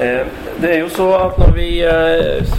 Eh, 0.00 0.26
det 0.62 0.74
er 0.74 0.78
jo 0.78 0.88
så 0.88 1.08
at 1.16 1.38
når 1.38 1.52
vi 1.56 1.68
eh, 1.82 2.50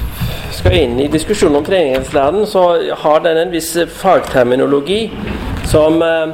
skal 0.51 0.73
inn 0.75 0.97
i 0.99 1.07
diskusjonen 1.07 1.61
om 1.61 1.65
treningslæren, 1.65 2.43
så 2.47 2.63
har 2.99 3.19
den 3.23 3.37
en 3.39 3.51
viss 3.53 3.77
fagterminologi 3.95 5.05
som 5.71 6.01
eh, 6.03 6.33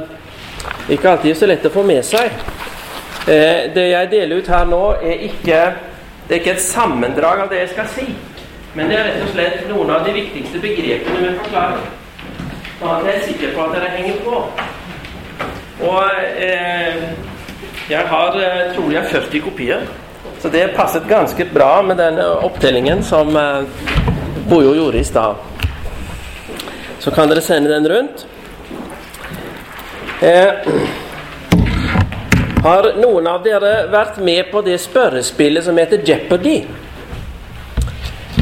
ikke 0.90 1.10
alltid 1.10 1.30
er 1.30 1.38
så 1.38 1.48
lett 1.50 1.68
å 1.68 1.70
få 1.74 1.84
med 1.86 2.02
seg. 2.06 2.30
Det 3.26 3.82
jeg 3.90 4.06
deler 4.10 4.38
ut 4.38 4.48
her 4.50 4.66
nå, 4.70 4.80
er 5.02 5.22
ikke, 5.26 5.60
det 6.28 6.34
er 6.34 6.40
ikke 6.40 6.52
et 6.54 6.62
sammendrag 6.62 7.40
av 7.42 7.50
det 7.50 7.58
jeg 7.64 7.72
skal 7.72 7.88
si. 7.90 8.04
Men 8.74 8.90
det 8.90 8.98
er 8.98 9.08
rett 9.08 9.24
og 9.24 9.32
slett 9.32 9.64
noen 9.66 9.90
av 9.90 10.06
de 10.06 10.14
viktigste 10.14 10.60
begrepene 10.62 11.22
vi 11.24 11.32
forklarer. 11.40 11.88
Sånn 12.78 12.92
at 12.92 13.08
jeg 13.08 13.16
er 13.16 13.26
sikker 13.26 13.54
på 13.56 13.64
at 13.64 13.74
dere 13.74 13.92
henger 13.96 14.20
på. 14.22 14.42
Og 15.90 16.22
eh, 16.46 17.02
jeg 17.90 18.10
har 18.14 18.40
tror 18.76 18.94
jeg 18.94 19.14
40 19.14 19.46
kopier. 19.48 19.86
Så 20.46 20.52
det 20.52 20.68
passet 20.76 21.02
ganske 21.08 21.44
bra 21.44 21.82
med 21.82 21.96
den 21.96 22.20
opptellingen 22.20 23.00
som 23.02 23.36
eh, 23.36 23.62
Bojo 24.48 24.74
gjorde 24.74 24.98
i 24.98 25.04
stad. 25.04 25.34
Så 27.02 27.10
kan 27.10 27.26
dere 27.26 27.42
sende 27.42 27.72
den 27.72 27.88
rundt. 27.90 28.22
Eh, 30.22 30.70
har 32.66 32.88
noen 33.00 33.26
av 33.26 33.42
dere 33.42 33.72
vært 33.90 34.22
med 34.22 34.52
på 34.52 34.62
det 34.62 34.78
spørrespillet 34.84 35.66
som 35.66 35.82
heter 35.82 36.06
Jeopardy? 36.06 36.54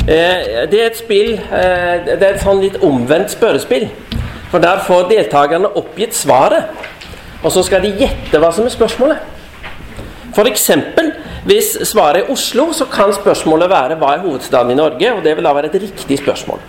Eh, 0.04 0.44
det 0.68 0.76
er 0.76 0.86
et 0.90 1.00
spill 1.00 1.38
eh, 1.38 2.04
Det 2.04 2.20
er 2.20 2.34
et 2.34 2.44
sånn 2.44 2.60
litt 2.66 2.76
omvendt 2.84 3.32
spørrespill. 3.32 3.88
For 4.52 4.60
der 4.60 4.84
får 4.84 5.08
deltakerne 5.16 5.72
oppgitt 5.72 6.12
svaret, 6.12 6.68
og 7.40 7.48
så 7.48 7.64
skal 7.64 7.80
de 7.88 7.96
gjette 8.04 8.44
hva 8.44 8.52
som 8.52 8.68
er 8.68 8.76
spørsmålet. 8.76 9.30
For 10.36 10.52
eksempel, 10.52 11.13
hvis 11.44 11.74
svaret 11.84 12.22
er 12.22 12.30
Oslo, 12.32 12.70
så 12.72 12.86
kan 12.88 13.12
spørsmålet 13.12 13.68
være 13.68 13.98
hva 14.00 14.14
er 14.14 14.22
hovedstaden 14.24 14.72
i 14.72 14.78
Norge? 14.78 15.12
Og 15.12 15.24
det 15.24 15.36
vil 15.36 15.44
da 15.44 15.52
være 15.52 15.68
et 15.68 15.82
riktig 15.82 16.18
spørsmål. 16.22 16.62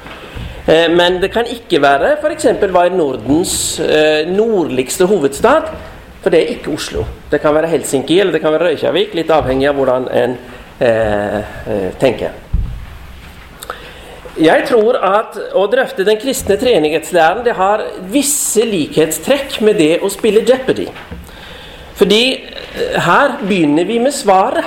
Eh, 0.68 0.90
men 0.92 1.22
det 1.22 1.32
kan 1.32 1.48
ikke 1.48 1.80
være 1.82 2.18
f.eks. 2.20 2.48
hva 2.60 2.86
er 2.86 2.98
Nordens 2.98 3.80
eh, 3.80 4.28
nordligste 4.28 5.08
hovedstad? 5.08 5.72
For 6.22 6.34
det 6.34 6.42
er 6.42 6.56
ikke 6.56 6.74
Oslo. 6.74 7.06
Det 7.32 7.40
kan 7.42 7.56
være 7.56 7.70
Helsinki 7.72 8.20
eller 8.20 8.34
det 8.34 8.42
kan 8.42 8.52
være 8.52 8.72
Røykjavik, 8.72 9.14
litt 9.16 9.32
avhengig 9.32 9.70
av 9.70 9.80
hvordan 9.80 10.10
en 10.12 10.38
eh, 10.82 11.38
eh 11.70 11.92
tenker. 12.02 12.42
Jeg 14.36 14.66
tror 14.68 14.98
at 15.00 15.38
å 15.56 15.62
drøfte 15.72 16.04
den 16.04 16.18
kristne 16.20 16.58
treenighetslæren 16.60 17.46
det 17.46 17.54
har 17.56 17.86
visse 18.12 18.66
likhetstrekk 18.68 19.62
med 19.64 19.80
det 19.80 19.94
å 20.04 20.10
spille 20.12 20.44
Jeopardy. 20.44 20.90
Fordi 21.96 22.34
eh, 22.34 23.02
her 23.02 23.38
begynner 23.48 23.84
vi 23.84 24.00
med 24.00 24.12
svaret. 24.12 24.66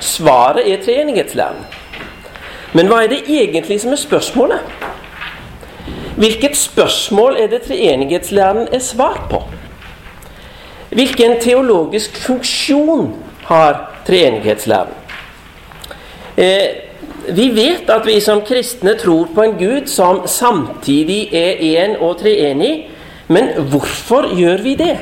Svaret 0.00 0.72
er 0.72 0.82
treenighetslæren. 0.82 1.60
Men 2.72 2.88
hva 2.88 3.02
er 3.04 3.12
det 3.12 3.24
egentlig 3.28 3.80
som 3.80 3.92
er 3.92 4.00
spørsmålet? 4.00 4.60
Hvilket 6.16 6.56
spørsmål 6.56 7.36
er 7.40 7.46
det 7.52 7.62
treenighetslæren 7.68 8.68
er 8.72 8.78
svar 8.78 9.26
på? 9.30 9.42
Hvilken 10.92 11.40
teologisk 11.40 12.16
funksjon 12.26 13.14
har 13.44 14.02
treenighetslæren? 14.06 14.92
Eh, 16.36 16.68
vi 17.28 17.48
vet 17.54 17.90
at 17.90 18.06
vi 18.06 18.20
som 18.20 18.40
kristne 18.42 18.96
tror 18.98 19.28
på 19.34 19.42
en 19.42 19.58
Gud 19.58 19.86
som 19.86 20.26
samtidig 20.26 21.28
er 21.34 21.60
én 21.60 21.96
og 22.00 22.18
treenig, 22.18 22.88
men 23.28 23.52
hvorfor 23.70 24.32
gjør 24.36 24.62
vi 24.62 24.74
det? 24.74 24.96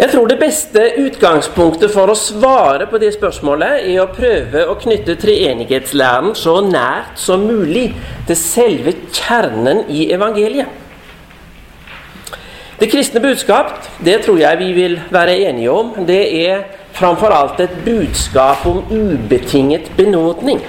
Jeg 0.00 0.14
tror 0.14 0.30
det 0.30 0.38
beste 0.40 0.80
utgangspunktet 0.96 1.90
for 1.92 2.08
å 2.08 2.16
svare 2.16 2.86
på 2.88 2.96
det 3.02 3.10
spørsmålet 3.12 3.82
er 3.84 3.98
å 4.00 4.06
prøve 4.08 4.62
å 4.72 4.76
knytte 4.80 5.18
treenighetslæren 5.20 6.30
så 6.40 6.54
nært 6.64 7.20
som 7.20 7.44
mulig 7.44 7.90
til 8.24 8.38
selve 8.40 8.94
kjernen 9.12 9.82
i 9.92 10.06
evangeliet. 10.14 10.72
Det 12.80 12.88
kristne 12.88 13.20
budskap, 13.20 13.74
det 14.00 14.22
tror 14.24 14.40
jeg 14.40 14.60
vi 14.62 14.70
vil 14.78 14.96
være 15.12 15.36
enige 15.50 15.76
om, 15.82 15.92
det 16.08 16.22
er 16.46 16.64
framfor 16.96 17.36
alt 17.36 17.60
et 17.60 17.76
budskap 17.84 18.64
om 18.72 18.80
ubetinget 18.88 19.92
benådning. 20.00 20.64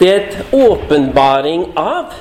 Det 0.00 0.08
er 0.08 0.20
et 0.22 0.56
åpenbaring 0.56 1.68
av 1.76 2.16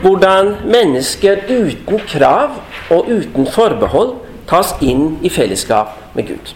hvordan 0.00 0.54
mennesker 0.64 1.44
uten 1.52 2.00
krav 2.08 2.62
og 2.88 3.12
uten 3.12 3.52
forbehold 3.52 4.21
tas 4.46 4.74
inn 4.80 5.18
i 5.22 5.30
fellesskap 5.30 6.14
med 6.14 6.28
Gud. 6.28 6.54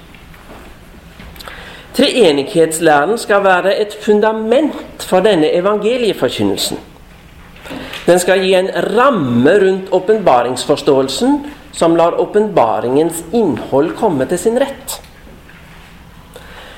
Treenighetslæren 1.96 3.18
skal 3.18 3.44
være 3.44 3.78
et 3.80 3.96
fundament 4.02 5.02
for 5.02 5.24
denne 5.24 5.48
evangelieforkynnelsen. 5.54 6.78
Den 8.06 8.18
skal 8.18 8.42
gi 8.44 8.52
en 8.54 8.68
ramme 8.96 9.54
rundt 9.62 9.88
åpenbaringsforståelsen 9.92 11.38
som 11.72 11.96
lar 11.96 12.20
åpenbaringens 12.20 13.24
innhold 13.32 13.94
komme 13.96 14.26
til 14.28 14.38
sin 14.38 14.60
rett. 14.60 15.00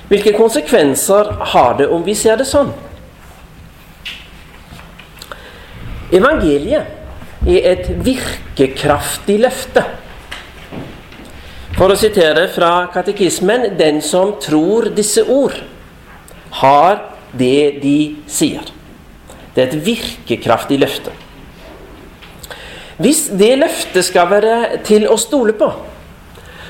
Hvilke 0.09 0.33
konsekvenser 0.33 1.33
har 1.53 1.77
det 1.79 1.89
om 1.93 2.07
vi 2.07 2.15
ser 2.17 2.39
det 2.41 2.47
sånn? 2.49 2.71
Evangeliet 6.15 7.45
er 7.49 7.67
et 7.75 7.91
virkekraftig 8.07 9.37
løfte 9.43 9.83
for 11.78 11.94
å 11.94 11.99
sitere 11.99 12.49
fra 12.50 12.89
katekismen 12.91 13.77
Den 13.78 14.00
som 14.03 14.34
tror 14.43 14.91
disse 14.97 15.22
ord, 15.31 15.55
har 16.59 17.03
det 17.39 17.78
de 17.84 17.99
sier. 18.27 18.65
Det 19.55 19.62
er 19.62 19.69
et 19.69 19.84
virkekraftig 19.87 20.78
løfte. 20.83 21.12
Hvis 22.99 23.28
det 23.31 23.53
løftet 23.61 24.09
skal 24.09 24.27
være 24.33 24.81
til 24.87 25.06
å 25.06 25.15
stole 25.21 25.55
på, 25.55 25.69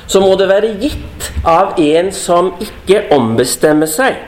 så 0.08 0.20
må 0.20 0.34
det 0.40 0.48
være 0.50 0.74
gitt 0.80 1.28
av 1.48 1.78
en 1.80 2.10
som 2.12 2.50
ikke 2.60 3.06
ombestemmer 3.16 3.88
seg. 3.88 4.18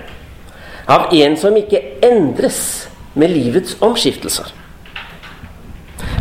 Av 0.88 1.12
en 1.12 1.36
som 1.40 1.56
ikke 1.56 1.82
endres 2.04 2.62
med 3.20 3.32
livets 3.34 3.76
omskiftelser. 3.84 4.48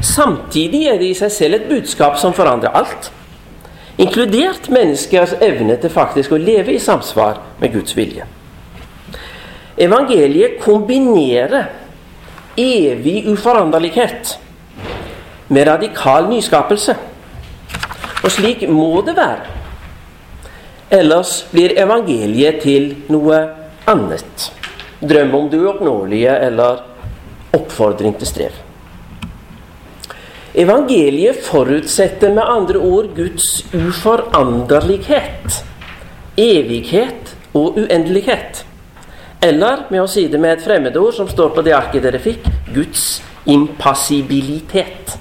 Samtidig 0.03 0.83
er 0.91 0.99
det 0.99 1.13
i 1.13 1.15
seg 1.15 1.31
selv 1.31 1.59
et 1.59 1.71
budskap 1.71 2.19
som 2.19 2.35
forandrer 2.35 2.75
alt 2.75 3.11
inkludert 3.99 4.69
menneskers 4.71 5.35
evne 5.43 5.75
til 5.81 5.91
faktisk 5.91 6.31
å 6.31 6.39
leve 6.39 6.73
i 6.75 6.81
samsvar 6.81 7.41
med 7.59 7.73
Guds 7.75 7.97
vilje. 7.97 8.25
Evangeliet 9.79 10.59
kombinerer 10.63 11.69
evig 12.59 13.27
uforanderlighet 13.31 14.37
med 15.47 15.67
radikal 15.67 16.27
nyskapelse. 16.29 16.95
Og 18.23 18.31
slik 18.31 18.65
må 18.69 19.01
det 19.07 19.15
være. 19.17 19.55
Ellers 20.91 21.43
blir 21.51 21.77
evangeliet 21.79 22.63
til 22.63 22.91
noe 23.13 23.39
annet. 23.87 24.49
Drøm 24.99 25.35
om 25.37 25.51
det 25.51 25.61
uoppnåelige 25.61 26.33
eller 26.49 26.81
oppfordring 27.55 28.17
til 28.19 28.27
strev. 28.27 28.68
Evangeliet 30.59 31.37
forutsetter 31.45 32.33
med 32.35 32.43
andre 32.43 32.79
ord 32.83 33.13
Guds 33.15 33.61
uforanderlighet, 33.71 35.61
evighet 36.35 37.35
og 37.55 37.77
uendelighet. 37.79 38.65
Eller 39.39 39.85
med 39.87 40.03
å 40.03 40.09
si 40.11 40.25
det 40.27 40.39
med 40.41 40.57
et 40.57 40.65
fremmedord 40.65 41.15
som 41.15 41.29
står 41.31 41.53
på 41.55 41.63
det 41.63 41.77
arket 41.77 42.03
dere 42.03 42.19
fikk 42.19 42.49
Guds 42.75 43.21
impassibilitet. 43.47 45.15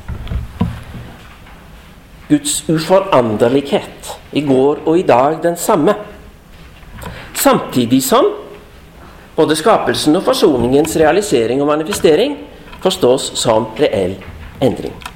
Guds 2.28 2.56
uforanderlighet. 2.66 4.10
I 4.34 4.42
går 4.42 4.83
og 4.84 4.98
i 4.98 5.04
dag 5.07 5.39
den 5.45 5.54
samme. 5.57 5.95
Samtidig 7.39 8.03
som 8.03 8.27
både 9.36 9.54
skapelsen 9.57 10.18
og 10.18 10.27
forsoningens 10.27 10.98
realisering 10.98 11.63
og 11.63 11.71
manifestering 11.71 12.34
forstås 12.83 13.30
som 13.39 13.71
reell 13.78 14.18
endring. 14.60 15.08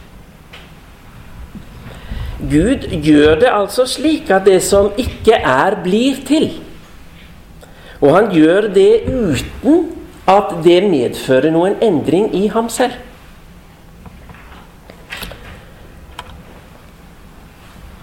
Gud 2.51 2.89
gjør 3.05 3.39
det 3.41 3.51
altså 3.53 3.87
slik 3.87 4.31
at 4.31 4.47
det 4.47 4.59
som 4.67 4.91
ikke 4.99 5.39
er, 5.39 5.77
blir 5.85 6.23
til. 6.27 6.51
Og 8.03 8.15
han 8.17 8.31
gjør 8.35 8.67
det 8.75 9.05
uten 9.07 9.85
at 10.29 10.55
det 10.65 10.83
medfører 10.91 11.51
noen 11.55 11.79
endring 11.83 12.31
i 12.35 12.49
ham 12.51 12.69
selv. 12.71 12.95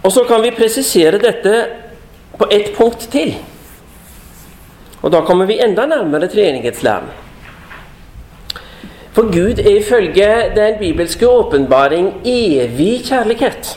Og 0.04 0.12
så 0.16 0.24
kan 0.28 0.42
vi 0.44 0.56
presisere 0.56 1.20
dette 1.20 1.56
på 2.40 2.48
ett 2.52 2.72
punkt 2.78 3.10
til. 3.12 3.36
Og 5.02 5.12
da 5.12 5.22
kommer 5.28 5.48
vi 5.48 5.60
enda 5.64 5.86
nærmere 5.86 6.28
treenighetslæren. 6.32 7.12
For 9.12 9.28
Gud 9.28 9.60
er 9.60 9.80
ifølge 9.82 10.32
den 10.56 10.80
bibelske 10.80 11.28
åpenbaring 11.28 12.14
evig 12.26 13.04
kjærlighet. 13.10 13.76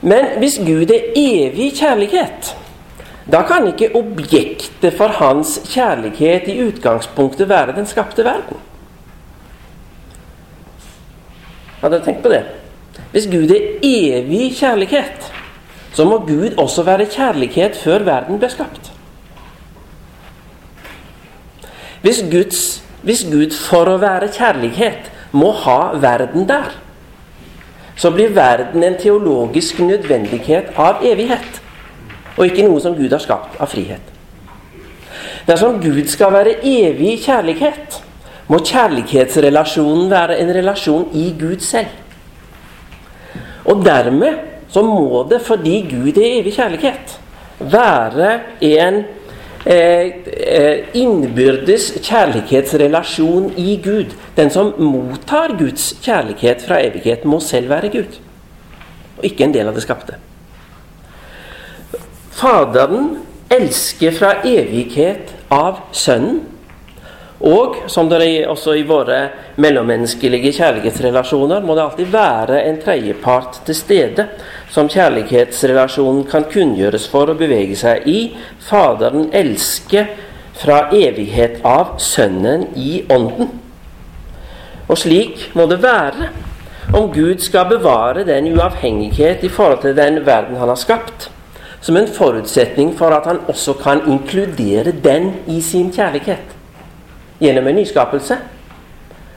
Men 0.00 0.38
hvis 0.40 0.56
Gud 0.64 0.90
er 0.90 1.12
evig 1.16 1.72
kjærlighet, 1.76 2.54
da 3.30 3.42
kan 3.46 3.66
ikke 3.68 3.92
objektet 3.94 4.96
for 4.96 5.12
hans 5.20 5.58
kjærlighet 5.68 6.48
i 6.48 6.56
utgangspunktet 6.64 7.48
være 7.48 7.76
den 7.76 7.86
skapte 7.86 8.24
verden. 8.24 8.56
Hadde 11.80 11.96
dere 11.96 12.04
tenkt 12.04 12.24
på 12.24 12.32
det? 12.32 12.42
Hvis 13.12 13.28
Gud 13.30 13.52
er 13.52 13.68
evig 13.82 14.56
kjærlighet, 14.56 15.32
så 15.92 16.04
må 16.04 16.18
Gud 16.18 16.56
også 16.58 16.82
være 16.82 17.06
kjærlighet 17.10 17.76
før 17.76 18.04
verden 18.06 18.38
ble 18.38 18.50
skapt. 18.50 18.92
Hvis, 22.00 22.22
Guds, 22.32 22.84
hvis 23.02 23.24
Gud 23.28 23.52
for 23.52 23.88
å 23.90 23.98
være 24.00 24.30
kjærlighet 24.32 25.10
må 25.32 25.50
ha 25.64 25.92
verden 26.00 26.48
der, 26.48 26.72
så 28.00 28.10
blir 28.10 28.32
verden 28.32 28.84
en 28.84 28.96
teologisk 28.96 29.82
nødvendighet 29.84 30.72
av 30.80 31.02
evighet, 31.04 31.60
og 32.38 32.46
ikke 32.46 32.64
noe 32.64 32.80
som 32.80 32.96
Gud 32.96 33.12
har 33.12 33.20
skapt 33.20 33.58
av 33.60 33.68
frihet. 33.68 34.06
Dersom 35.44 35.80
Gud 35.82 36.06
skal 36.08 36.32
være 36.32 36.56
evig 36.64 37.18
kjærlighet, 37.26 38.00
må 38.48 38.62
kjærlighetsrelasjonen 38.64 40.08
være 40.10 40.38
en 40.40 40.52
relasjon 40.56 41.10
i 41.14 41.28
Gud 41.38 41.60
selv. 41.62 41.92
Og 43.68 43.84
dermed 43.84 44.40
så 44.72 44.82
må 44.82 45.26
det, 45.30 45.42
fordi 45.44 45.82
Gud 45.90 46.16
er 46.16 46.40
evig 46.40 46.54
kjærlighet, 46.56 47.18
være 47.60 48.32
en 48.64 49.02
eh, 49.04 49.19
innbyrdes 50.96 51.90
kjærlighetsrelasjon 52.00 53.52
i 53.60 53.76
Gud. 53.84 54.14
Den 54.36 54.50
som 54.50 54.72
mottar 54.78 55.56
Guds 55.58 55.94
kjærlighet 56.02 56.64
fra 56.64 56.80
evighet, 56.80 57.24
må 57.24 57.40
selv 57.44 57.68
være 57.68 57.88
Gud, 57.92 58.20
og 59.18 59.24
ikke 59.24 59.44
en 59.44 59.54
del 59.54 59.68
av 59.68 59.76
det 59.76 59.84
skapte. 59.84 60.16
Faderen 62.40 63.18
elsker 63.52 64.14
fra 64.16 64.38
evighet 64.48 65.34
av 65.52 65.82
Sønnen 65.92 66.40
og 67.40 67.76
som 67.88 68.08
det 68.10 68.20
er 68.20 68.50
også 68.52 68.74
i 68.76 68.84
våre 68.84 69.20
mellommenneskelige 69.60 70.52
kjærlighetsrelasjoner, 70.58 71.64
må 71.64 71.76
det 71.76 71.84
alltid 71.86 72.10
være 72.12 72.58
en 72.68 72.80
tredjepart 72.82 73.62
til 73.64 73.76
stede 73.76 74.26
som 74.70 74.88
kjærlighetsrelasjonen 74.90 76.24
kan 76.30 76.46
kunngjøres 76.50 77.08
for 77.10 77.30
å 77.30 77.38
bevege 77.38 77.76
seg 77.78 78.06
i. 78.08 78.18
Faderen 78.62 79.28
elsker 79.34 80.12
fra 80.60 80.84
evighet 80.94 81.58
av 81.66 81.96
Sønnen 82.02 82.68
i 82.78 83.02
Ånden. 83.10 83.50
Og 84.90 84.98
slik 84.98 85.50
må 85.58 85.66
det 85.70 85.80
være 85.82 86.30
om 86.96 87.10
Gud 87.14 87.42
skal 87.42 87.68
bevare 87.70 88.24
den 88.26 88.50
uavhengighet 88.54 89.44
i 89.46 89.50
forhold 89.52 89.82
til 89.84 89.94
den 89.96 90.24
verden 90.26 90.58
han 90.58 90.70
har 90.70 90.78
skapt, 90.78 91.28
som 91.80 91.96
en 91.96 92.10
forutsetning 92.10 92.92
for 92.98 93.14
at 93.14 93.28
han 93.30 93.42
også 93.48 93.76
kan 93.80 94.02
inkludere 94.10 94.92
den 95.04 95.32
i 95.48 95.60
sin 95.64 95.92
kjærlighet 95.94 96.56
gjennom 97.40 97.70
en 97.70 97.78
nyskapelse 97.80 98.36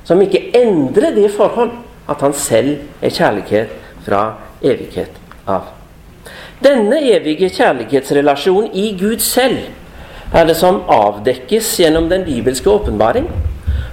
som 0.04 0.22
ikke 0.22 0.50
endrer 0.60 1.16
det 1.16 1.30
forhold 1.32 1.72
at 2.10 2.20
han 2.26 2.34
selv 2.36 2.82
er 3.00 3.14
kjærlighet 3.16 3.78
fra 4.04 4.26
evighet 4.60 5.23
av. 5.48 5.72
Denne 6.64 7.00
evige 7.12 7.50
kjærlighetsrelasjonen 7.52 8.72
i 8.74 8.94
Gud 9.00 9.24
selv 9.24 9.60
er 10.34 10.48
det 10.48 10.56
som 10.58 10.82
avdekkes 10.90 11.74
gjennom 11.80 12.10
den 12.10 12.24
bibelske 12.26 12.70
åpenbaring. 12.70 13.28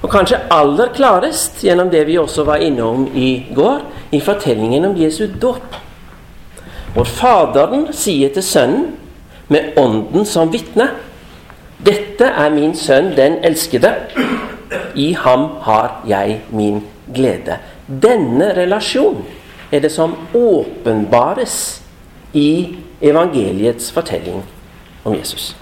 Og 0.01 0.09
kanskje 0.13 0.41
aller 0.55 0.93
klarest 0.97 1.61
gjennom 1.65 1.91
det 1.93 2.07
vi 2.09 2.19
også 2.19 2.47
var 2.49 2.63
innom 2.65 3.09
i 3.15 3.53
går, 3.55 3.83
i 4.13 4.21
fortellingen 4.21 4.87
om 4.89 4.97
Jesu 4.97 5.27
dåp. 5.43 5.77
Hvor 6.95 7.07
Faderen 7.07 7.91
sier 7.95 8.33
til 8.35 8.43
Sønnen, 8.43 8.91
med 9.51 9.75
Ånden 9.79 10.23
som 10.27 10.53
vitne 10.53 10.87
dette 11.81 12.27
er 12.29 12.51
min 12.53 12.75
sønn, 12.77 13.15
den 13.17 13.39
elskede. 13.45 13.95
I 14.95 15.13
ham 15.17 15.47
har 15.65 16.03
jeg 16.09 16.41
min 16.53 16.83
glede. 17.15 17.57
Denne 17.89 18.51
relasjon 18.57 19.25
er 19.71 19.81
det 19.81 19.91
som 19.95 20.17
åpenbares 20.35 21.83
i 22.33 22.77
evangeliets 23.01 23.91
fortelling 23.95 24.43
om 25.03 25.15
Jesus. 25.15 25.57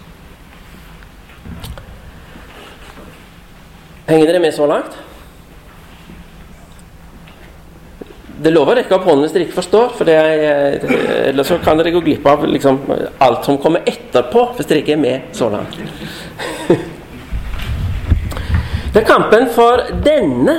Henger 4.09 4.27
dere 4.27 4.41
med 4.41 4.55
så 4.55 4.67
langt? 4.67 4.97
Det 8.39 8.53
lover 8.55 8.73
å 8.73 8.79
rekke 8.79 8.95
opp 8.95 9.07
hånden 9.09 9.25
hvis 9.27 9.35
dere 9.35 9.45
ikke 9.49 9.59
forstår, 9.59 9.89
for 9.99 10.09
er, 10.13 10.79
ellers 11.29 11.51
så 11.51 11.59
kan 11.61 11.81
dere 11.81 11.93
gå 11.93 12.01
glipp 12.07 12.27
av 12.31 12.47
liksom, 12.47 12.79
alt 13.25 13.45
som 13.45 13.59
kommer 13.61 13.83
etterpå, 13.89 14.45
hvis 14.57 14.69
dere 14.71 14.85
ikke 14.85 14.95
er 14.95 15.03
med 15.03 15.35
så 15.37 15.51
langt. 15.53 15.75
Det 18.89 19.03
er 19.03 19.07
kampen 19.07 19.51
for 19.53 19.83
denne, 20.05 20.55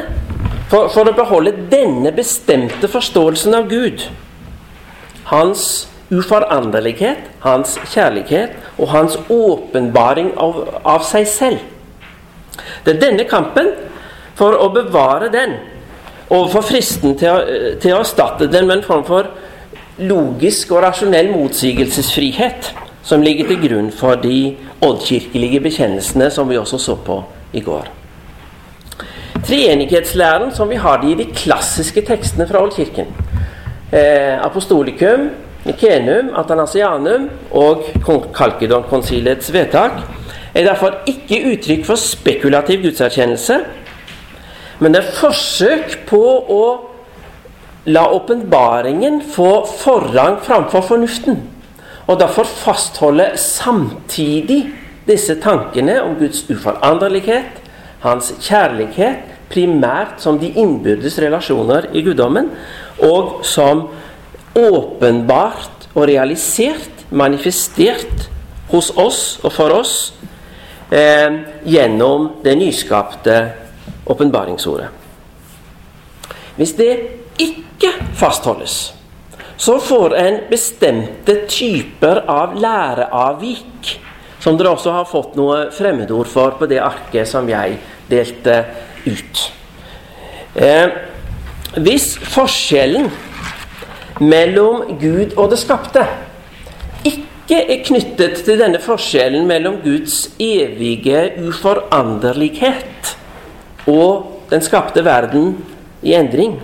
for, 0.69 0.89
for 0.93 1.09
å 1.09 1.15
beholde 1.17 1.55
denne 1.71 2.11
bestemte 2.15 2.89
forståelsen 2.91 3.57
av 3.57 3.69
Gud. 3.71 4.05
Hans 5.29 5.89
uforanderlighet, 6.09 7.27
hans 7.43 7.75
kjærlighet 7.91 8.55
og 8.77 8.93
hans 8.93 9.17
åpenbaring 9.29 10.31
av, 10.41 10.63
av 10.83 11.05
seg 11.05 11.27
selv. 11.29 11.59
Det 12.85 12.95
er 12.95 13.03
denne 13.03 13.25
kampen 13.29 13.73
for 14.39 14.57
å 14.57 14.69
bevare 14.73 15.29
den 15.33 15.57
overfor 16.29 16.65
fristen 16.65 17.15
til 17.17 17.33
å, 17.33 17.61
til 17.81 17.95
å 17.95 18.01
erstatte 18.03 18.49
den 18.49 18.67
med 18.69 18.79
en 18.79 18.87
form 18.87 19.05
for 19.07 19.29
logisk 19.99 20.71
og 20.73 20.83
rasjonell 20.85 21.31
motsigelsesfrihet 21.33 22.71
som 23.05 23.23
ligger 23.25 23.49
til 23.49 23.61
grunn 23.65 23.93
for 23.95 24.19
de 24.21 24.55
oddkirkelige 24.85 25.63
bekjennelsene 25.65 26.29
som 26.33 26.49
vi 26.49 26.59
også 26.59 26.81
så 26.81 26.97
på 27.05 27.21
i 27.57 27.63
går. 27.65 27.98
Treenighetslæren 29.47 30.51
som 30.55 30.69
vi 30.69 30.75
har 30.75 31.01
det 31.01 31.11
i 31.11 31.19
de 31.23 31.27
klassiske 31.35 32.01
tekstene 32.07 32.47
fra 32.47 32.61
Oldkirken, 32.63 33.07
eh, 33.91 34.35
apostolikum, 34.45 35.29
Nikenum, 35.65 36.33
Atanasianum 36.35 37.29
og 37.51 37.83
Kalkedon-konsilets 38.33 39.53
vedtak, 39.53 39.91
er 40.53 40.63
derfor 40.65 41.03
ikke 41.07 41.43
uttrykk 41.53 41.85
for 41.85 41.95
spekulativ 41.95 42.81
gudserkjennelse, 42.83 43.59
men 44.79 44.93
det 44.93 45.03
er 45.03 45.17
forsøk 45.19 45.97
på 46.07 46.23
å 46.49 46.63
la 47.89 48.05
åpenbaringen 48.15 49.21
få 49.35 49.65
forrang 49.79 50.39
framfor 50.43 50.81
fornuften. 50.81 51.41
Og 52.07 52.19
derfor 52.19 52.43
fastholde 52.43 53.31
samtidig 53.35 54.63
disse 55.07 55.35
tankene 55.41 55.99
om 56.01 56.15
Guds 56.19 56.43
uforanderlighet, 56.49 57.59
hans 57.99 58.33
kjærlighet, 58.41 59.28
primært 59.49 60.21
som 60.23 60.37
de 60.41 60.51
innbyrdes 60.61 61.17
relasjoner 61.21 61.89
i 61.93 62.03
guddommen, 62.05 62.51
og 63.05 63.41
som 63.47 63.87
åpenbart 64.57 65.89
og 65.95 66.05
realisert, 66.09 67.05
manifestert 67.09 68.27
hos 68.69 68.91
oss 69.01 69.39
og 69.41 69.53
for 69.53 69.73
oss 69.73 69.93
eh, 70.93 71.39
gjennom 71.65 72.35
det 72.43 72.53
nyskapte 72.59 73.39
åpenbaringsordet. 74.09 74.91
Hvis 76.59 76.75
det 76.77 76.91
ikke 77.41 77.95
fastholdes, 78.19 78.77
så 79.59 79.79
får 79.79 80.15
en 80.15 80.37
bestemte 80.51 81.35
typer 81.49 82.21
av 82.31 82.53
læreavvik, 82.59 83.95
som 84.39 84.55
dere 84.59 84.75
også 84.75 84.93
har 84.95 85.07
fått 85.09 85.33
noe 85.39 85.65
fremmedord 85.75 86.29
for 86.31 86.55
på 86.59 86.67
det 86.69 86.79
arket 86.83 87.27
som 87.27 87.49
jeg 87.49 87.75
delte 88.09 88.61
ut. 89.09 89.43
Eh, 90.55 90.87
hvis 91.77 92.15
forskjellen 92.33 93.09
mellom 94.19 94.97
Gud 94.99 95.35
og 95.37 95.51
det 95.51 95.59
skapte 95.61 96.05
ikke 97.05 97.59
er 97.73 97.83
knyttet 97.85 98.43
til 98.45 98.59
denne 98.61 98.81
forskjellen 98.81 99.47
mellom 99.49 99.79
Guds 99.83 100.27
evige 100.39 101.23
uforanderlighet 101.47 103.15
og 103.89 104.45
den 104.49 104.61
skapte 104.61 105.05
verden 105.05 105.55
i 106.01 106.13
endring. 106.13 106.59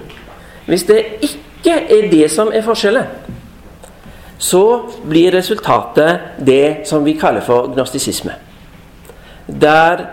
Hvis 0.66 0.84
det 0.84 1.06
ikke 1.22 1.80
er 1.90 2.10
det 2.12 2.30
som 2.32 2.52
er 2.54 2.66
forskjellen, 2.66 3.06
så 4.38 4.82
blir 5.10 5.34
resultatet 5.34 6.42
det 6.46 6.86
som 6.90 7.06
vi 7.06 7.16
kaller 7.18 7.42
for 7.42 7.72
gnostisisme. 7.74 8.36
Der 9.48 10.06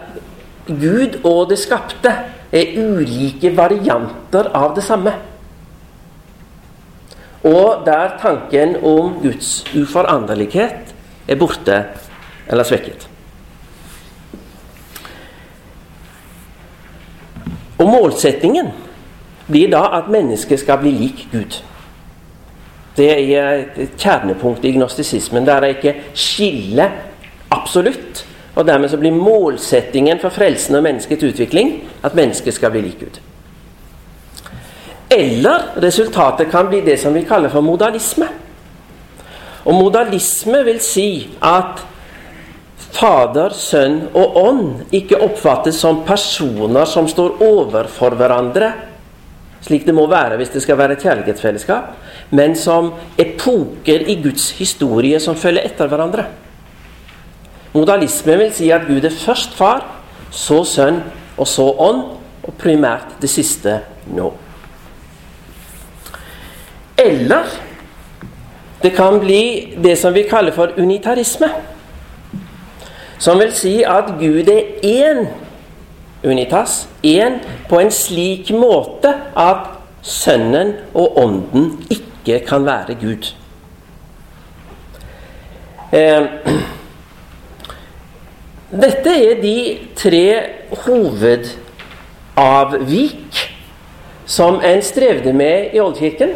Gud 0.66 1.20
og 1.24 1.50
det 1.50 1.58
skapte 1.58 2.12
er 2.52 2.74
ulike 2.78 3.50
varianter 3.56 4.50
av 4.54 4.74
det 4.76 4.84
samme. 4.86 5.14
Og 7.42 7.82
der 7.86 8.18
tanken 8.22 8.76
om 8.86 9.16
Guds 9.22 9.64
uforanderlighet 9.74 10.94
er 11.26 11.40
borte 11.40 11.80
eller 12.46 12.66
svekket. 12.66 13.08
Og 17.82 17.88
målsettingen 17.90 18.70
blir 19.48 19.72
da 19.72 19.82
at 19.98 20.10
mennesket 20.12 20.62
skal 20.62 20.78
bli 20.78 20.92
lik 20.94 21.26
Gud. 21.32 21.58
Det 22.96 23.08
er 23.10 23.64
et 23.80 23.96
kjernepunkt 23.98 24.64
i 24.68 24.74
gnostisismen, 24.76 25.46
der 25.46 25.64
det 25.64 25.76
ikke 25.76 25.94
skiller 26.14 26.92
absolutt. 27.50 28.26
Og 28.54 28.66
dermed 28.68 28.90
så 28.92 28.98
blir 29.00 29.14
målsettingen 29.16 30.20
for 30.20 30.34
frelsen 30.34 30.76
og 30.76 30.84
menneskets 30.84 31.24
utvikling 31.24 31.78
at 32.04 32.16
mennesket 32.16 32.54
skal 32.54 32.72
bli 32.74 32.82
lik 32.84 32.98
Gud. 33.00 33.20
Eller 35.12 35.72
resultatet 35.80 36.50
kan 36.52 36.68
bli 36.68 36.80
det 36.84 36.98
som 37.00 37.14
vi 37.14 37.24
kaller 37.28 37.52
for 37.52 37.64
modalisme. 37.64 38.28
Og 39.64 39.74
modalisme 39.76 40.62
vil 40.66 40.80
si 40.82 41.08
at 41.44 41.80
Fader, 42.92 43.54
Sønn 43.56 44.02
og 44.12 44.36
Ånd 44.36 44.94
ikke 44.94 45.20
oppfattes 45.24 45.78
som 45.80 46.02
personer 46.04 46.84
som 46.88 47.08
står 47.08 47.40
overfor 47.44 48.16
hverandre, 48.18 48.72
slik 49.64 49.86
det 49.86 49.94
må 49.96 50.04
være 50.10 50.36
hvis 50.36 50.52
det 50.52 50.62
skal 50.64 50.76
være 50.80 50.98
et 50.98 51.04
kjærlighetsfellesskap, 51.06 51.92
men 52.36 52.56
som 52.58 52.92
epoker 53.20 54.04
i 54.10 54.18
Guds 54.20 54.50
historie 54.58 55.20
som 55.22 55.38
følger 55.38 55.64
etter 55.70 55.88
hverandre. 55.88 56.26
Modalisme 57.72 58.36
vil 58.38 58.52
si 58.54 58.70
at 58.70 58.86
Gud 58.88 59.04
er 59.04 59.14
først 59.24 59.54
far, 59.56 59.84
så 60.30 60.62
sønn 60.64 61.00
og 61.36 61.48
så 61.48 61.64
ånd, 61.80 62.02
og 62.42 62.54
primært 62.58 63.20
det 63.22 63.30
siste 63.30 63.76
nå. 64.10 64.32
Eller 66.98 67.46
det 68.82 68.90
kan 68.96 69.20
bli 69.22 69.74
det 69.82 69.94
som 69.98 70.14
vi 70.14 70.24
kaller 70.30 70.52
for 70.52 70.74
unitarisme. 70.76 71.48
Som 73.18 73.38
vil 73.38 73.52
si 73.54 73.76
at 73.86 74.10
Gud 74.18 74.50
er 74.50 74.82
én 74.82 75.28
unitas, 76.24 76.88
én 77.02 77.38
på 77.68 77.78
en 77.78 77.90
slik 77.90 78.50
måte 78.50 79.14
at 79.38 79.70
Sønnen 80.02 80.74
og 80.94 81.18
Ånden 81.22 81.86
ikke 81.90 82.40
kan 82.46 82.66
være 82.66 82.96
Gud. 82.98 83.30
Eh, 85.92 86.26
dette 88.72 89.12
er 89.12 89.36
de 89.42 89.78
tre 89.98 90.42
hovedavvik 90.86 93.48
som 94.24 94.60
en 94.64 94.82
strevde 94.82 95.32
med 95.36 95.74
i 95.76 95.80
Oldkirken. 95.82 96.30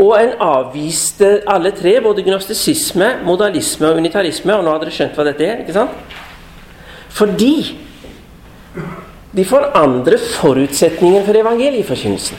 Og 0.00 0.16
en 0.16 0.32
avviste 0.42 1.42
alle 1.50 1.70
tre, 1.76 2.00
både 2.02 2.22
gnostisisme, 2.26 3.08
modalisme 3.26 3.86
og 3.86 3.96
unitarisme. 4.00 4.54
Og 4.56 4.64
nå 4.64 4.70
har 4.72 4.78
dere 4.82 4.92
skjønt 4.94 5.14
hva 5.14 5.24
dette 5.28 5.44
er, 5.46 5.56
ikke 5.62 5.76
sant? 5.76 5.90
Fordi 7.14 7.78
de 9.36 9.44
forandrer 9.46 10.18
forutsetningen 10.40 11.24
for 11.26 11.34
evangelieforkynnelsen. 11.38 12.36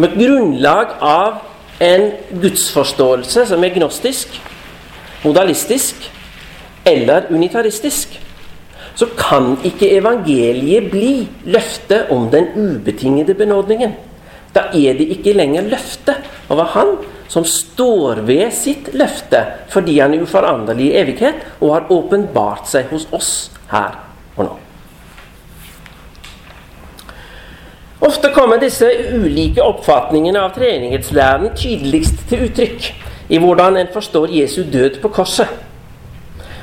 Med 0.00 0.10
grunnlag 0.18 0.86
av 1.00 1.32
en 1.80 2.12
gudsforståelse 2.42 3.46
som 3.48 3.64
er 3.64 3.74
gnostisk, 3.76 4.26
modalistisk 5.24 5.94
eller 6.90 7.30
unitaristisk, 7.30 8.18
så 8.94 9.06
kan 9.16 9.54
ikke 9.64 9.92
evangeliet 9.96 10.90
bli 10.92 11.14
løftet 11.48 12.10
om 12.10 12.28
den 12.32 12.50
ubetingede 12.58 13.34
benådningen. 13.34 13.94
Da 14.54 14.66
er 14.74 14.98
det 14.98 15.06
ikke 15.14 15.36
lenger 15.38 15.68
løfte 15.70 16.16
over 16.50 16.64
Han 16.74 16.96
som 17.30 17.44
står 17.46 18.24
ved 18.26 18.50
sitt 18.52 18.90
løfte 18.98 19.44
fordi 19.70 20.00
han 20.00 20.16
er 20.16 20.24
uforanderlig 20.24 20.88
i 20.90 20.96
evighet 20.98 21.44
og 21.60 21.74
har 21.76 21.92
åpenbart 21.94 22.66
seg 22.66 22.90
hos 22.90 23.06
oss 23.14 23.30
her 23.70 23.94
og 24.34 24.48
nå. 24.48 24.56
Ofte 28.00 28.32
kommer 28.34 28.58
disse 28.58 28.88
ulike 29.12 29.62
oppfatningene 29.62 30.40
av 30.42 30.54
treenighetslæren 30.56 31.52
tydeligst 31.54 32.24
til 32.30 32.46
uttrykk 32.48 32.92
i 33.30 33.38
hvordan 33.38 33.76
en 33.78 33.90
forstår 33.94 34.32
Jesu 34.34 34.64
død 34.72 34.98
på 35.02 35.12
korset. 35.14 35.69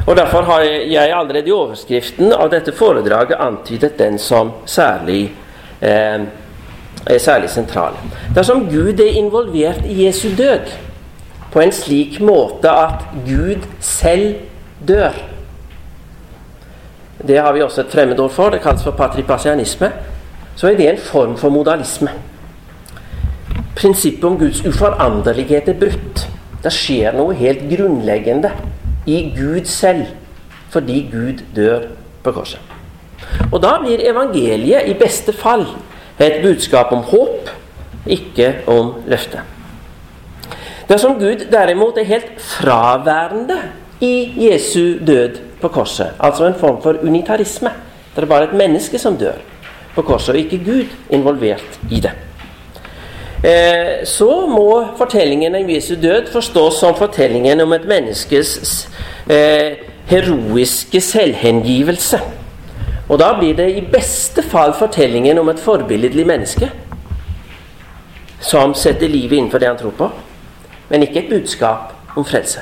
Og 0.07 0.15
Derfor 0.15 0.41
har 0.41 0.59
jeg 0.61 1.11
allerede 1.11 1.49
i 1.49 1.51
overskriften 1.51 2.31
av 2.31 2.47
dette 2.51 2.71
foredraget 2.71 3.41
antydet 3.43 3.97
den 3.99 4.15
som 4.19 4.53
særlig 4.65 5.33
eh, 5.83 6.21
er 7.07 7.19
særlig 7.19 7.49
sentral. 7.51 7.97
Dersom 8.35 8.69
Gud 8.71 8.99
er 9.03 9.17
involvert 9.19 9.83
i 9.85 10.05
Jesu 10.05 10.29
død 10.37 10.71
på 11.51 11.59
en 11.59 11.75
slik 11.75 12.21
måte 12.23 12.71
at 12.71 13.03
Gud 13.25 13.67
selv 13.79 14.35
dør 14.87 15.11
Det 17.27 17.37
har 17.41 17.53
vi 17.53 17.61
også 17.61 17.81
et 17.81 17.91
fremmedord 17.91 18.29
for. 18.31 18.49
Det 18.49 18.61
kalles 18.61 18.83
for 18.83 18.91
patripasianisme. 18.91 19.91
Så 20.55 20.67
er 20.67 20.75
det 20.77 20.89
en 20.89 20.97
form 20.97 21.37
for 21.37 21.49
modalisme. 21.49 22.09
Prinsippet 23.75 24.23
om 24.23 24.37
Guds 24.39 24.61
uforanderlighet 24.65 25.69
er 25.69 25.79
brutt. 25.79 26.27
Det 26.63 26.71
skjer 26.71 27.17
noe 27.17 27.33
helt 27.33 27.65
grunnleggende 27.73 28.51
i 29.07 29.21
Gud 29.35 29.65
selv 29.65 30.05
fordi 30.69 31.07
Gud 31.11 31.43
dør 31.55 31.87
på 32.23 32.31
korset. 32.35 32.59
Og 33.51 33.61
da 33.63 33.77
blir 33.81 34.03
evangeliet 34.03 34.89
i 34.89 34.95
beste 34.99 35.33
fall 35.33 35.65
et 36.19 36.41
budskap 36.43 36.91
om 36.91 37.05
håp, 37.07 37.49
ikke 38.07 38.51
om 38.67 38.93
løfte. 39.07 39.41
Dersom 40.87 41.17
Gud 41.19 41.47
derimot 41.51 41.97
er 41.99 42.07
helt 42.07 42.41
fraværende 42.41 43.57
i 44.03 44.47
Jesu 44.47 44.99
død 45.07 45.39
på 45.61 45.71
korset, 45.73 46.13
altså 46.19 46.45
en 46.45 46.59
form 46.59 46.81
for 46.81 46.99
unitarisme, 47.03 47.71
det 48.15 48.23
er 48.23 48.29
bare 48.29 48.49
et 48.49 48.57
menneske 48.57 48.99
som 48.99 49.17
dør 49.17 49.39
på 49.95 50.01
korset, 50.01 50.29
og 50.29 50.37
ikke 50.37 50.61
Gud 50.65 50.85
involvert 51.09 51.79
i 51.91 51.99
det, 51.99 52.11
så 54.07 54.31
må 54.51 54.69
fortellingen 54.97 55.55
om 55.55 55.69
Jesu 55.69 55.93
død 56.01 56.31
forstås 56.33 56.79
som 56.81 56.95
fortellingen 56.97 57.61
om 57.63 57.73
et 57.77 57.85
menneskes 57.87 58.89
eh, 59.29 59.77
heroiske 60.09 61.01
selvhengivelse 61.01 62.19
og 63.07 63.19
da 63.19 63.31
blir 63.39 63.55
det 63.55 63.69
i 63.75 63.85
beste 63.91 64.43
fall 64.43 64.73
fortellingen 64.75 65.39
om 65.39 65.49
et 65.49 65.59
forbilledlig 65.59 66.25
menneske 66.27 66.71
som 68.43 68.73
setter 68.75 69.07
livet 69.07 69.37
innenfor 69.37 69.59
det 69.59 69.67
han 69.67 69.77
tror 69.79 69.95
på, 69.97 70.09
men 70.89 71.03
ikke 71.03 71.23
et 71.23 71.29
budskap 71.29 71.93
om 72.15 72.25
frelse. 72.25 72.61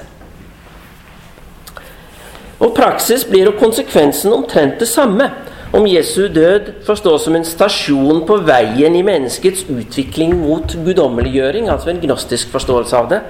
Og 2.60 2.72
praksis 2.76 3.26
blir 3.26 3.50
jo 3.50 3.58
konsekvensen 3.60 4.34
omtrent 4.34 4.80
det 4.80 4.88
samme 4.88 5.28
om 5.76 5.88
Jesu 5.88 6.28
død 6.32 6.72
forstås 6.88 7.26
som 7.28 7.36
en 7.36 7.46
stasjon 7.46 8.22
på 8.28 8.38
veien 8.48 8.96
i 8.96 9.04
menneskets 9.04 9.66
utvikling 9.70 10.36
mot 10.40 10.72
guddommeliggjøring, 10.86 11.68
altså 11.70 11.92
en 11.92 12.02
gnostisk 12.04 12.54
forståelse 12.54 12.98
av 12.98 13.10
det. 13.12 13.22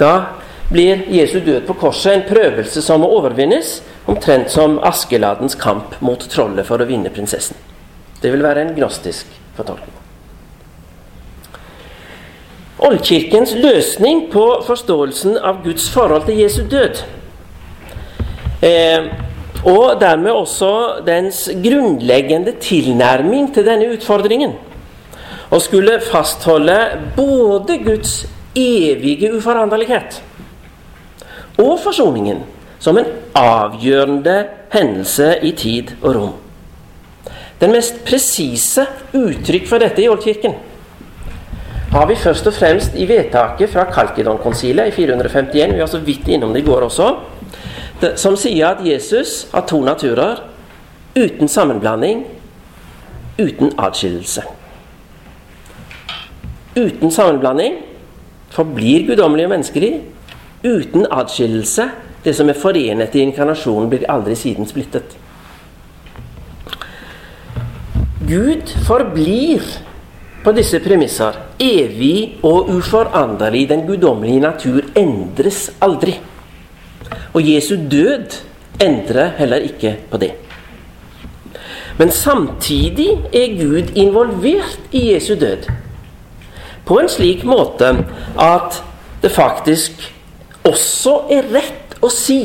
Da 0.00 0.14
blir 0.70 1.04
Jesu 1.12 1.40
død 1.44 1.66
på 1.68 1.76
korset 1.82 2.14
en 2.14 2.26
prøvelse 2.28 2.82
som 2.82 3.02
må 3.04 3.10
overvinnes, 3.18 3.80
omtrent 4.08 4.50
som 4.52 4.78
Askeladdens 4.86 5.58
kamp 5.60 5.98
mot 6.00 6.24
trollet 6.32 6.66
for 6.66 6.80
å 6.80 6.88
vinne 6.88 7.12
prinsessen. 7.12 7.58
Det 8.22 8.32
vil 8.32 8.44
være 8.44 8.64
en 8.64 8.74
gnostisk 8.76 9.26
fortolkning. 9.56 9.96
Oldkirkens 12.80 13.52
løsning 13.60 14.30
på 14.32 14.44
forståelsen 14.64 15.36
av 15.36 15.60
Guds 15.64 15.90
forhold 15.92 16.24
til 16.30 16.40
Jesu 16.40 16.62
død, 16.64 17.02
eh, 18.62 19.10
og 19.68 20.00
dermed 20.00 20.32
også 20.32 20.72
dens 21.06 21.44
grunnleggende 21.64 22.54
tilnærming 22.60 23.50
til 23.54 23.66
denne 23.66 23.90
utfordringen, 23.94 24.54
å 25.50 25.58
skulle 25.60 25.98
fastholde 26.04 26.78
både 27.16 27.80
Guds 27.84 28.22
evige 28.56 29.32
uforanderlighet 29.36 30.20
og 31.60 31.74
forsoningen 31.82 32.44
som 32.80 32.96
en 32.96 33.08
avgjørende 33.36 34.36
hendelse 34.72 35.34
i 35.44 35.52
tid 35.58 35.92
og 36.00 36.14
rom. 36.16 36.32
Den 37.60 37.74
mest 37.74 38.00
presise 38.06 38.86
uttrykk 39.12 39.66
for 39.68 39.82
dette 39.82 40.00
i 40.00 40.08
Oldkirken 40.08 40.54
har 41.90 42.06
vi 42.06 42.14
først 42.14 42.46
og 42.46 42.54
fremst 42.54 42.94
i 42.94 43.04
vedtaket 43.10 43.72
fra 43.72 43.84
Kalkidon-konsilet 43.90 44.92
i 44.92 44.94
451. 44.94 45.74
Vi 45.74 45.82
var 45.82 45.90
så 45.90 45.98
vidt 46.06 46.28
innom 46.30 46.52
det 46.54 46.62
i 46.62 46.66
går 46.68 46.86
også. 46.86 47.08
Som 48.16 48.36
sier 48.36 48.70
at 48.70 48.84
Jesus 48.84 49.46
har 49.52 49.66
to 49.68 49.82
naturer 49.84 50.40
uten 51.16 51.48
sammenblanding, 51.48 52.24
uten 53.38 53.72
atskillelse. 53.78 54.44
Uten 56.76 57.10
sammenblanding 57.10 57.80
forblir 58.54 59.08
guddommelig 59.10 59.44
og 59.48 59.52
menneskelig 59.54 59.92
uten 60.64 61.06
adskillelse. 61.10 61.90
Det 62.24 62.34
som 62.36 62.48
er 62.48 62.58
forenet 62.58 63.14
i 63.16 63.24
inkarnasjonen, 63.24 63.88
blir 63.90 64.08
aldri 64.12 64.36
siden 64.36 64.68
splittet. 64.68 65.16
Gud 68.28 68.68
forblir 68.86 69.64
på 70.44 70.52
disse 70.56 70.80
premisser 70.84 71.36
evig 71.60 72.38
og 72.46 72.68
uforanderlig. 72.76 73.66
Den 73.68 73.86
guddommelige 73.88 74.44
natur 74.44 74.84
endres 74.96 75.70
aldri. 75.82 76.18
Og 77.32 77.42
Jesu 77.44 77.76
død 77.90 78.40
endrer 78.80 79.34
heller 79.38 79.56
ikke 79.56 79.96
på 80.10 80.20
det. 80.20 80.32
Men 81.98 82.10
samtidig 82.10 83.10
er 83.32 83.56
Gud 83.60 83.92
involvert 83.94 84.80
i 84.92 85.12
Jesu 85.12 85.34
død 85.34 85.68
på 86.86 86.96
en 86.98 87.08
slik 87.08 87.44
måte 87.46 87.92
at 88.40 88.80
det 89.22 89.30
faktisk 89.30 90.00
også 90.66 91.12
er 91.30 91.46
rett 91.52 91.98
å 92.02 92.08
si 92.10 92.40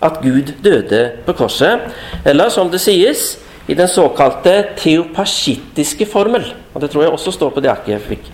at 0.00 0.22
Gud 0.22 0.54
døde 0.64 1.02
på 1.26 1.34
korset. 1.36 1.90
Eller 2.24 2.48
som 2.48 2.70
det 2.72 2.80
sies 2.80 3.34
i 3.70 3.74
den 3.74 3.88
såkalte 3.88 4.54
teopasjittiske 4.78 6.06
formel. 6.06 6.44
og 6.74 6.80
Det 6.80 6.90
tror 6.90 7.02
jeg 7.02 7.12
også 7.12 7.32
står 7.32 7.50
på 7.54 7.60
det 7.62 7.70
arket 7.70 7.92
jeg 7.94 8.06
fikk. 8.08 8.30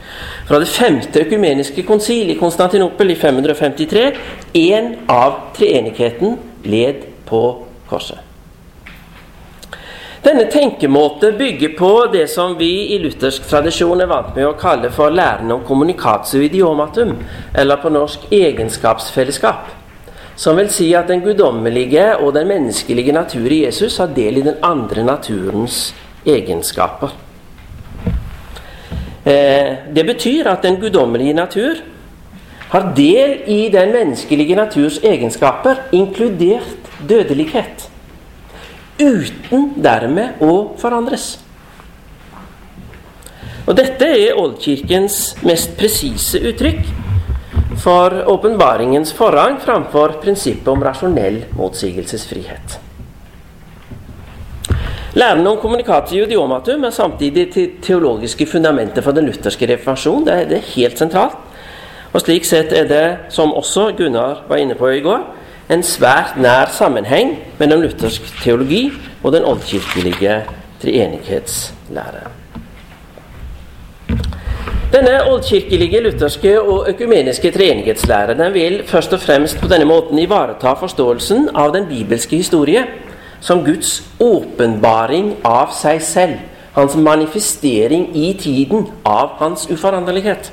Fra 0.49 0.61
det 0.63 0.69
femte 0.69 1.21
økumeniske 1.27 1.83
konsil 1.85 2.31
i 2.33 2.39
Konstantinopel 2.41 3.13
i 3.13 3.19
553. 3.21 4.07
Én 4.55 4.95
av 5.09 5.53
treenigheten 5.59 6.39
led 6.65 7.05
på 7.29 7.43
korset. 7.91 8.19
Denne 10.25 10.49
tenkemåte 10.51 11.33
bygger 11.39 11.77
på 11.79 11.91
det 12.13 12.25
som 12.31 12.57
vi 12.59 12.95
i 12.95 12.99
luthersk 12.99 13.45
tradisjon 13.47 14.01
er 14.01 14.09
vant 14.11 14.33
med 14.35 14.49
å 14.49 14.57
kalle 14.59 14.89
for 14.91 15.13
læren 15.13 15.53
om 15.53 15.61
communicatio 15.69 16.41
idiomatum, 16.43 17.13
eller 17.55 17.77
på 17.77 17.93
norsk 17.95 18.25
egenskapsfellesskap. 18.35 19.69
Som 20.37 20.59
vil 20.61 20.69
si 20.69 20.91
at 20.93 21.09
den 21.09 21.23
guddommelige 21.25 22.19
og 22.21 22.35
den 22.37 22.49
menneskelige 22.51 23.13
natur 23.17 23.49
i 23.49 23.63
Jesus 23.65 23.97
har 24.03 24.11
del 24.13 24.37
i 24.37 24.45
den 24.45 24.59
andre 24.63 25.05
naturens 25.05 25.95
egenskaper. 26.27 27.15
Eh, 29.25 29.71
det 29.97 30.05
betyr 30.07 30.51
at 30.53 30.63
den 30.63 30.77
guddommelige 30.81 31.33
natur 31.33 31.81
har 32.69 32.93
del 32.97 33.39
i 33.47 33.69
den 33.73 33.93
menneskelige 33.93 34.55
naturs 34.55 34.99
egenskaper, 34.99 35.81
inkludert 35.93 36.93
dødelighet. 37.09 37.89
Uten 39.01 39.73
dermed 39.83 40.41
å 40.41 40.77
forandres. 40.79 41.39
Og 43.67 43.75
Dette 43.77 44.07
er 44.07 44.39
oldkirkens 44.39 45.37
mest 45.43 45.75
presise 45.79 46.39
uttrykk 46.45 47.06
for 47.83 48.25
åpenbaringens 48.29 49.13
forrang 49.13 49.61
framfor 49.61 50.19
prinsippet 50.23 50.69
om 50.69 50.85
rasjonell 50.85 51.43
motsigelsesfrihet. 51.57 52.79
Læren 55.17 55.47
om 55.47 55.57
kommunikatio 55.57 56.27
idiomatum 56.27 56.85
er 56.85 56.93
samtidig 56.93 57.47
det 57.55 57.67
teologiske 57.83 58.47
fundamentet 58.47 59.05
for 59.05 59.17
den 59.17 59.25
lutherske 59.31 59.69
reformasjon. 59.71 60.27
Det 60.27 60.35
er, 60.35 60.65
helt 60.75 60.99
sentralt. 60.99 61.39
Og 62.13 62.21
Slik 62.21 62.45
sett 62.45 62.73
er 62.73 62.89
det, 62.89 63.07
som 63.33 63.55
også 63.57 63.91
Gunnar 63.97 64.45
var 64.49 64.61
inne 64.61 64.77
på 64.77 64.91
i 64.93 65.01
går, 65.05 65.25
en 65.73 65.83
svært 65.83 66.37
nær 66.39 66.71
sammenheng 66.73 67.35
mellom 67.59 67.83
luthersk 67.83 68.29
teologi 68.43 68.91
og 69.23 69.33
den 69.33 69.45
oldkirkelige 69.45 70.43
treenighetslære. 70.83 72.46
Denne 74.97 75.19
oldkirkelige, 75.29 75.99
lutherske 76.01 76.55
og 76.57 76.87
økumeniske 76.89 77.51
treenighetslære 77.53 78.33
vil 78.53 78.83
først 78.89 79.13
og 79.13 79.21
fremst 79.21 79.61
på 79.61 79.69
denne 79.69 79.85
måten 79.85 80.19
ivareta 80.19 80.73
forståelsen 80.81 81.49
av 81.53 81.73
den 81.75 81.87
bibelske 81.91 82.37
historie 82.41 82.87
som 83.45 83.65
Guds 83.65 84.03
åpenbaring 84.25 85.35
av 85.45 85.71
seg 85.77 86.01
selv, 86.01 86.39
hans 86.73 86.97
manifestering 86.97 88.17
i 88.17 88.33
tiden 88.41 88.87
av 89.05 89.29
hans 89.37 89.69
uforanderlighet. 89.69 90.53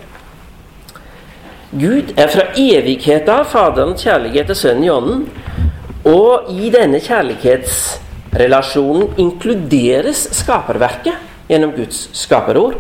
Gud 1.72 2.12
er 2.20 2.28
fra 2.28 2.44
evighet 2.60 3.30
av 3.32 3.48
Faderens 3.54 4.04
kjærlighet 4.04 4.48
til 4.52 4.56
Sønnen 4.60 4.84
i 4.84 4.92
Ånden, 4.92 5.24
og 6.04 6.52
i 6.52 6.68
denne 6.74 7.00
kjærlighetsrelasjonen 7.00 9.08
inkluderes 9.24 10.36
skaperverket 10.42 11.16
gjennom 11.48 11.72
Guds 11.80 12.10
skaperord. 12.26 12.76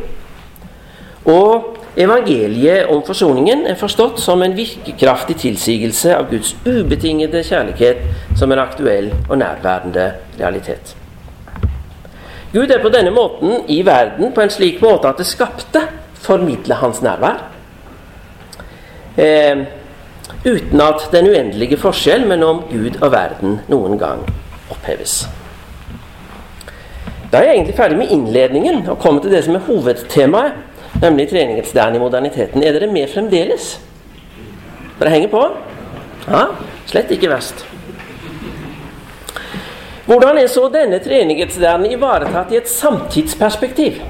Og 1.26 1.78
evangeliet 1.96 2.90
om 2.92 3.04
forsoningen 3.06 3.68
er 3.70 3.78
forstått 3.80 4.20
som 4.20 4.42
en 4.44 4.56
virkekraftig 4.58 5.38
tilsigelse 5.46 6.16
av 6.16 6.28
Guds 6.32 6.56
ubetingede 6.66 7.44
kjærlighet 7.48 8.36
som 8.40 8.52
en 8.52 8.62
aktuell 8.64 9.12
og 9.30 9.38
nærværende 9.40 10.10
realitet. 10.40 10.96
Gud 12.54 12.70
er 12.70 12.82
på 12.84 12.92
denne 12.94 13.14
måten 13.14 13.64
i 13.72 13.80
verden 13.86 14.34
på 14.34 14.44
en 14.44 14.52
slik 14.54 14.82
måte 14.84 15.10
at 15.10 15.22
det 15.22 15.30
skapte 15.30 15.88
formidler 16.22 16.82
hans 16.82 17.02
nærvær. 17.02 17.40
Eh, 19.18 19.64
uten 20.46 20.82
at 20.82 21.08
den 21.14 21.30
uendelige 21.30 21.78
forskjell 21.78 22.28
mellom 22.28 22.64
Gud 22.70 23.00
og 23.02 23.12
verden 23.14 23.60
noen 23.72 23.98
gang 24.02 24.22
oppheves. 24.74 25.24
Da 27.32 27.40
er 27.40 27.48
jeg 27.48 27.56
egentlig 27.56 27.78
ferdig 27.78 27.98
med 27.98 28.12
innledningen 28.14 28.84
og 28.90 29.00
kommer 29.02 29.22
til 29.22 29.34
det 29.34 29.44
som 29.46 29.56
er 29.58 29.66
hovedtemaet 29.66 30.73
nemlig 31.04 31.28
treningslæren 31.30 31.96
i 31.96 32.02
moderniteten. 32.02 32.64
Er 32.64 32.76
dere 32.76 32.92
med 32.92 33.12
fremdeles? 33.12 33.78
Dere 35.00 35.14
henger 35.14 35.32
på? 35.34 35.44
Ja, 36.28 36.48
slett 36.88 37.12
ikke 37.12 37.32
verst. 37.32 37.66
Hvordan 40.08 40.38
er 40.38 40.50
så 40.52 40.68
denne 40.72 41.00
treningslæren 41.04 41.88
ivaretatt 41.92 42.52
i 42.52 42.60
et 42.60 42.70
samtidsperspektiv? 42.72 44.02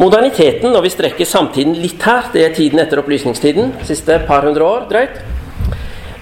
Moderniteten, 0.00 0.72
og 0.76 0.84
vi 0.84 0.92
strekker 0.92 1.28
samtiden 1.28 1.74
litt 1.76 2.00
her, 2.08 2.28
det 2.32 2.44
er 2.44 2.54
tiden 2.56 2.80
etter 2.80 3.02
opplysningstiden, 3.02 3.74
siste 3.84 4.16
par 4.28 4.46
hundre 4.48 4.64
år 4.64 4.86
drøyt, 4.88 5.18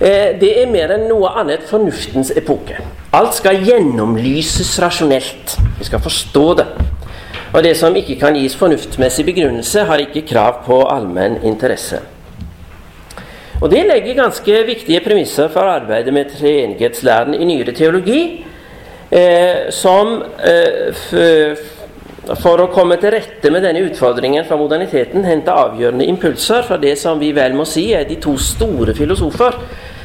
eh, 0.00 0.34
det 0.40 0.50
er 0.62 0.70
mer 0.70 0.94
enn 0.96 1.06
noe 1.10 1.30
annet 1.38 1.66
fornuftens 1.66 2.32
epoke. 2.34 2.80
Alt 3.14 3.38
skal 3.38 3.62
gjennomlyses 3.62 4.72
rasjonelt. 4.82 5.54
Vi 5.78 5.86
skal 5.86 6.02
forstå 6.02 6.46
det. 6.58 6.66
Og 7.54 7.62
det 7.64 7.76
som 7.78 7.96
ikke 7.96 8.18
kan 8.20 8.36
gis 8.36 8.56
fornuftsmessig 8.58 9.24
begrunnelse, 9.30 9.86
har 9.88 10.02
ikke 10.02 10.26
krav 10.28 10.62
på 10.66 10.82
allmenn 10.90 11.40
interesse. 11.48 12.02
Og 13.60 13.70
Det 13.70 13.86
legger 13.86 14.14
ganske 14.14 14.60
viktige 14.66 15.00
premisser 15.00 15.48
for 15.48 15.66
arbeidet 15.66 16.12
med 16.14 16.30
treenighetslæren 16.30 17.34
i 17.34 17.44
nyere 17.44 17.72
teologi, 17.72 18.44
eh, 19.10 19.70
som 19.70 20.22
eh, 20.44 20.94
for 22.36 22.60
å 22.60 22.68
komme 22.70 22.98
til 23.00 23.10
rette 23.10 23.50
med 23.50 23.64
denne 23.64 23.82
utfordringen 23.88 24.44
fra 24.44 24.56
moderniteten 24.60 25.24
henter 25.24 25.56
avgjørende 25.56 26.06
impulser 26.06 26.62
fra 26.62 26.76
det 26.76 26.94
som 27.00 27.18
vi 27.18 27.32
vel 27.32 27.56
må 27.56 27.64
si 27.64 27.88
er 27.96 28.04
de 28.04 28.20
to 28.20 28.36
store 28.36 28.94
filosofer 28.94 29.56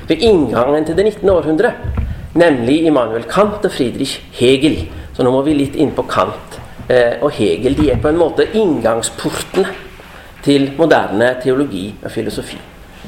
ved 0.07 0.23
inngangen 0.23 0.87
til 0.87 0.95
det 0.95 1.05
19. 1.05 1.29
århundre, 1.29 1.73
nemlig 2.33 2.85
Immanuel 2.87 3.27
Kant 3.29 3.65
og 3.65 3.71
Friedrich 3.71 4.21
Hegel. 4.39 4.87
Så 5.13 5.21
nå 5.21 5.29
må 5.35 5.43
vi 5.45 5.53
litt 5.53 5.75
inn 5.75 5.91
på 5.93 6.07
Kant 6.09 6.62
og 6.91 7.31
Hegel 7.31 7.77
de 7.77 7.89
er 7.93 8.01
på 8.01 8.11
en 8.11 8.19
måte 8.19 8.45
inngangsportene 8.59 9.69
til 10.43 10.71
moderne 10.77 11.29
teologi 11.43 11.93
og 12.03 12.11
filosofi. 12.11 12.57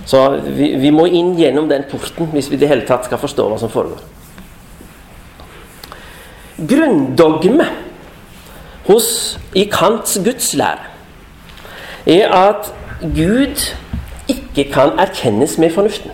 Så 0.06 0.22
vi, 0.44 0.76
vi, 0.80 0.92
må 0.94 1.08
inn 1.08 1.34
gjennom 1.40 1.70
den 1.70 1.86
porten 1.90 2.30
hvis 2.34 2.50
vi 2.52 2.60
i 2.60 2.62
det 2.62 2.70
hele 2.72 2.86
tatt 2.88 3.08
skal 3.08 3.22
forstå 3.22 3.48
hva 3.50 3.60
som 3.60 3.72
foregår. 3.72 4.04
Grunndogme 6.56 7.68
hos, 8.86 9.08
i 9.56 9.66
Kants 9.72 10.20
gudslære 10.24 10.92
er 12.06 12.32
at 12.32 12.70
Gud 13.02 13.64
ikke 14.32 14.68
kan 14.72 15.00
erkjennes 15.02 15.58
med 15.58 15.74
fornuften. 15.74 16.12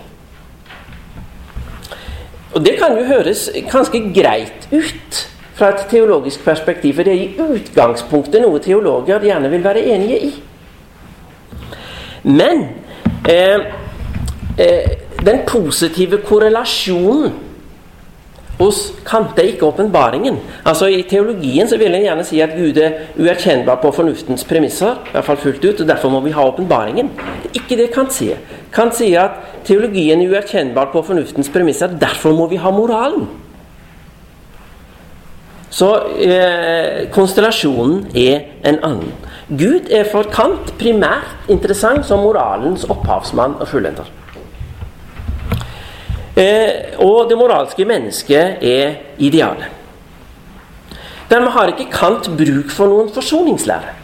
Og 2.52 2.64
Det 2.64 2.74
kan 2.78 2.96
jo 2.96 3.04
høres 3.04 3.50
ganske 3.70 4.00
greit 4.14 4.68
ut 4.72 5.20
fra 5.54 5.72
et 5.72 5.86
teologisk 5.90 6.44
perspektiv. 6.44 6.96
For 6.96 7.06
det 7.06 7.12
er 7.12 7.22
i 7.22 7.54
utgangspunktet 7.58 8.42
noe 8.44 8.62
teologer 8.62 9.24
gjerne 9.24 9.50
vil 9.52 9.64
være 9.64 9.84
enige 9.94 10.18
i. 10.28 10.32
Men 12.22 12.66
eh, 13.28 13.64
eh, 14.58 14.92
den 15.22 15.42
positive 15.46 16.22
korrelasjonen 16.26 17.32
hos 18.62 18.92
Kant 19.06 19.38
er 19.40 19.48
ikke 19.50 19.66
åpenbaringen. 19.66 20.36
Altså 20.68 20.86
I 20.92 21.02
teologien 21.08 21.68
så 21.68 21.78
vil 21.80 21.94
en 21.94 22.04
gjerne 22.04 22.24
si 22.26 22.40
at 22.44 22.54
Gud 22.54 22.78
er 22.78 23.08
uerkjennbar 23.18 23.80
på 23.82 23.90
fornuftens 23.96 24.44
premisser. 24.46 25.00
i 25.08 25.14
hvert 25.14 25.24
fall 25.24 25.40
fullt 25.40 25.64
ut, 25.64 25.80
og 25.80 25.88
Derfor 25.88 26.08
må 26.08 26.20
vi 26.20 26.30
ha 26.30 26.46
åpenbaringen. 26.46 27.10
Ikke 27.54 27.76
det 27.76 27.90
Kant 27.94 28.12
sier. 28.12 28.38
Kant 28.72 28.94
sier 28.94 29.20
at 29.24 29.64
teologien 29.66 30.20
er 30.20 30.30
uerkjennbar 30.30 30.92
på 30.92 31.02
fornuftens 31.02 31.48
premisser. 31.48 31.88
Derfor 31.88 32.36
må 32.36 32.46
vi 32.46 32.56
ha 32.56 32.70
moralen. 32.70 33.26
Så 35.72 35.88
eh, 36.20 37.08
konstellasjonen 37.12 38.10
er 38.14 38.42
en 38.68 38.78
annen. 38.84 39.12
Gud 39.48 39.88
er 39.92 40.04
for 40.08 40.28
Kant 40.32 40.74
primært 40.80 41.48
interessant 41.52 42.04
som 42.08 42.20
moralens 42.24 42.84
opphavsmann 42.92 43.56
og 43.56 43.68
fullender. 43.70 44.10
Eh, 46.36 46.96
og 47.00 47.28
det 47.28 47.38
moralske 47.40 47.86
mennesket 47.88 48.60
er 48.64 48.98
idealet. 49.20 49.68
Dermed 51.32 51.54
har 51.56 51.72
ikke 51.72 51.88
Kant 51.92 52.28
bruk 52.36 52.72
for 52.72 52.92
noen 52.92 53.08
forsoningslære. 53.12 53.98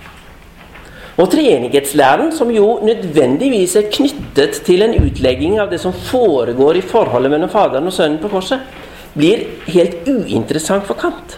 Og 1.19 1.27
treenighetslæren, 1.33 2.31
som 2.33 2.51
jo 2.55 2.79
nødvendigvis 2.87 3.75
er 3.77 3.91
knyttet 3.93 4.61
til 4.65 4.85
en 4.87 4.95
utlegging 5.03 5.59
av 5.59 5.69
det 5.69 5.81
som 5.83 5.93
foregår 5.93 6.79
i 6.79 6.85
forholdet 6.87 7.33
mellom 7.33 7.51
Faderen 7.53 7.91
og 7.91 7.93
Sønnen 7.93 8.21
på 8.23 8.31
korset, 8.33 8.63
blir 9.17 9.45
helt 9.67 10.09
uinteressant 10.09 10.87
for 10.87 10.97
Kant. 11.01 11.37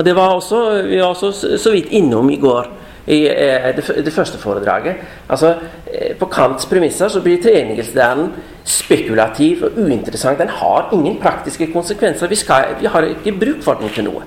Og 0.00 0.04
det 0.04 0.16
var 0.16 0.32
også, 0.32 0.82
Vi 0.82 0.96
var 0.96 1.12
også 1.12 1.58
så 1.58 1.70
vidt 1.70 1.90
innom 1.92 2.30
i 2.30 2.36
går 2.40 2.68
i 3.06 3.26
eh, 3.28 3.76
det, 3.76 4.12
første 4.12 4.38
foredraget. 4.38 4.94
Altså, 5.28 5.54
eh, 5.92 6.16
På 6.16 6.26
Kants 6.26 6.66
premisser 6.66 7.08
så 7.08 7.20
blir 7.20 7.42
treenighetslæren 7.42 8.30
spekulativ 8.64 9.64
og 9.64 9.76
uinteressant. 9.76 10.38
Den 10.38 10.48
har 10.48 10.88
ingen 10.92 11.18
praktiske 11.20 11.72
konsekvenser. 11.72 12.26
Vi, 12.26 12.34
skal, 12.34 12.64
vi 12.80 12.86
har 12.86 13.02
ikke 13.02 13.32
bruk 13.32 13.62
for 13.62 13.74
den 13.74 13.92
til 13.94 14.04
noe. 14.04 14.24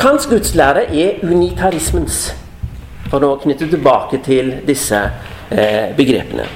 Kants 0.00 0.26
gudslære 0.26 0.86
er 0.96 1.20
unitarismens, 1.22 2.34
for 3.10 3.28
å 3.28 3.36
knytte 3.42 3.68
tilbake 3.68 4.22
til 4.24 4.54
disse 4.66 5.02
eh, 5.50 5.92
begrepene. 5.96 6.48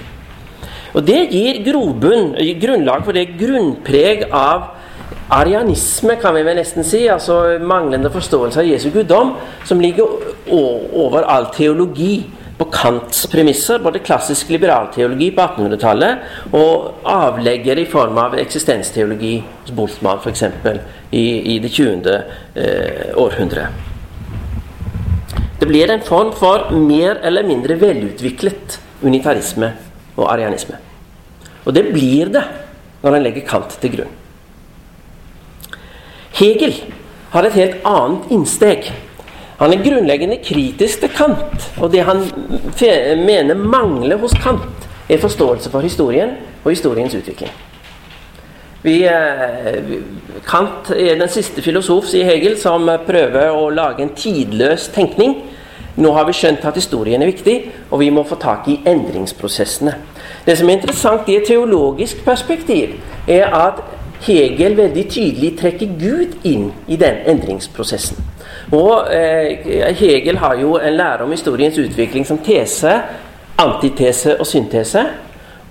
Og 0.94 1.04
Det 1.04 1.20
gir 1.28 1.60
grobunn, 1.66 2.32
grunnlag 2.60 3.04
for 3.04 3.12
det 3.12 3.34
grunnpreg 3.36 4.30
av 4.32 4.75
arianisme, 5.32 6.16
kan 6.22 6.34
vi 6.36 6.44
vel 6.46 6.58
nesten 6.60 6.86
si, 6.86 7.06
altså 7.10 7.58
manglende 7.62 8.10
forståelse 8.14 8.62
av 8.62 8.68
Jesu 8.68 8.90
guddom, 8.94 9.34
som 9.66 9.80
ligger 9.82 10.06
over 10.50 11.26
all 11.26 11.48
teologi 11.54 12.24
på 12.56 12.64
Kants 12.72 13.26
premisser, 13.28 13.82
både 13.84 14.00
klassisk 14.04 14.48
liberalteologi 14.54 15.28
på 15.36 15.44
1800-tallet 15.44 16.54
og 16.56 17.02
avlegger 17.10 17.82
i 17.82 17.88
form 17.90 18.16
av 18.22 18.36
eksistensteologi 18.40 19.34
hos 19.42 19.74
Boltzmann 19.76 20.22
f.eks. 20.22 20.46
I, 21.10 21.26
i 21.54 21.58
det 21.60 21.72
20. 21.74 22.16
Eh, 22.54 23.12
århundre. 23.20 23.68
Det 25.60 25.68
blir 25.68 25.90
en 25.92 26.04
form 26.04 26.32
for 26.36 26.70
mer 26.72 27.20
eller 27.24 27.44
mindre 27.46 27.76
velutviklet 27.80 28.80
unitarisme 29.04 29.72
og 30.16 30.30
arianisme. 30.32 30.80
Og 31.66 31.74
det 31.76 31.90
blir 31.92 32.32
det 32.32 32.44
når 33.02 33.18
en 33.18 33.26
legger 33.26 33.44
Kant 33.48 33.76
til 33.82 33.98
grunn. 33.98 34.14
Hegel 36.36 36.74
har 37.32 37.46
et 37.46 37.56
helt 37.56 37.84
annet 37.88 38.32
innsteg. 38.34 38.90
Han 39.56 39.72
er 39.72 39.84
grunnleggende 39.84 40.36
kritisk 40.44 41.00
til 41.00 41.12
Kant, 41.16 41.70
og 41.80 41.92
det 41.94 42.02
han 42.04 42.20
mener 43.24 43.56
mangler 43.56 44.20
hos 44.20 44.36
Kant, 44.42 44.84
er 45.08 45.22
forståelse 45.22 45.70
for 45.70 45.80
historien 45.80 46.34
og 46.64 46.74
historiens 46.74 47.14
utvikling. 47.14 47.52
Vi, 48.82 49.04
eh, 49.04 49.80
Kant 50.46 50.90
er 50.90 51.16
den 51.18 51.28
siste 51.28 51.62
filosof, 51.62 52.04
sier 52.10 52.28
Hegel, 52.28 52.58
som 52.60 52.84
prøver 53.06 53.50
å 53.50 53.70
lage 53.70 54.02
en 54.02 54.12
tidløs 54.14 54.90
tenkning. 54.94 55.38
Nå 55.96 56.12
har 56.12 56.26
vi 56.28 56.36
skjønt 56.36 56.64
at 56.68 56.76
historien 56.76 57.22
er 57.22 57.32
viktig, 57.32 57.56
og 57.90 58.00
vi 58.00 58.10
må 58.10 58.26
få 58.28 58.36
tak 58.36 58.68
i 58.68 58.80
endringsprosessene. 58.86 59.94
Det 60.44 60.58
som 60.58 60.68
er 60.68 60.76
interessant 60.76 61.28
i 61.28 61.36
et 61.36 61.48
teologisk 61.48 62.20
perspektiv, 62.24 63.00
er 63.26 63.48
at 63.48 63.80
Hegel 64.24 64.76
veldig 64.78 65.04
tydelig 65.10 65.52
trekker 65.60 65.92
Gud 66.00 66.36
inn 66.48 66.70
i 66.88 66.96
den 67.00 67.20
endringsprosessen. 67.28 68.18
Og 68.74 69.12
eh, 69.12 69.92
Hegel 69.98 70.40
har 70.42 70.56
jo 70.60 70.76
en 70.78 70.96
lære 70.96 71.26
om 71.26 71.34
historiens 71.34 71.78
utvikling 71.78 72.26
som 72.26 72.38
tese, 72.42 72.96
antitese 73.58 74.38
og 74.40 74.46
syntese. 74.46 75.04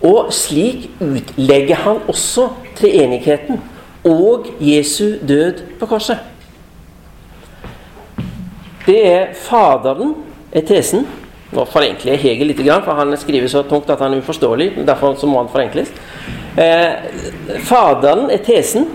Og 0.06 0.30
slik 0.34 0.90
utlegger 1.02 1.82
han 1.86 2.04
også 2.12 2.50
treenigheten 2.78 3.62
og 4.06 4.48
Jesu 4.62 5.18
død 5.28 5.64
på 5.80 5.86
korset. 5.90 6.18
Det 8.86 9.00
er 9.08 9.28
Faderen 9.34 10.14
er 10.54 10.62
tesen. 10.62 11.08
Nå 11.56 11.66
forenkler 11.66 12.14
jeg 12.14 12.22
Hegel 12.22 12.52
litt, 12.52 12.62
for 12.86 12.98
han 13.00 13.18
skriver 13.18 13.50
så 13.50 13.64
tungt 13.66 13.90
at 13.90 14.02
han 14.02 14.14
er 14.14 14.22
uforståelig. 14.22 14.86
Derfor 14.86 15.18
må 15.26 15.42
han 15.42 15.50
forenkles. 15.50 15.90
Eh, 16.58 16.92
faderen 17.60 18.30
er 18.32 18.38
tesen. 18.38 18.88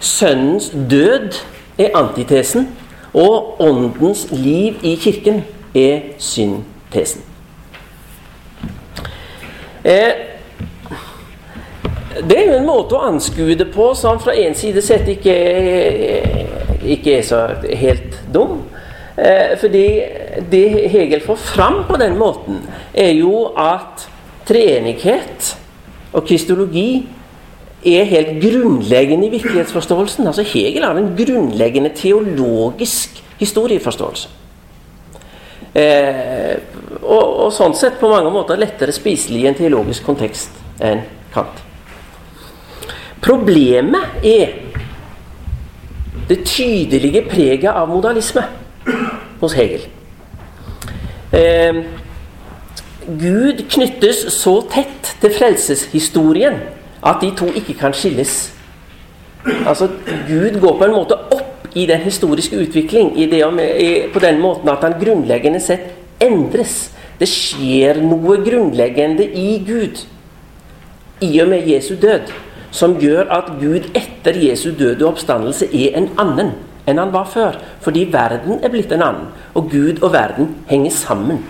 Sønnens 0.00 0.72
død 0.90 1.40
er 1.78 1.96
antitesen. 1.96 2.68
Og 3.14 3.60
åndens 3.60 4.26
liv 4.30 4.74
i 4.82 4.94
kirken 4.94 5.44
er 5.74 6.00
syntesen. 6.18 7.22
Eh, 9.84 10.12
det 12.28 12.38
er 12.38 12.46
jo 12.46 12.58
en 12.58 12.66
måte 12.66 12.96
å 12.96 13.08
anskue 13.08 13.56
det 13.58 13.70
på 13.74 13.90
som 13.98 14.20
fra 14.22 14.34
en 14.38 14.54
side 14.54 14.82
sett 14.84 15.08
ikke, 15.10 15.34
ikke 16.84 17.18
er 17.18 17.26
så 17.26 17.40
helt 17.74 18.20
dum. 18.34 18.62
Eh, 19.16 19.56
fordi 19.60 19.86
det 20.50 20.90
Hegel 20.90 21.20
får 21.22 21.36
fram 21.36 21.84
på 21.88 21.98
den 22.00 22.18
måten, 22.18 22.62
er 22.94 23.12
jo 23.14 23.46
at 23.56 24.08
treenighet 24.46 25.54
og 26.14 26.26
kristologi 26.28 26.88
er 27.84 28.06
helt 28.08 28.38
grunnleggende 28.40 29.26
i 29.26 29.34
virkelighetsforståelsen. 29.34 30.26
Altså 30.26 30.42
Hegel 30.46 30.86
har 30.86 30.96
en 30.96 31.12
grunnleggende 31.18 31.90
teologisk 31.94 33.22
historieforståelse. 33.38 34.28
Eh, 35.74 36.54
og, 37.02 37.24
og, 37.24 37.48
sånn 37.52 37.74
sett 37.74 37.98
på 37.98 38.08
mange 38.08 38.30
måter 38.30 38.60
lettere 38.60 38.94
spiselig 38.94 39.40
i 39.42 39.48
en 39.50 39.56
teologisk 39.58 40.06
kontekst 40.06 40.54
enn 40.78 41.02
Kant. 41.34 41.58
Problemet 43.24 44.22
er 44.22 44.52
det 46.28 46.44
tydelige 46.46 47.24
preget 47.26 47.72
av 47.72 47.90
modalisme 47.90 48.44
hos 49.40 49.56
Hegel. 49.58 49.88
Eh, 51.34 51.82
Gud 53.06 53.64
knyttes 53.68 54.24
så 54.32 54.58
tett 54.72 55.14
til 55.20 55.32
frelseshistorien 55.34 56.60
at 57.04 57.20
de 57.20 57.30
to 57.36 57.50
ikke 57.52 57.76
kan 57.78 57.92
skilles. 57.96 58.52
Altså, 59.44 59.90
Gud 60.28 60.60
går 60.60 60.78
på 60.78 60.86
en 60.86 60.96
måte 60.96 61.18
opp 61.36 61.68
i 61.76 61.84
den 61.90 62.00
historiske 62.00 62.56
utvikling 62.56 63.12
i 63.20 63.26
det, 63.28 63.42
på 64.14 64.22
den 64.22 64.40
måten 64.40 64.70
at 64.72 64.84
han 64.86 64.96
grunnleggende 65.00 65.60
sett 65.60 65.92
endres. 66.22 66.94
Det 67.20 67.28
skjer 67.28 68.00
noe 68.02 68.38
grunnleggende 68.46 69.26
i 69.26 69.58
Gud 69.66 70.00
i 71.22 71.30
og 71.42 71.48
med 71.52 71.68
Jesu 71.68 71.94
død 72.00 72.32
som 72.74 72.96
gjør 72.98 73.28
at 73.30 73.52
Gud 73.60 73.86
etter 73.94 74.34
Jesu 74.34 74.72
død 74.74 75.02
og 75.02 75.12
oppstandelse 75.12 75.68
er 75.70 75.94
en 75.98 76.08
annen 76.18 76.54
enn 76.90 76.98
han 76.98 77.12
var 77.14 77.28
før. 77.30 77.60
Fordi 77.84 78.08
verden 78.12 78.58
er 78.62 78.72
blitt 78.72 78.92
en 78.92 79.04
annen, 79.04 79.28
og 79.54 79.70
Gud 79.70 80.02
og 80.02 80.12
verden 80.12 80.56
henger 80.68 80.90
sammen 80.90 81.44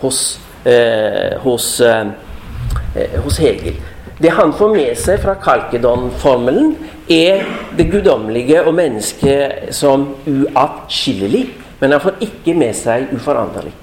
hos 0.00 0.38
eh, 0.66 1.38
hos, 1.38 1.80
eh, 1.80 2.06
eh, 2.94 3.20
hos, 3.24 3.38
Hegel. 3.38 3.74
Det 4.18 4.28
han 4.28 4.52
får 4.52 4.74
med 4.74 4.98
seg 4.98 5.20
fra 5.22 5.36
Kalkedon-formelen, 5.40 6.74
er 7.08 7.44
det 7.76 7.90
guddommelige 7.92 8.64
og 8.64 8.74
mennesket 8.74 9.74
som 9.76 10.08
uatskillelig. 10.26 11.44
Men 11.80 11.92
han 11.92 12.00
får 12.00 12.22
ikke 12.24 12.54
med 12.56 12.72
seg 12.74 13.12
uforanderlig. 13.14 13.74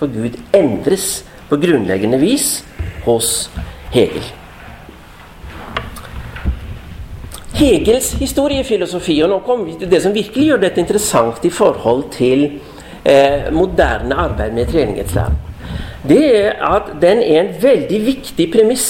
For 0.00 0.08
Gud 0.10 0.38
endres 0.56 1.22
på 1.50 1.60
grunnleggende 1.60 2.18
vis 2.18 2.64
hos 3.04 3.50
Hegel. 3.92 4.24
Hegels 7.54 8.14
historiefilosofi, 8.18 9.20
og 9.22 9.30
nå 9.30 9.42
kommer 9.46 9.68
vi 9.68 9.76
til 9.78 9.92
det 9.92 10.00
som 10.02 10.16
virkelig 10.16 10.48
gjør 10.48 10.64
dette 10.64 10.80
interessant 10.82 11.44
i 11.46 11.52
forhold 11.54 12.08
til 12.16 12.48
eh, 13.04 13.52
moderne 13.54 14.16
arbeid 14.24 14.56
med 14.56 14.72
treenighetslæren 14.72 15.53
det 16.08 16.24
er 16.36 16.58
at 16.64 16.94
den 17.00 17.22
er 17.22 17.40
en 17.40 17.54
veldig 17.62 18.00
viktig 18.06 18.48
premiss 18.52 18.88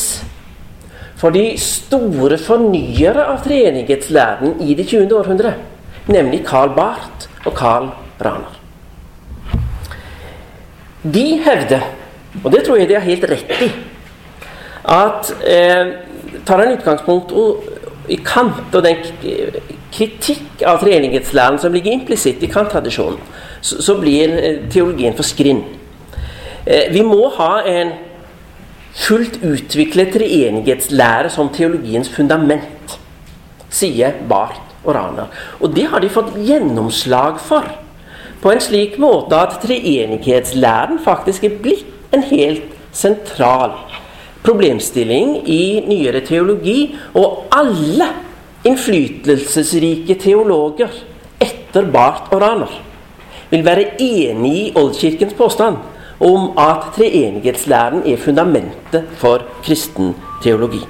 for 1.21 1.35
de 1.35 1.55
store 1.61 2.39
fornyere 2.43 3.23
av 3.33 3.45
treenighetslæren 3.47 4.59
i 4.61 4.75
det 4.75 4.89
20. 4.91 5.15
århundre, 5.15 5.55
nemlig 6.11 6.43
Karl 6.47 6.75
Barth 6.77 7.29
og 7.47 7.55
Karl 7.57 7.89
Braner. 8.19 8.59
De 11.05 11.25
hevder, 11.45 11.87
og 12.43 12.53
det 12.53 12.65
tror 12.65 12.81
jeg 12.81 12.89
de 12.89 12.99
har 12.99 13.07
helt 13.07 13.25
rett 13.31 13.55
i, 13.63 13.71
at 14.85 15.31
eh, 15.49 15.95
tar 16.45 16.61
en 16.61 16.75
utgangspunkt 16.75 17.33
i 18.09 18.19
Kant 18.25 18.75
og 18.75 18.85
den 18.85 19.01
kritikk 19.95 20.65
av 20.67 20.83
treenighetslæren 20.83 21.61
som 21.63 21.73
ligger 21.73 21.95
implisitt 21.95 22.43
i 22.45 22.51
Kant-tradisjonen, 22.53 23.21
så, 23.61 23.81
så, 23.81 23.97
blir 24.01 24.35
eh, 24.35 24.61
teologien 24.73 25.17
for 25.17 25.27
skrinn. 25.27 25.63
Eh, 26.65 26.91
vi 26.93 27.03
må 27.05 27.29
ha 27.37 27.59
en 27.69 27.93
fullt 28.95 29.41
utviklet 29.45 30.15
treenighetslære 30.15 31.33
som 31.33 31.51
teologiens 31.53 32.09
fundament, 32.09 32.99
sier 33.75 34.15
Barth 34.31 34.63
og 34.85 34.95
Rana. 34.97 35.27
Og 35.61 35.75
det 35.77 35.89
har 35.91 36.01
de 36.01 36.13
fått 36.13 36.33
gjennomslag 36.39 37.41
for. 37.43 37.67
På 38.41 38.53
en 38.53 38.63
slik 38.63 38.97
måte 39.01 39.37
at 39.37 39.59
treenighetslæren 39.65 41.01
faktisk 41.05 41.45
er 41.45 41.59
blitt 41.65 42.15
en 42.15 42.25
helt 42.31 42.73
sentral 42.95 43.75
problemstilling 44.45 45.41
i 45.49 45.83
nyere 45.89 46.23
teologi. 46.25 46.95
Og 47.17 47.49
alle 47.53 48.09
innflytelsesrike 48.65 50.17
teologer 50.21 50.93
etter 51.43 51.89
Barth 51.93 52.33
og 52.33 52.41
Raner 52.45 52.79
vil 53.51 53.65
være 53.67 53.91
enig 54.01 54.55
i 54.55 54.71
Oldkirkens 54.79 55.35
påstand 55.37 55.83
om 56.21 56.53
at 56.59 56.93
treenighetslæren 56.97 58.05
er 58.07 58.21
fundamentet 58.21 59.09
for 59.19 59.43
kristen 59.65 60.15
teologi. 60.43 60.83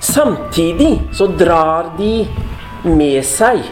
Samtidig 0.00 1.00
så 1.12 1.26
drar 1.26 1.94
de 1.98 2.26
med 2.84 3.24
seg 3.26 3.64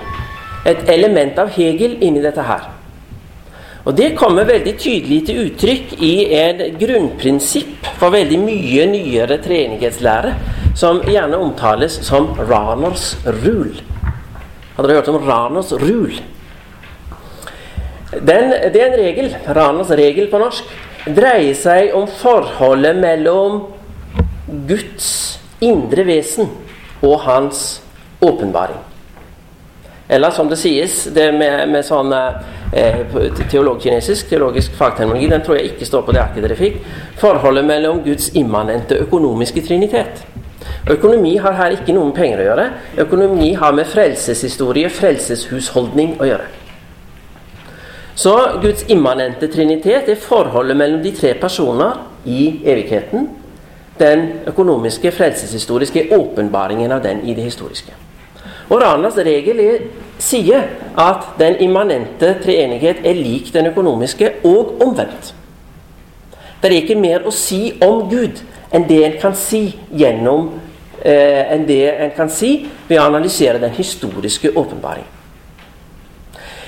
et 0.66 0.88
element 0.90 1.38
av 1.38 1.52
Hegel 1.54 1.98
inni 2.02 2.22
dette 2.24 2.42
her. 2.42 2.70
Og 3.84 3.94
Det 3.96 4.14
kommer 4.16 4.48
veldig 4.48 4.78
tydelig 4.80 5.26
til 5.28 5.42
uttrykk 5.44 5.90
i 6.00 6.12
et 6.32 6.62
grunnprinsipp 6.80 7.84
for 8.00 8.14
veldig 8.14 8.38
mye 8.40 8.86
nyere 8.88 9.36
treenighetslære, 9.44 10.32
som 10.74 11.02
gjerne 11.04 11.36
omtales 11.36 11.98
som 12.06 12.32
Raners 12.48 13.12
rule. 13.44 13.76
Hadde 14.74 14.88
dere 14.88 15.02
hørt 15.02 15.12
om 15.12 15.20
Raners 15.28 15.72
rule? 15.84 16.33
Den, 18.22 18.50
det 18.72 18.80
er 18.80 18.90
en 18.92 18.98
regel, 19.00 19.30
Ranas 19.56 19.90
regel 19.96 20.28
på 20.30 20.40
norsk, 20.42 20.68
dreier 21.04 21.56
seg 21.58 21.94
om 21.96 22.06
forholdet 22.08 22.96
mellom 22.96 23.62
Guds 24.68 25.08
indre 25.64 26.04
vesen 26.06 26.50
og 27.04 27.18
hans 27.26 27.64
åpenbaring. 28.24 28.80
Eller 30.08 30.30
som 30.30 30.48
det 30.48 30.58
sies, 30.60 31.04
det 31.16 31.30
med, 31.32 31.68
med 31.72 31.84
sånn 31.84 32.12
eh, 32.12 33.14
teologkinesisk, 33.50 34.28
teologisk 34.28 34.74
fagterminologi, 34.76 35.30
den 35.32 35.44
tror 35.44 35.58
jeg 35.58 35.72
ikke 35.72 35.88
står 35.88 36.04
på 36.04 36.14
det 36.14 36.20
arket 36.22 36.44
dere 36.44 36.58
fikk. 36.58 36.80
Forholdet 37.20 37.64
mellom 37.68 38.02
Guds 38.04 38.28
immanente 38.36 38.98
økonomiske 39.00 39.64
trinitet. 39.64 40.20
Økonomi 40.92 41.38
har 41.40 41.56
her 41.56 41.78
ikke 41.78 41.94
noe 41.96 42.10
med 42.10 42.18
penger 42.18 42.42
å 42.42 42.50
gjøre. 42.50 42.66
Økonomi 43.06 43.54
har 43.56 43.72
med 43.76 43.88
frelseshistorie, 43.88 44.92
frelseshusholdning, 44.92 46.18
å 46.20 46.28
gjøre. 46.28 46.63
Så 48.14 48.34
Guds 48.62 48.84
immanente 48.88 49.48
trinitet 49.50 50.08
er 50.08 50.20
forholdet 50.20 50.76
mellom 50.78 51.02
de 51.02 51.10
tre 51.16 51.34
personer 51.40 51.98
i 52.24 52.60
evigheten. 52.64 53.28
Den 53.98 54.26
økonomiske, 54.46 55.12
frelseshistoriske 55.12 56.08
åpenbaringen 56.14 56.92
av 56.92 57.02
den 57.02 57.22
i 57.26 57.34
det 57.34 57.46
historiske. 57.50 57.94
Og 58.70 58.80
Ranas 58.80 59.16
regel 59.18 59.60
er, 59.60 59.86
sier 60.18 60.68
at 60.98 61.34
den 61.38 61.58
immanente 61.62 62.36
treenighet 62.42 63.02
er 63.04 63.18
lik 63.18 63.50
den 63.54 63.66
økonomiske, 63.70 64.30
og 64.44 64.78
omvendt. 64.82 65.34
Det 66.62 66.70
er 66.70 66.78
ikke 66.80 66.96
mer 66.96 67.26
å 67.26 67.32
si 67.34 67.74
om 67.84 68.06
Gud 68.08 68.40
enn 68.74 68.86
det 68.88 69.02
en 69.04 69.18
kan 69.20 69.34
si 69.36 69.66
gjennom 69.92 70.48
eh, 71.02 71.42
enn 71.52 71.66
det 71.68 71.82
en 71.92 72.14
kan 72.16 72.30
si 72.32 72.54
ved 72.88 72.98
å 72.98 73.08
analysere 73.10 73.60
den 73.60 73.74
historiske 73.76 74.54
åpenbaring. 74.56 75.04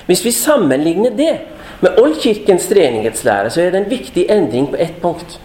Hvis 0.06 0.24
vi 0.24 0.32
sammenligner 0.32 1.10
det 1.10 1.32
med 1.80 1.98
Oldkirkens 2.00 2.68
treenighetslære, 2.70 3.50
så 3.50 3.60
er 3.60 3.70
det 3.70 3.82
en 3.82 3.90
viktig 3.90 4.26
endring 4.30 4.70
på 4.70 4.78
ett 4.80 5.00
punkt. 5.02 5.40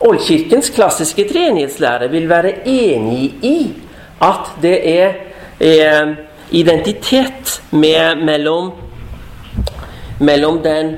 Oldkirkens 0.00 0.70
klassiske 0.70 1.26
treenighetslære 1.28 2.08
vil 2.10 2.28
være 2.30 2.52
enig 2.68 3.34
i 3.42 3.58
at 4.22 4.52
det 4.62 4.76
er, 4.90 5.14
er 5.60 6.14
identitet 6.50 7.58
med, 7.70 8.24
mellom, 8.24 8.72
mellom 10.18 10.62
den 10.62 10.94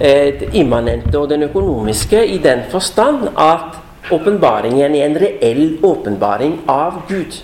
eh, 0.00 0.48
immanente 0.52 1.18
og 1.18 1.28
den 1.30 1.42
økonomiske 1.42 2.26
i 2.26 2.38
den 2.38 2.64
forstand 2.70 3.28
at 3.38 3.78
åpenbaringen 4.12 4.94
er 4.94 5.06
en 5.06 5.20
reell 5.20 5.78
åpenbaring 5.82 6.60
av 6.68 7.02
Gud. 7.08 7.42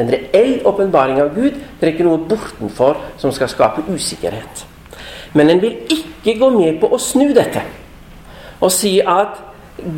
En 0.00 0.10
reell 0.10 0.60
åpenbaring 0.66 1.20
av 1.22 1.34
Gud. 1.36 1.58
Det 1.78 1.86
er 1.86 1.92
ikke 1.94 2.06
noe 2.06 2.22
bortenfor 2.28 3.00
som 3.20 3.32
skal 3.34 3.50
skape 3.52 3.86
usikkerhet. 3.90 4.64
Men 5.34 5.50
en 5.50 5.62
vil 5.62 5.80
ikke 5.90 6.38
gå 6.38 6.50
med 6.54 6.78
på 6.82 6.90
å 6.94 7.00
snu 7.00 7.32
dette 7.34 7.62
og 8.62 8.70
si 8.72 8.96
at 9.00 9.40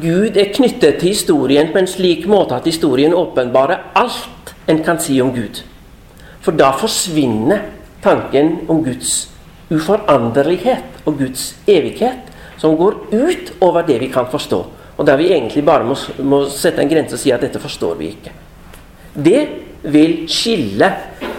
Gud 0.01 0.39
er 0.41 0.49
knyttet 0.57 0.97
til 0.99 1.13
historien 1.13 1.69
på 1.71 1.79
en 1.79 1.89
slik 1.91 2.25
måte 2.27 2.57
at 2.57 2.67
historien 2.67 3.15
åpenbarer 3.15 3.93
alt 3.95 4.55
en 4.67 4.81
kan 4.83 4.99
si 4.99 5.21
om 5.23 5.31
Gud. 5.35 5.61
For 6.41 6.57
da 6.57 6.73
forsvinner 6.75 7.69
tanken 8.03 8.65
om 8.73 8.81
Guds 8.83 9.29
uforanderlighet 9.71 11.05
og 11.07 11.21
Guds 11.21 11.53
evighet, 11.69 12.33
som 12.59 12.77
går 12.79 12.97
ut 13.13 13.53
over 13.61 13.85
det 13.87 14.01
vi 14.01 14.09
kan 14.11 14.29
forstå. 14.31 14.61
Og 14.97 15.07
der 15.07 15.19
vi 15.21 15.29
egentlig 15.35 15.65
bare 15.67 15.85
må, 15.85 15.97
må 16.25 16.47
sette 16.49 16.81
en 16.81 16.91
grense 16.91 17.19
og 17.19 17.21
si 17.21 17.33
at 17.35 17.43
dette 17.45 17.61
forstår 17.61 17.99
vi 17.99 18.13
ikke. 18.15 18.33
Det 19.13 19.43
vil 19.92 20.25
skille 20.31 20.88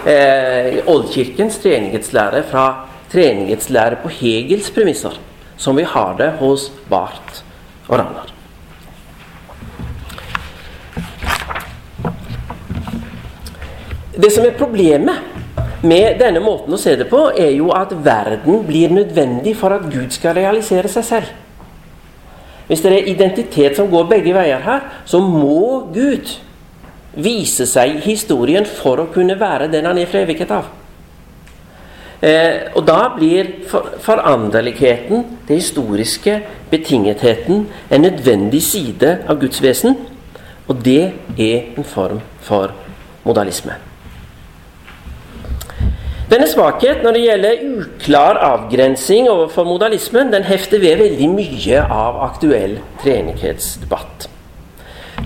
eh, 0.07 0.79
oldkirkens 0.87 1.59
treenighetslære 1.63 2.43
fra 2.47 2.67
treenighetslære 3.11 3.99
på 4.03 4.11
Hegels 4.19 4.71
premisser, 4.71 5.15
som 5.57 5.77
vi 5.77 5.85
har 5.87 6.15
det 6.19 6.31
hos 6.41 6.69
Barth 6.89 7.43
og 7.87 7.99
Ragnar. 7.99 8.33
Det 14.17 14.31
som 14.33 14.45
er 14.47 14.57
problemet 14.57 15.35
med 15.85 16.17
denne 16.17 16.41
måten 16.41 16.73
å 16.73 16.79
se 16.81 16.95
det 16.97 17.05
på, 17.11 17.27
er 17.37 17.51
jo 17.53 17.69
at 17.75 17.91
verden 18.03 18.63
blir 18.65 18.93
nødvendig 18.95 19.53
for 19.59 19.75
at 19.75 19.85
Gud 19.91 20.09
skal 20.15 20.33
realisere 20.39 20.89
seg 20.89 21.05
selv. 21.05 21.35
Hvis 22.67 22.81
det 22.83 22.91
er 22.91 23.11
identitet 23.13 23.77
som 23.77 23.87
går 23.91 24.09
begge 24.09 24.33
veier 24.35 24.63
her, 24.65 24.87
så 25.07 25.21
må 25.23 25.85
Gud 25.93 26.33
vise 27.17 27.65
seg 27.69 28.01
historien 28.05 28.65
for 28.65 29.01
å 29.01 29.09
kunne 29.13 29.37
være 29.39 29.71
den 29.73 29.87
han 29.89 29.97
er 29.97 30.09
fra 30.09 30.21
evighet 30.25 30.53
av. 30.53 30.69
Eh, 32.17 32.71
og 32.73 32.81
da 32.87 33.11
blir 33.13 33.49
for, 33.69 33.91
foranderligheten, 34.01 35.25
det 35.47 35.59
historiske, 35.59 36.39
betingetheten, 36.71 37.67
en 37.89 38.01
nødvendig 38.01 38.63
side 38.65 39.19
av 39.29 39.37
Guds 39.41 39.61
vesen. 39.61 39.97
Og 40.67 40.81
det 40.83 41.13
er 41.37 41.77
en 41.77 41.85
form 41.85 42.23
for 42.41 42.73
modalisme. 43.27 43.77
Denne 46.27 46.47
svakhet 46.51 47.05
når 47.05 47.15
det 47.15 47.21
gjelder 47.23 47.61
uklar 47.77 48.39
avgrensing 48.43 49.29
overfor 49.31 49.63
modalismen, 49.63 50.33
den 50.33 50.43
hefter 50.43 50.81
ved 50.83 50.97
veldig 50.99 51.29
mye 51.31 51.85
av 51.85 52.17
aktuell 52.25 52.81
treenighetsdebatt. 52.99 54.27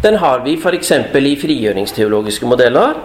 Den 0.02 0.16
har 0.18 0.40
vi 0.42 0.56
f.eks. 0.58 0.92
i 1.14 1.36
frigjøringsteologiske 1.38 2.48
modeller. 2.50 2.98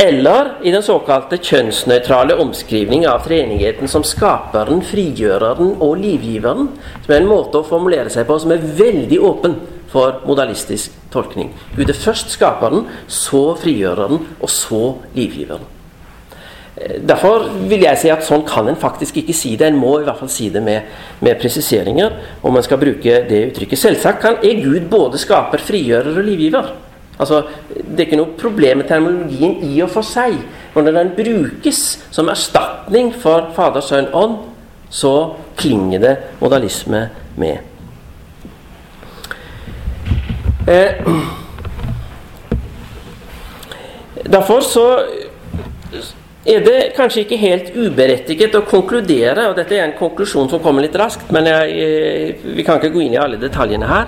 Eller 0.00 0.54
i 0.64 0.72
den 0.72 0.82
såkalte 0.82 1.36
kjønnsnøytrale 1.42 2.38
omskrivning 2.40 3.04
av 3.10 3.26
treenigheten 3.26 3.90
som 3.90 4.04
skaperen, 4.06 4.80
frigjøreren 4.86 5.74
og 5.84 5.98
livgiveren. 6.00 6.70
Som 7.04 7.14
er 7.14 7.20
en 7.20 7.30
måte 7.30 7.60
å 7.60 7.68
formulere 7.68 8.10
seg 8.12 8.26
på 8.28 8.38
som 8.40 8.54
er 8.54 8.64
veldig 8.80 9.20
åpen 9.28 9.58
for 9.92 10.22
modalistisk 10.28 10.94
tolkning. 11.12 11.52
Gud 11.76 11.88
er 11.88 11.98
først 11.98 12.32
skaperen, 12.32 12.86
så 13.08 13.50
frigjøreren, 13.60 14.24
og 14.40 14.52
så 14.52 14.84
livgiveren. 15.16 15.77
Derfor 16.78 17.48
vil 17.66 17.82
jeg 17.82 17.98
si 17.98 18.10
at 18.12 18.22
sånn 18.26 18.44
kan 18.46 18.68
en 18.70 18.78
faktisk 18.78 19.16
ikke 19.20 19.34
si 19.34 19.54
det. 19.58 19.70
En 19.70 19.80
må 19.80 19.96
i 19.98 20.04
hvert 20.06 20.20
fall 20.20 20.30
si 20.30 20.48
det 20.54 20.62
med, 20.62 20.86
med 21.24 21.38
presiseringer 21.40 22.12
om 22.42 22.54
man 22.54 22.62
skal 22.62 22.78
bruke 22.80 23.22
det 23.28 23.40
uttrykket. 23.48 23.80
Selvsagt 23.80 24.20
kan, 24.22 24.38
er 24.44 24.60
Gud 24.62 24.86
både 24.90 25.18
skaper, 25.18 25.62
frigjører 25.64 26.14
og 26.14 26.28
livgiver. 26.28 26.70
Altså, 27.18 27.42
Det 27.74 28.00
er 28.00 28.06
ikke 28.06 28.20
noe 28.20 28.36
problem 28.38 28.78
med 28.78 28.88
terminologien 28.88 29.56
i 29.66 29.80
og 29.82 29.90
for 29.90 30.02
seg. 30.06 30.36
Men 30.74 30.84
når 30.86 30.92
den 31.00 31.10
brukes 31.16 31.98
som 32.14 32.28
erstatning 32.30 33.10
for 33.14 33.50
Fader, 33.56 33.82
Sønn, 33.82 34.14
Ånd, 34.14 34.36
så 34.90 35.34
klinger 35.58 36.00
det 36.00 36.16
modalisme 36.40 37.08
med. 37.36 37.58
Eh, 40.68 40.90
derfor 44.36 44.60
så 44.60 45.02
er 46.48 46.64
det 46.64 46.76
kanskje 46.96 47.22
ikke 47.24 47.38
helt 47.40 47.72
uberettiget 47.76 48.54
å 48.56 48.64
konkludere, 48.68 49.48
og 49.50 49.56
dette 49.58 49.76
er 49.76 49.84
en 49.84 49.96
konklusjon 49.98 50.48
som 50.50 50.62
kommer 50.64 50.84
litt 50.84 50.96
raskt, 50.96 51.30
men 51.34 51.48
jeg, 51.50 51.66
eh, 51.76 52.44
vi 52.56 52.64
kan 52.64 52.78
ikke 52.80 52.94
gå 52.94 53.04
inn 53.04 53.16
i 53.16 53.20
alle 53.20 53.40
detaljene 53.40 53.88
her, 53.88 54.06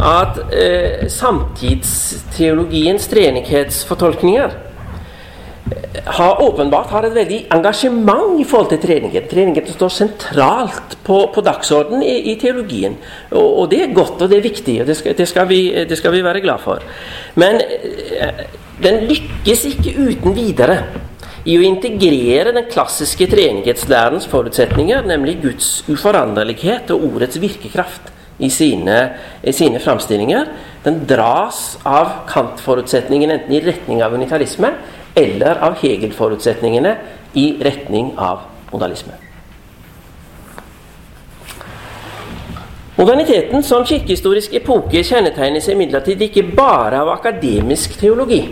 at 0.00 0.38
eh, 0.48 1.04
samtidsteologiens 1.12 3.08
treenighetsfortolkninger 3.12 4.48
eh, 4.48 6.00
har 6.16 6.42
åpenbart 6.42 6.92
har 6.96 7.04
et 7.08 7.16
veldig 7.20 7.40
engasjement 7.54 8.40
i 8.40 8.48
forhold 8.48 8.72
til 8.72 8.82
trenighet. 8.82 9.28
Treenigheten 9.28 9.76
står 9.76 9.92
sentralt 9.92 10.98
på, 11.04 11.20
på 11.36 11.40
dagsordenen 11.44 12.02
i, 12.02 12.32
i, 12.32 12.38
teologien. 12.40 12.96
Og, 13.30 13.44
og, 13.44 13.64
det 13.72 13.82
er 13.84 13.96
godt 13.96 14.24
og 14.24 14.32
det 14.32 14.40
er 14.40 14.50
viktig, 14.50 14.80
og 14.82 14.86
det 14.88 14.96
skal, 15.00 15.16
det 15.20 15.28
skal, 15.28 15.48
vi, 15.52 15.62
det 15.88 16.00
skal 16.00 16.16
vi, 16.16 16.24
være 16.24 16.44
glad 16.44 16.64
for. 16.64 16.84
Men 17.40 17.60
eh, 17.60 18.46
den 18.84 19.04
lykkes 19.08 19.68
ikke 19.74 19.98
uten 20.00 20.36
videre 20.36 20.78
i 21.44 21.56
å 21.58 21.64
integrere 21.64 22.54
den 22.56 22.68
klassiske 22.72 23.26
treenighetslærens 23.28 24.26
forutsetninger, 24.30 25.04
nemlig 25.04 25.40
Guds 25.42 25.82
uforanderlighet 25.92 26.92
og 26.94 27.04
ordets 27.10 27.40
virkekraft 27.40 28.08
i 28.40 28.48
sine, 28.50 28.96
i 29.44 29.52
sine 29.52 29.80
framstillinger. 29.82 30.48
Den 30.84 31.02
dras 31.08 31.76
av 31.84 32.24
Kant-forutsetningen 32.30 33.36
enten 33.36 33.52
i 33.52 33.60
retning 33.64 34.00
av 34.04 34.16
unitarisme 34.16 34.72
eller 35.14 35.60
av 35.62 35.76
Hegel-forutsetningene 35.82 36.96
i 37.38 37.46
retning 37.62 38.14
av 38.16 38.48
modalisme. 38.72 39.20
Moderniteten 42.94 43.62
som 43.66 43.84
kirkehistorisk 43.84 44.52
epoke 44.54 45.02
kjennetegnes 45.04 45.66
imidlertid 45.68 46.20
ikke 46.24 46.46
bare 46.54 47.02
av 47.02 47.10
akademisk 47.18 47.98
teologi 48.00 48.44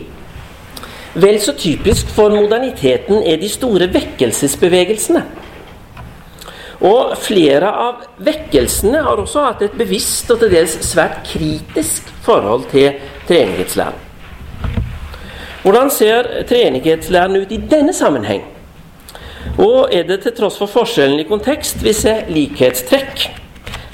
Vel 1.14 1.40
så 1.40 1.52
typisk 1.52 2.08
for 2.14 2.32
moderniteten 2.32 3.20
er 3.28 3.40
de 3.40 3.48
store 3.52 3.88
vekkelsesbevegelsene. 3.92 5.22
Og 6.82 7.12
flere 7.20 7.68
av 7.68 8.06
vekkelsene 8.24 9.02
har 9.04 9.20
også 9.20 9.44
hatt 9.44 9.66
et 9.66 9.76
bevisst 9.78 10.30
og 10.32 10.40
til 10.40 10.54
dels 10.54 10.78
svært 10.88 11.20
kritisk 11.28 12.08
forhold 12.24 12.64
til 12.72 12.96
treenighetslæren. 13.28 14.00
Hvordan 15.62 15.92
ser 15.94 16.26
treenighetslæren 16.48 17.36
ut 17.38 17.52
i 17.54 17.60
denne 17.70 17.92
sammenheng? 17.94 18.42
Og 19.60 19.92
er 19.94 20.08
det 20.08 20.22
til 20.24 20.34
tross 20.34 20.56
for 20.58 20.70
forskjellen 20.70 21.20
i 21.20 21.28
kontekst 21.28 21.84
visse 21.84 22.16
likhetstrekk 22.32 23.41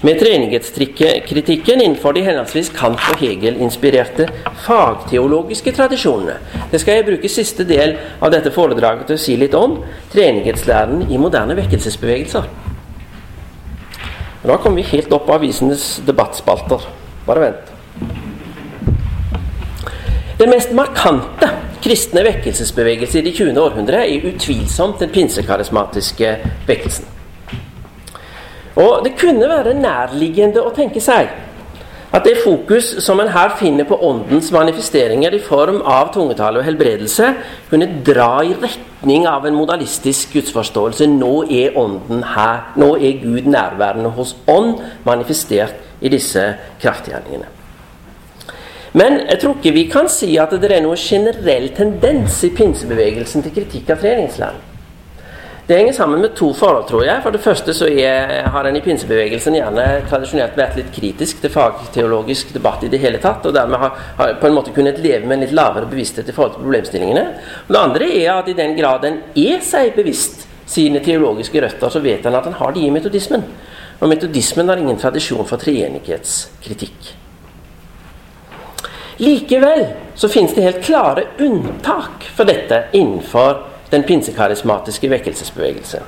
med 0.01 0.21
treenighetskritikken 0.21 1.81
innenfor 1.81 2.15
de 2.15 2.23
henholdsvis 2.23 2.71
Kant 2.77 3.03
og 3.11 3.19
Hegel-inspirerte 3.19 4.29
fagteologiske 4.63 5.73
tradisjonene? 5.75 6.37
Det 6.71 6.81
skal 6.81 7.01
jeg 7.01 7.09
bruke 7.09 7.31
siste 7.33 7.67
del 7.67 7.97
av 8.21 8.31
dette 8.35 8.53
foredraget 8.55 9.09
til 9.09 9.19
å 9.19 9.23
si 9.23 9.35
litt 9.41 9.57
om 9.59 9.81
treenighetslæren 10.13 11.09
i 11.11 11.19
moderne 11.19 11.59
vekkelsesbevegelser. 11.59 12.47
Da 14.47 14.57
kommer 14.63 14.81
vi 14.81 14.87
helt 14.93 15.13
opp 15.13 15.27
av 15.29 15.41
avisenes 15.41 15.99
debattspalter. 16.07 16.87
Bare 17.27 17.49
vent. 17.49 17.75
Den 20.39 20.55
mest 20.55 20.71
markante 20.71 21.51
kristne 21.83 22.23
vekkelsesbevegelse 22.23 23.19
i 23.19 23.27
det 23.27 23.35
20. 23.35 23.59
århundre 23.59 24.07
er 24.07 24.31
utvilsomt 24.31 25.03
den 25.03 25.11
pinsekarismatiske 25.11 26.37
vekkelsen. 26.71 27.18
Og 28.79 29.05
Det 29.05 29.17
kunne 29.19 29.51
være 29.51 29.75
nærliggende 29.75 30.62
å 30.62 30.75
tenke 30.75 31.03
seg 31.03 31.31
at 32.09 32.25
det 32.25 32.38
fokus 32.41 32.95
som 33.05 33.21
en 33.21 33.29
her 33.29 33.51
finner 33.59 33.85
på 33.85 33.99
åndens 34.01 34.49
manifesteringer 34.55 35.35
i 35.37 35.43
form 35.45 35.83
av 35.85 36.09
tungetale 36.14 36.62
og 36.62 36.64
helbredelse, 36.64 37.35
kunne 37.69 37.91
dra 38.07 38.38
i 38.47 38.55
retning 38.57 39.27
av 39.29 39.45
en 39.45 39.59
modalistisk 39.59 40.33
gudsforståelse. 40.38 41.05
Nå 41.19 41.35
er 41.53 41.77
ånden 41.77 42.25
her. 42.33 42.73
Nå 42.81 42.95
er 42.97 43.21
Gud 43.21 43.51
nærværende 43.53 44.14
hos 44.17 44.35
ånd, 44.49 44.79
manifestert 45.05 45.77
i 46.01 46.09
disse 46.09 46.47
kraftgjerningene. 46.81 47.53
Men 48.97 49.21
jeg 49.27 49.43
tror 49.43 49.59
ikke 49.59 49.77
vi 49.77 49.85
kan 49.93 50.09
si 50.09 50.31
at 50.41 50.55
det 50.57 50.73
er 50.73 50.81
noen 50.81 50.97
generell 50.97 51.69
tendens 51.77 52.41
i 52.47 52.55
pinsebevegelsen 52.57 53.45
til 53.45 53.59
kritikk 53.61 53.93
av 53.93 54.01
treningslæren. 54.01 54.68
Det 55.69 55.77
henger 55.77 55.93
sammen 55.93 56.21
med 56.21 56.33
to 56.33 56.47
forhold, 56.57 56.87
tror 56.89 57.03
jeg. 57.05 57.21
For 57.21 57.35
det 57.35 57.43
første 57.45 57.75
så 57.77 57.85
er, 57.93 58.31
har 58.49 58.65
en 58.65 58.77
i 58.79 58.81
pinsebevegelsen 58.81 59.59
gjerne 59.59 59.83
tradisjonelt 60.09 60.57
vært 60.57 60.79
litt 60.81 60.89
kritisk 60.95 61.43
til 61.43 61.53
fagteologisk 61.53 62.55
debatt 62.55 62.87
i 62.87 62.89
det 62.89 63.03
hele 63.03 63.21
tatt, 63.21 63.45
og 63.45 63.53
dermed 63.53 63.83
har, 63.83 63.99
har 64.17 64.33
på 64.41 64.49
en 64.49 64.57
måte 64.57 64.73
kunnet 64.73 65.03
leve 65.05 65.29
med 65.29 65.37
en 65.37 65.45
litt 65.45 65.53
lavere 65.53 65.91
bevissthet 65.91 66.33
i 66.33 66.33
forhold 66.33 66.57
til 66.57 66.65
problemstillingene. 66.65 67.27
Og 67.67 67.77
det 67.77 67.83
andre 67.83 68.11
er 68.17 68.33
at 68.39 68.49
i 68.49 68.57
den 68.57 68.73
grad 68.81 69.05
en 69.05 69.21
er 69.45 69.61
seg 69.69 69.93
bevisst 69.93 70.49
sine 70.65 71.05
teologiske 71.05 71.61
røtter, 71.61 71.93
så 71.93 72.01
vet 72.01 72.25
en 72.25 72.41
at 72.41 72.49
en 72.49 72.61
har 72.65 72.73
de 72.73 72.89
i 72.89 72.97
metodismen. 72.97 73.45
Og 74.01 74.09
metodismen 74.09 74.73
har 74.73 74.81
ingen 74.81 74.97
tradisjon 74.97 75.45
for 75.45 75.61
treenighetskritikk. 75.61 77.15
Likevel 79.21 79.91
så 80.17 80.33
finnes 80.33 80.57
det 80.57 80.65
helt 80.65 80.85
klare 80.89 81.29
unntak 81.45 82.25
for 82.33 82.49
dette 82.49 82.87
innenfor 82.97 83.67
den 83.90 84.05
pinsekarismatiske 84.09 85.11
vekkelsesbevegelse. 85.11 86.03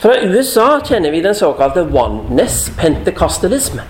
Fra 0.00 0.14
USA 0.24 0.80
kjenner 0.80 1.12
vi 1.12 1.20
den 1.20 1.34
såkalte 1.36 1.82
oneness 1.84 2.70
pentecostalisme, 2.78 3.82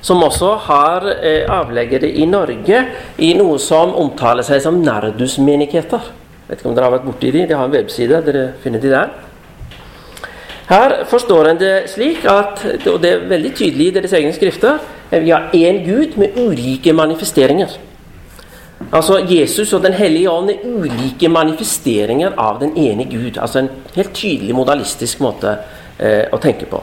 som 0.00 0.22
også 0.22 0.54
har 0.66 1.06
eh, 1.22 1.44
avleggere 1.50 2.10
i 2.10 2.26
Norge 2.26 2.82
i 3.22 3.32
noe 3.38 3.58
som 3.62 3.94
omtaler 3.94 4.46
seg 4.46 4.64
som 4.64 4.80
nardusmenigheter. 4.82 6.10
Vet 6.48 6.58
ikke 6.60 6.70
om 6.70 6.74
dere 6.74 6.88
har 6.88 6.96
vært 6.96 7.06
borti 7.06 7.30
de, 7.34 7.46
de 7.46 7.54
har 7.58 7.68
en 7.68 7.74
webside, 7.74 8.20
dere 8.26 8.48
finner 8.62 8.82
de 8.82 8.90
der. 8.90 9.14
Her 10.66 10.96
forstår 11.06 11.52
en 11.52 11.58
det 11.60 11.74
slik 11.92 12.24
at, 12.26 12.64
og 12.90 12.98
det 13.02 13.12
er 13.12 13.26
veldig 13.30 13.52
tydelig 13.54 13.86
i 13.86 13.94
deres 14.00 14.14
egne 14.18 14.34
skrifter, 14.34 14.80
vi 15.12 15.30
har 15.30 15.52
én 15.54 15.84
Gud 15.86 16.16
med 16.18 16.34
ulike 16.42 16.92
manifesteringer. 16.92 17.76
Altså 18.94 19.18
Jesus 19.26 19.72
og 19.74 19.82
Den 19.82 19.96
hellige 19.98 20.30
ånd 20.30 20.50
er 20.52 20.62
ulike 20.62 21.28
manifesteringer 21.32 22.36
av 22.38 22.60
den 22.62 22.76
ene 22.78 23.06
Gud. 23.10 23.38
Altså 23.38 23.64
en 23.64 23.70
helt 23.96 24.14
tydelig 24.14 24.54
modalistisk 24.54 25.22
måte 25.24 25.56
eh, 25.98 26.26
å 26.30 26.38
tenke 26.42 26.68
på. 26.70 26.82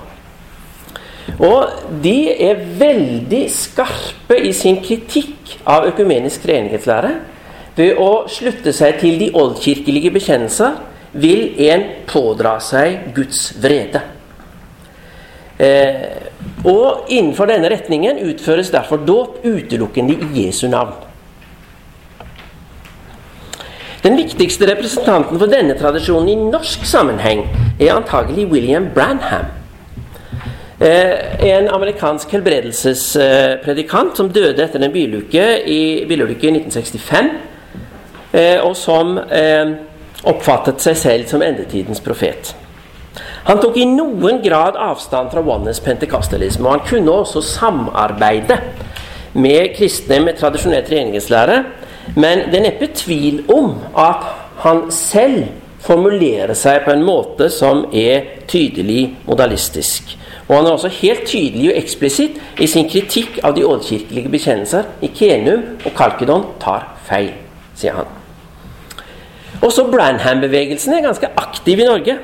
Og 1.40 1.94
de 2.04 2.18
er 2.34 2.66
veldig 2.80 3.44
skarpe 3.52 4.38
i 4.44 4.52
sin 4.56 4.82
kritikk 4.84 5.56
av 5.70 5.88
økumenisk 5.88 6.44
treenighetslære. 6.44 7.14
Ved 7.78 8.02
å 8.02 8.26
slutte 8.30 8.74
seg 8.76 9.00
til 9.02 9.16
de 9.22 9.32
oldkirkelige 9.40 10.12
bekjennelser 10.14 10.76
vil 11.24 11.54
en 11.70 11.88
pådra 12.10 12.58
seg 12.62 13.14
Guds 13.16 13.54
vrede. 13.64 14.04
Eh, 15.64 16.28
og 16.68 17.10
innenfor 17.14 17.48
denne 17.50 17.70
retningen 17.72 18.20
utføres 18.28 18.72
derfor 18.74 19.02
dåp 19.06 19.42
utelukkende 19.46 20.18
i 20.18 20.44
Jesu 20.44 20.68
navn. 20.68 21.03
Den 24.04 24.18
viktigste 24.20 24.68
representanten 24.68 25.40
for 25.40 25.48
denne 25.48 25.78
tradisjonen 25.80 26.28
i 26.28 26.36
norsk 26.52 26.82
sammenheng 26.84 27.46
er 27.80 27.94
antagelig 27.94 28.50
William 28.52 28.90
Branham. 28.96 29.46
Eh, 30.84 31.46
en 31.48 31.70
amerikansk 31.72 32.34
helbredelsespredikant 32.36 34.18
som 34.20 34.32
døde 34.36 34.60
etter 34.66 34.84
en 34.84 34.92
bilulykke 34.92 35.46
i, 35.72 36.04
i 36.04 36.18
1965. 36.20 37.30
Eh, 38.34 38.60
og 38.60 38.76
som 38.76 39.16
eh, 39.32 39.72
oppfattet 40.28 40.84
seg 40.84 41.00
selv 41.00 41.32
som 41.32 41.46
endetidens 41.46 42.04
profet. 42.04 42.52
Han 43.48 43.62
tok 43.64 43.78
i 43.80 43.88
noen 43.88 44.42
grad 44.44 44.76
avstand 44.80 45.32
fra 45.32 45.46
oneness 45.46 45.80
pentekastalisme, 45.84 46.68
og 46.68 46.76
han 46.76 46.88
kunne 46.90 47.16
også 47.24 47.44
samarbeide 47.54 48.60
med 49.40 49.78
kristne 49.78 50.20
med 50.26 50.36
tradisjonell 50.42 50.84
treningslære, 50.88 51.62
men 52.16 52.48
det 52.52 52.60
er 52.60 52.66
neppe 52.68 52.90
tvil 52.96 53.44
om 53.52 53.76
at 54.00 54.26
han 54.64 54.86
selv 54.92 55.46
formulerer 55.84 56.56
seg 56.56 56.86
på 56.86 56.94
en 56.94 57.04
måte 57.04 57.50
som 57.52 57.86
er 57.92 58.44
tydelig 58.48 59.16
modalistisk. 59.28 60.16
Og 60.48 60.56
han 60.58 60.68
er 60.68 60.76
også 60.76 60.92
helt 61.02 61.26
tydelig 61.28 61.70
og 61.72 61.80
eksplisitt 61.80 62.40
i 62.62 62.68
sin 62.68 62.90
kritikk 62.92 63.40
av 63.44 63.56
de 63.56 63.66
oldkirkelige 63.68 64.32
bekjennelser. 64.32 64.84
i 65.02 65.08
Kenum 65.08 65.64
og 65.86 65.92
Kalkedon 65.96 66.46
tar 66.60 66.96
feil, 67.08 67.32
sier 67.76 67.94
han. 67.94 68.06
Også 69.64 69.88
Branham-bevegelsen 69.92 70.94
er 70.94 71.06
ganske 71.06 71.28
aktiv 71.38 71.80
i 71.80 71.88
Norge. 71.88 72.18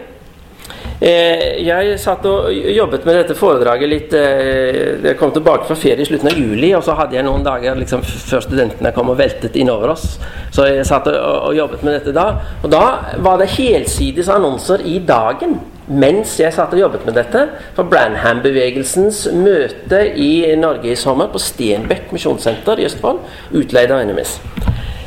Eh, 0.99 1.62
jeg 1.63 1.93
satt 2.03 2.25
og 2.27 2.49
jobbet 2.51 3.05
med 3.07 3.15
dette 3.21 3.35
foredraget 3.39 3.88
litt 3.88 4.13
eh, 4.19 4.97
Jeg 4.99 5.15
kom 5.15 5.29
tilbake 5.31 5.63
fra 5.69 5.77
ferie 5.79 6.03
i 6.03 6.07
slutten 6.07 6.27
av 6.27 6.35
juli, 6.35 6.73
og 6.75 6.83
så 6.83 6.91
hadde 6.99 7.15
jeg 7.15 7.23
noen 7.23 7.45
dager 7.45 7.77
liksom, 7.79 8.01
før 8.03 8.43
studentene 8.43 8.91
kom 8.91 9.12
og 9.13 9.15
veltet 9.21 9.55
innover 9.55 9.93
oss. 9.93 10.17
Så 10.51 10.67
jeg 10.67 10.83
satt 10.89 11.07
og, 11.07 11.53
jobbet 11.55 11.85
med 11.88 11.95
dette 11.95 12.12
da. 12.15 12.25
Og 12.59 12.73
da 12.73 12.83
var 13.23 13.39
det 13.39 13.47
helsides 13.53 14.31
annonser 14.33 14.83
i 14.83 14.97
Dagen 14.99 15.62
mens 15.89 16.35
jeg 16.38 16.53
satt 16.53 16.75
og 16.75 16.81
jobbet 16.83 17.07
med 17.07 17.15
dette, 17.17 17.47
for 17.73 17.88
Branham-bevegelsens 17.89 19.23
møte 19.33 20.03
i 20.21 20.51
Norge 20.59 20.91
i 20.91 20.99
sommer 20.99 21.31
på 21.33 21.41
Stenbekk 21.41 22.12
misjonssenter 22.13 22.77
i 22.77 22.85
Østfold, 22.85 23.23
utleid 23.57 23.95
av 23.95 24.03
NMS. 24.05 24.35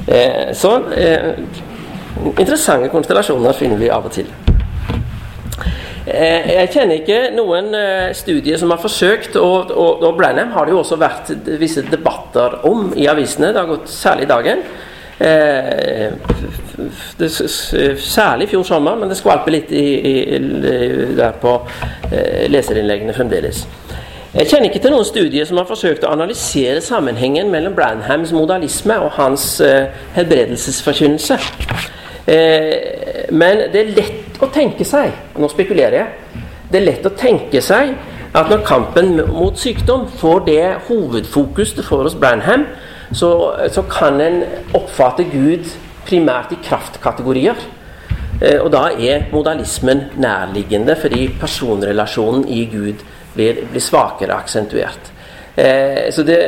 Eh, 0.09 0.48
så 0.59 0.81
interessante 2.33 2.90
konstellasjoner 2.90 3.61
finner 3.61 3.78
vi 3.78 3.92
av 3.94 4.11
og 4.11 4.16
til. 4.18 4.33
Eh, 6.12 6.51
jeg 6.59 6.70
kjenner 6.75 7.01
ikke 7.01 7.20
noen 7.33 7.72
eh, 7.77 8.12
studier 8.16 8.61
som 8.61 8.72
har 8.75 8.81
forsøkt, 8.83 9.37
og, 9.40 9.72
og, 9.72 10.03
og 10.05 10.16
Branham 10.18 10.53
har 10.53 10.68
det 10.68 10.75
jo 10.75 10.83
også 10.83 11.01
vært 11.01 11.33
visse 11.61 11.85
debatter 11.88 12.61
om 12.68 12.90
i 12.96 13.09
avisene. 13.09 13.53
Det 13.53 13.62
har 13.62 13.70
gått 13.70 13.92
særlig 13.92 14.29
i 14.29 14.33
dagen. 14.33 14.64
Eh, 15.22 16.12
det, 17.18 17.30
særlig 17.32 18.49
i 18.49 18.53
fjor 18.53 18.66
sommer, 18.68 18.99
men 19.01 19.09
det 19.12 19.16
skvalper 19.20 19.55
litt 19.55 19.72
i, 19.72 19.86
i, 20.12 20.39
der 21.16 21.36
på 21.41 21.57
leserinnleggene 22.53 23.14
fremdeles. 23.16 23.64
Jeg 24.32 24.49
kjenner 24.49 24.70
ikke 24.70 24.80
til 24.80 24.95
noen 24.95 25.05
studier 25.05 25.45
som 25.45 25.59
har 25.61 25.66
forsøkt 25.68 26.07
å 26.09 26.12
analysere 26.14 26.80
sammenhengen 26.80 27.51
mellom 27.53 27.74
Branhams 27.76 28.30
modalisme 28.32 28.97
og 29.05 29.11
hans 29.18 29.45
eh, 29.61 29.93
helbredelsesforkynnelse. 30.14 31.36
Eh, 32.32 33.28
men 33.28 33.66
det 33.74 33.82
er 33.82 33.91
lett 33.99 34.22
å 34.43 34.51
tenke 34.53 34.86
seg 34.86 35.12
Nå 35.38 35.49
spekulerer 35.53 35.99
jeg. 35.99 36.40
Det 36.72 36.80
er 36.80 36.86
lett 36.86 37.07
å 37.07 37.14
tenke 37.16 37.62
seg 37.64 37.95
at 38.32 38.49
når 38.49 38.62
kampen 38.64 39.18
mot 39.28 39.59
sykdom 39.61 40.07
får 40.20 40.45
det 40.47 40.62
hovedfokus 40.86 41.74
det 41.76 41.84
får 41.84 42.07
hos 42.07 42.16
Branham, 42.16 42.64
så, 43.12 43.28
så 43.68 43.84
kan 43.93 44.16
en 44.24 44.38
oppfatte 44.72 45.26
Gud 45.28 45.68
primært 46.09 46.55
i 46.57 46.61
kraftkategorier. 46.64 47.61
Eh, 48.40 48.57
og 48.57 48.70
da 48.72 48.86
er 48.97 49.26
modalismen 49.34 50.07
nærliggende, 50.16 50.97
fordi 50.97 51.26
personrelasjonen 51.40 52.47
i 52.49 52.64
Gud 52.72 53.05
blir, 53.34 53.66
blir 53.68 53.84
svakere 53.84 54.40
aksentuert. 54.40 55.12
Eh, 55.55 56.09
så 56.14 56.24
det, 56.24 56.40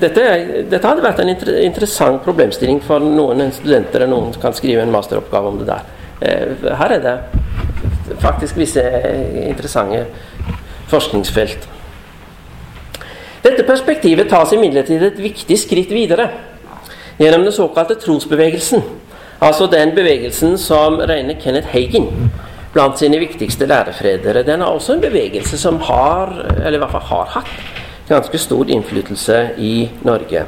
dette, 0.00 0.24
dette, 0.70 0.86
hadde 0.86 1.04
vært 1.04 1.20
en 1.20 1.34
inter, 1.34 1.52
interessant 1.60 2.24
problemstilling 2.24 2.80
for 2.88 3.04
noen 3.04 3.52
studenter. 3.52 4.08
Noen 4.08 4.32
kan 4.40 4.56
skrive 4.56 4.86
en 4.86 4.94
masteroppgave 4.96 5.52
om 5.52 5.60
det 5.60 5.68
der. 5.68 5.84
Eh, 6.20 6.76
her 6.78 6.94
er 6.96 7.02
det 7.04 7.18
faktisk 8.18 8.56
visse 8.56 8.82
interessante 9.48 10.06
forskningsfelt. 10.88 11.68
Dette 13.44 13.62
perspektivet 13.62 14.28
tas 14.28 14.52
imidlertid 14.52 15.02
et 15.02 15.20
viktig 15.22 15.58
skritt 15.58 15.92
videre 15.94 16.28
gjennom 17.18 17.46
den 17.46 17.54
såkalte 17.54 17.94
trosbevegelsen. 18.02 18.82
Altså 19.40 19.68
den 19.70 19.94
bevegelsen 19.94 20.58
som 20.58 20.98
regner 20.98 21.38
Kenneth 21.38 21.70
Hagen 21.70 22.30
blant 22.72 22.98
sine 22.98 23.20
viktigste 23.22 23.66
lærefredere. 23.66 24.42
Den 24.42 24.60
er 24.60 24.66
også 24.66 24.96
en 24.96 25.00
bevegelse 25.00 25.58
som 25.58 25.78
har, 25.80 26.32
eller 26.56 26.78
i 26.78 26.82
hvert 26.82 26.90
fall 26.90 27.06
har 27.12 27.30
hatt, 27.38 27.52
ganske 28.08 28.38
stor 28.38 28.64
innflytelse 28.68 29.38
i 29.58 29.90
Norge. 30.02 30.44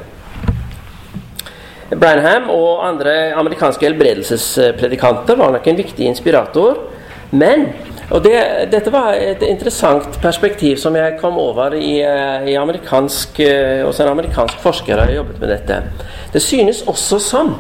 Branham 1.91 2.51
og 2.55 2.85
andre 2.87 3.33
amerikanske 3.35 3.89
helbredelsespredikanter 3.89 5.39
var 5.41 5.51
nok 5.57 5.67
en 5.67 5.81
viktig 5.81 6.07
inspirator. 6.07 6.79
Men 7.31 7.67
og 8.11 8.25
det, 8.25 8.39
Dette 8.73 8.91
var 8.91 9.15
et 9.15 9.43
interessant 9.47 10.17
perspektiv 10.23 10.79
som 10.83 10.97
jeg 10.99 11.19
kom 11.21 11.37
over 11.39 11.77
i, 11.79 12.01
eh, 12.03 12.49
i 12.51 12.57
amerikansk, 12.59 13.41
eh, 13.41 13.85
hos 13.87 14.01
en 14.01 14.11
amerikansk 14.11 14.59
forsker 14.59 14.99
har 14.99 15.13
jobbet 15.15 15.41
med 15.41 15.49
dette. 15.49 15.83
Det 16.33 16.43
synes 16.43 16.83
også 16.83 17.19
som 17.19 17.55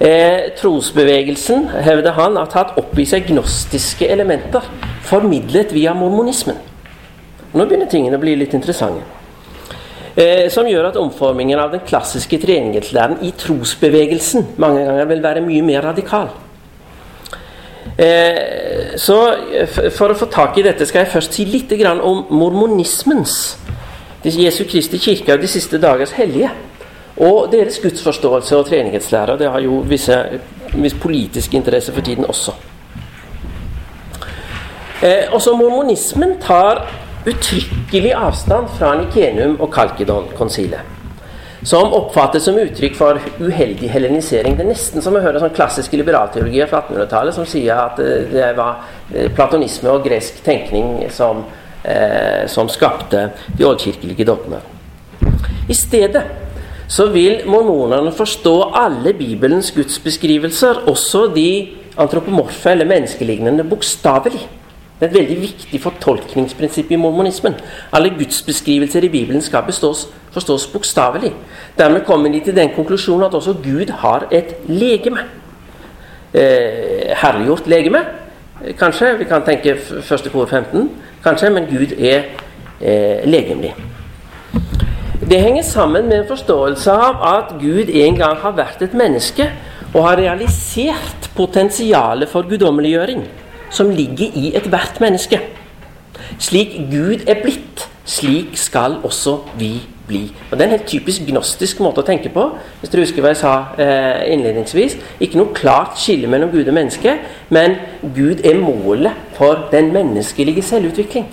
eh, 0.00 0.52
trosbevegelsen, 0.60 1.68
hevder 1.68 2.12
han, 2.12 2.36
har 2.36 2.52
tatt 2.52 2.76
opp 2.76 2.98
i 2.98 3.08
seg 3.08 3.26
gnostiske 3.30 4.08
elementer 4.08 4.60
formidlet 5.08 5.72
via 5.72 5.94
mormonismen. 5.94 6.60
Nå 7.52 7.64
begynner 7.64 7.88
tingene 7.88 8.16
å 8.16 8.20
bli 8.20 8.36
litt 8.36 8.54
interessante. 8.54 9.21
Eh, 10.16 10.50
som 10.52 10.66
gjør 10.68 10.90
at 10.90 10.96
omformingen 11.00 11.58
av 11.58 11.70
den 11.72 11.80
klassiske 11.88 12.36
treningslæren 12.42 13.22
i 13.24 13.30
trosbevegelsen 13.38 14.50
mange 14.60 14.84
ganger 14.84 15.06
vil 15.08 15.22
være 15.24 15.44
mye 15.44 15.62
mer 15.64 15.86
radikal. 15.88 16.28
Eh, 17.96 18.96
så 18.96 19.16
For 19.96 20.12
å 20.12 20.16
få 20.16 20.28
tak 20.32 20.58
i 20.58 20.64
dette 20.66 20.84
skal 20.88 21.04
jeg 21.04 21.12
først 21.14 21.32
si 21.36 21.46
litt 21.48 21.72
om 21.88 22.26
mormonismens, 22.30 23.56
Jesu 24.22 24.64
Kristi 24.64 24.98
kirke 24.98 25.34
og 25.34 25.40
de 25.40 25.48
siste 25.48 25.80
dagers 25.80 26.12
hellige, 26.12 26.50
og 27.16 27.50
deres 27.52 27.78
gudsforståelse 27.78 28.56
og 28.56 28.66
treenighetslære. 28.66 29.38
Det 29.38 29.50
har 29.50 29.60
jo 29.60 29.82
visse, 29.88 30.16
viss 30.74 30.94
politisk 30.94 31.54
interesse 31.54 31.92
for 31.92 32.00
tiden 32.00 32.24
også. 32.24 32.52
Eh, 35.02 35.32
også 35.32 35.56
mormonismen 35.56 36.36
tar 36.40 36.84
uttrykkelig 37.26 38.16
avstand 38.18 38.72
fra 38.78 38.96
Nikenum 38.98 39.60
og 39.60 39.70
Kalkidon-konsilet 39.74 40.92
som 41.62 41.92
oppfattes 41.94 42.42
som 42.48 42.58
uttrykk 42.58 42.96
for 42.98 43.18
uheldig 43.38 43.90
hellenisering. 43.92 44.56
Det 44.58 44.64
er 44.64 44.72
nesten 44.72 45.04
som 45.04 45.14
å 45.14 45.22
høre 45.22 45.38
sånn 45.38 45.54
klassiske 45.54 45.98
liberalteologier 46.00 46.66
fra 46.70 46.82
1800-tallet 46.82 47.36
som 47.36 47.46
sier 47.46 47.78
at 47.78 48.00
eh, 48.02 48.24
det 48.32 48.48
var 48.58 48.82
eh, 49.12 49.28
platonisme 49.34 49.92
og 49.92 50.02
gresk 50.06 50.42
tenkning 50.42 51.06
som, 51.14 51.44
eh, 51.86 52.48
som 52.50 52.70
skapte 52.72 53.28
de 53.54 53.68
oldkirkelige 53.68 54.26
dogmene. 54.26 54.58
I 55.70 55.76
stedet 55.78 56.24
så 56.90 57.06
vil 57.14 57.46
mormonerne 57.48 58.10
forstå 58.12 58.56
alle 58.82 59.14
Bibelens 59.16 59.70
gudsbeskrivelser, 59.72 60.82
også 60.90 61.28
de 61.32 61.76
antropomorfe 62.02 62.74
eller 62.74 62.90
menneskelignende, 62.90 63.64
bokstavelig. 63.70 64.42
Det 65.02 65.08
er 65.08 65.16
et 65.16 65.18
veldig 65.18 65.36
viktig 65.42 65.78
fortolkningsprinsipp 65.82 66.92
i 66.94 66.96
mormonismen. 66.96 67.56
Alle 67.92 68.12
gudsbeskrivelser 68.14 69.02
i 69.02 69.08
Bibelen 69.10 69.42
skal 69.42 69.64
bestås, 69.66 70.04
forstås 70.30 70.66
bokstavelig. 70.70 71.32
Dermed 71.78 72.04
kommer 72.06 72.30
de 72.30 72.40
til 72.40 72.54
den 72.56 72.70
konklusjonen 72.76 73.24
at 73.26 73.34
også 73.34 73.56
Gud 73.64 73.90
har 73.90 74.28
et 74.30 74.54
legeme. 74.68 75.24
Eh, 76.34 77.10
herliggjort 77.18 77.66
legeme, 77.66 78.04
kanskje. 78.78 79.18
Vi 79.18 79.24
kan 79.24 79.42
tenke 79.42 79.76
første 80.02 80.30
kor 80.30 80.46
15, 80.46 80.90
kanskje, 81.24 81.50
men 81.50 81.66
Gud 81.66 81.98
er 81.98 82.22
eh, 82.80 83.26
legemlig. 83.26 83.74
Det 85.30 85.40
henger 85.40 85.62
sammen 85.62 86.06
med 86.08 86.20
en 86.20 86.28
forståelse 86.28 86.90
av 86.92 87.22
at 87.34 87.54
Gud 87.58 87.90
en 87.90 88.22
gang 88.22 88.38
har 88.38 88.54
vært 88.54 88.86
et 88.86 88.94
menneske 88.94 89.50
og 89.94 90.04
har 90.08 90.16
realisert 90.16 91.32
potensialet 91.34 92.28
for 92.28 92.46
guddommeliggjøring 92.46 93.26
som 93.72 93.90
ligger 93.90 94.36
i 94.38 94.52
ethvert 94.56 95.00
menneske. 95.00 95.40
Slik 96.38 96.76
Gud 96.90 97.26
er 97.26 97.40
blitt, 97.42 97.88
slik 98.04 98.56
skal 98.58 98.98
også 99.04 99.38
vi 99.58 99.74
bli. 100.06 100.22
Og 100.50 100.58
Det 100.58 100.60
er 100.60 100.64
en 100.64 100.76
helt 100.76 100.88
typisk 100.90 101.24
gnostisk 101.28 101.80
måte 101.80 102.02
å 102.02 102.06
tenke 102.06 102.32
på. 102.32 102.48
Hvis 102.80 102.92
dere 102.92 103.06
husker 103.06 103.24
hva 103.24 103.32
jeg 103.32 103.40
sa 103.42 103.54
eh, 103.80 104.32
innledningsvis. 104.34 104.98
Ikke 105.22 105.40
noe 105.40 105.54
klart 105.56 106.00
skille 106.02 106.30
mellom 106.30 106.52
Gud 106.52 106.68
og 106.68 106.76
menneske, 106.76 107.16
men 107.54 107.78
Gud 108.02 108.44
er 108.44 108.60
målet 108.60 109.32
for 109.38 109.68
den 109.72 109.92
menneskelige 109.94 110.64
selvutvikling. 110.66 111.30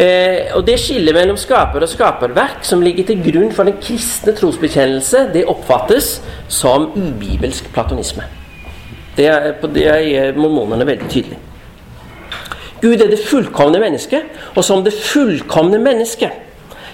Eh, 0.00 0.54
og 0.56 0.64
Det 0.66 0.78
skillet 0.80 1.14
mellom 1.14 1.36
skaper 1.36 1.84
og 1.84 1.90
skaperverk 1.92 2.64
som 2.64 2.82
ligger 2.84 3.10
til 3.10 3.24
grunn 3.26 3.52
for 3.52 3.68
den 3.68 3.80
kristne 3.82 4.32
trosbekjennelse, 4.36 5.28
det 5.34 5.48
oppfattes 5.50 6.20
som 6.48 6.92
ubibelsk 6.96 7.72
platonisme. 7.74 8.39
Det 9.20 9.26
er, 9.28 9.50
på 9.60 9.68
det 9.68 9.84
er 9.84 10.36
mormonene 10.38 10.86
veldig 10.88 11.08
tydelig. 11.12 11.36
Gud 12.80 13.02
er 13.04 13.10
det 13.12 13.18
fullkomne 13.20 13.76
mennesket, 13.82 14.30
og 14.56 14.64
som 14.64 14.80
det 14.84 14.94
fullkomne 14.96 15.76
mennesket 15.82 16.30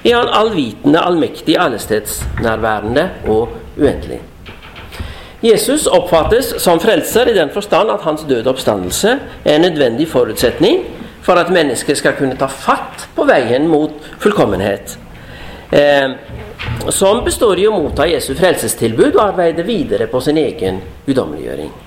er 0.03 0.17
han 0.17 0.33
allvitende, 0.35 0.99
allmektig, 0.99 1.55
allestedsnærværende 1.59 3.05
og 3.31 3.55
uendelig. 3.79 4.19
Jesus 5.43 5.87
oppfattes 5.87 6.57
som 6.59 6.83
frelser 6.83 7.31
i 7.31 7.37
den 7.39 7.55
forstand 7.55 7.95
at 7.95 8.03
hans 8.03 8.27
døde 8.27 8.51
oppstandelse 8.51 9.19
er 9.45 9.55
en 9.55 9.67
nødvendig 9.69 10.09
forutsetning 10.11 10.83
for 11.23 11.39
at 11.39 11.53
mennesket 11.55 12.03
skal 12.03 12.19
kunne 12.19 12.39
ta 12.39 12.51
fatt 12.51 13.07
på 13.15 13.31
veien 13.31 13.71
mot 13.71 13.95
fullkommenhet. 14.19 14.99
Eh, 15.71 16.11
som 16.91 17.23
består 17.25 17.63
i 17.63 17.71
å 17.71 17.79
motta 17.79 18.11
Jesu 18.11 18.33
frelsestilbud 18.35 19.13
og 19.15 19.27
arbeide 19.29 19.63
videre 19.67 20.11
på 20.11 20.21
sin 20.21 20.43
egen 20.43 20.83
guddommeliggjøring. 21.07 21.86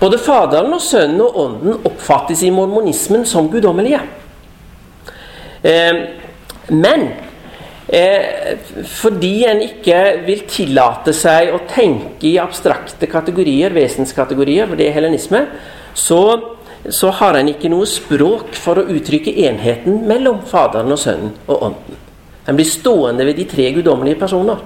Både 0.00 0.18
Faderen 0.20 0.74
og 0.76 0.82
Sønnen 0.84 1.22
og 1.24 1.38
Ånden 1.40 1.78
oppfattes 1.88 2.42
i 2.44 2.52
mormonismen 2.52 3.24
som 3.28 3.48
guddommelige. 3.48 4.02
Eh, 5.64 6.02
men 6.68 7.06
eh, 7.88 8.58
fordi 8.92 9.46
en 9.48 9.62
ikke 9.64 10.00
vil 10.26 10.44
tillate 10.50 11.14
seg 11.16 11.54
å 11.54 11.62
tenke 11.70 12.28
i 12.28 12.36
abstrakte 12.42 13.08
kategorier, 13.08 13.72
vesenskategorier, 13.72 14.68
for 14.68 14.76
det 14.76 14.90
er 14.90 14.98
helenisme, 14.98 15.46
så, 15.96 16.20
så 16.92 17.14
har 17.22 17.40
en 17.40 17.54
ikke 17.54 17.72
noe 17.72 17.88
språk 17.88 18.52
for 18.58 18.82
å 18.82 18.88
uttrykke 18.92 19.32
enheten 19.48 20.02
mellom 20.10 20.44
Faderen 20.50 20.92
og 20.92 21.00
Sønnen 21.00 21.32
og 21.48 21.70
Ånden. 21.70 22.02
En 22.46 22.54
blir 22.58 22.68
stående 22.68 23.24
ved 23.26 23.40
de 23.40 23.48
tre 23.48 23.72
guddommelige 23.74 24.20
personer. 24.20 24.60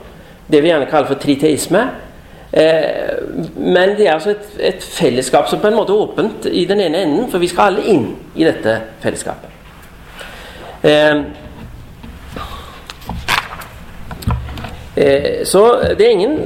Det 0.51 0.59
vi 0.59 0.69
gjerne 0.73 0.91
kaller 0.91 1.15
for 1.15 1.23
triteisme 1.23 1.87
men 2.51 3.93
det 3.95 4.09
er 4.09 4.17
altså 4.17 4.33
et, 4.35 4.47
et, 4.59 4.83
fellesskap 4.83 5.47
som 5.49 5.61
på 5.63 5.69
en 5.71 5.77
måte 5.79 5.95
er 5.95 6.03
åpent 6.03 6.49
i 6.51 6.65
den 6.67 6.81
ene 6.83 7.05
enden, 7.05 7.29
for 7.31 7.39
vi 7.39 7.49
skal 7.51 7.71
alle 7.71 7.85
inn 7.93 8.09
i 8.35 8.43
dette 8.43 8.75
fellesskapet. 9.05 9.51
Eh, 10.83 11.17
eh, 14.97 15.47
så 15.47 15.63
det 15.99 16.07
er 16.07 16.11
ingen 16.11 16.39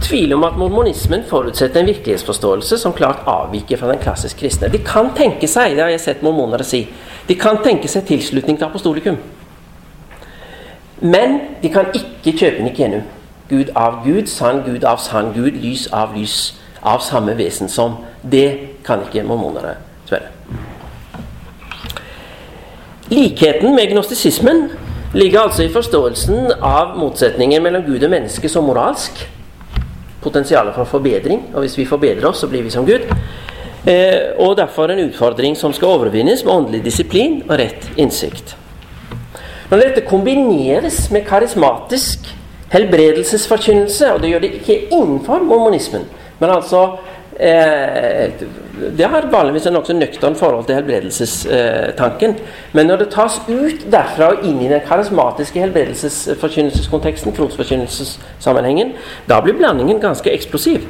tvil 0.00 0.32
om 0.38 0.44
at 0.48 0.56
mormonismen 0.56 1.26
forutsetter 1.28 1.82
en 1.82 1.90
virkelighetsforståelse 1.90 2.78
som 2.78 2.96
klart 2.96 3.26
avviker 3.26 3.76
fra 3.76 3.92
den 3.92 4.00
klassisk 4.00 4.40
kristne. 4.40 4.72
De 4.72 4.80
kan 4.86 5.12
tenke 5.16 5.50
seg 5.50 5.76
det 5.76 5.84
har 5.84 5.92
jeg 5.92 6.06
sett 6.06 6.24
mormonere 6.24 6.64
si, 6.64 6.86
de 7.28 7.36
kan 7.38 7.60
tenke 7.62 7.90
seg 7.90 8.06
tilslutning 8.08 8.56
til 8.56 8.70
apostolikum. 8.70 9.18
Men 11.02 11.40
de 11.62 11.68
kan 11.68 11.90
ikke 11.92 12.38
kjøpe 12.38 12.62
Nikenum. 12.62 13.02
Gud 13.52 13.70
av 13.76 14.00
Gud, 14.06 14.28
sann 14.32 14.62
Gud 14.64 14.84
av 14.88 14.96
sann 15.04 15.34
Gud, 15.36 15.58
lys 15.60 15.86
av 15.92 16.14
lys, 16.16 16.54
av 16.80 17.02
samme 17.04 17.34
vesen 17.36 17.68
som. 17.68 17.98
Det 18.22 18.80
kan 18.86 19.04
ikke 19.04 19.26
mormonere 19.28 19.74
svelge. 20.08 20.30
Likheten 23.12 23.74
med 23.76 23.92
gnostisismen 23.92 24.70
ligger 25.12 25.44
altså 25.44 25.66
i 25.66 25.72
forståelsen 25.72 26.54
av 26.64 26.96
motsetningen 26.96 27.60
mellom 27.62 27.84
Gud 27.84 28.06
og 28.06 28.14
menneske 28.14 28.48
som 28.48 28.64
moralsk. 28.64 29.20
Potensialet 30.24 30.72
for 30.78 30.88
forbedring, 30.88 31.50
og 31.52 31.66
hvis 31.66 31.76
vi 31.76 31.84
forbedrer 31.84 32.30
oss, 32.30 32.40
så 32.40 32.48
blir 32.48 32.64
vi 32.64 32.72
som 32.72 32.88
Gud. 32.88 33.04
Eh, 33.84 34.32
og 34.40 34.56
derfor 34.56 34.88
en 34.88 35.04
utfordring 35.10 35.58
som 35.58 35.74
skal 35.76 35.98
overvinnes 35.98 36.44
med 36.46 36.54
åndelig 36.54 36.84
disiplin 36.86 37.42
og 37.48 37.58
rett 37.58 37.90
innsikt. 38.00 38.56
Når 39.68 39.82
dette 39.82 40.08
kombineres 40.08 41.10
med 41.10 41.26
karismatisk 41.28 42.30
helbredelsesforkynnelse, 42.72 44.12
og 44.12 44.22
det 44.22 44.32
gjør 44.32 44.44
det 44.44 44.52
ikke 44.60 44.78
innenfor 44.90 45.44
mormonismen, 45.44 46.06
men 46.40 46.50
altså 46.50 46.82
eh, 47.40 48.32
Det 48.98 49.06
har 49.06 49.28
vanligvis 49.30 49.66
en 49.66 49.76
nokså 49.76 49.92
nøktern 49.92 50.34
forhold 50.34 50.64
til 50.66 50.74
helbredelsestanken. 50.74 52.34
Men 52.72 52.86
når 52.86 52.96
det 52.96 53.08
tas 53.12 53.36
ut 53.48 53.84
derfra 53.92 54.30
og 54.32 54.46
inn 54.48 54.62
i 54.64 54.70
den 54.70 54.80
karismatiske 54.88 55.60
helbredelsesforkynnelseskonteksten, 55.60 57.34
trosforkynnelsessammenhengen, 57.36 58.94
da 59.28 59.40
blir 59.44 59.58
blandingen 59.60 60.00
ganske 60.00 60.32
eksplosiv. 60.32 60.88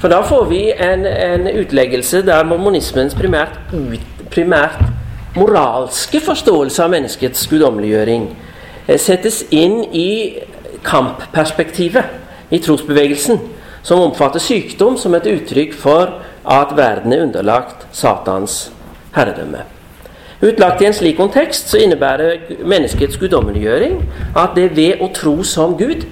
For 0.00 0.12
da 0.12 0.20
får 0.22 0.44
vi 0.52 0.62
en, 0.76 1.06
en 1.06 1.48
utleggelse 1.56 2.22
der 2.26 2.44
mormonismens 2.44 3.16
primært, 3.16 3.56
ut, 3.72 4.04
primært 4.30 4.84
moralske 5.34 6.20
forståelse 6.22 6.84
av 6.84 6.92
menneskets 6.92 7.48
guddommeliggjøring 7.50 8.28
eh, 8.86 8.98
settes 9.00 9.42
inn 9.50 9.80
i 9.90 10.10
kampperspektivet 10.84 12.52
i 12.54 12.60
trosbevegelsen, 12.62 13.40
som 13.84 14.00
omfatter 14.00 14.40
sykdom 14.40 14.96
som 15.00 15.14
et 15.16 15.28
uttrykk 15.28 15.74
for 15.76 16.18
at 16.44 16.74
verden 16.76 17.12
er 17.12 17.24
underlagt 17.24 17.86
Satans 17.92 18.68
herredømme. 19.14 19.64
Utlagt 20.44 20.82
i 20.82 20.88
en 20.88 20.96
slik 20.96 21.16
kontekst 21.16 21.70
så 21.72 21.80
innebærer 21.80 22.60
menneskets 22.68 23.16
guddommeliggjøring 23.20 24.00
at 24.36 24.52
det 24.56 24.74
ved 24.76 25.00
å 25.00 25.08
tro 25.14 25.38
som 25.46 25.76
Gud, 25.78 26.04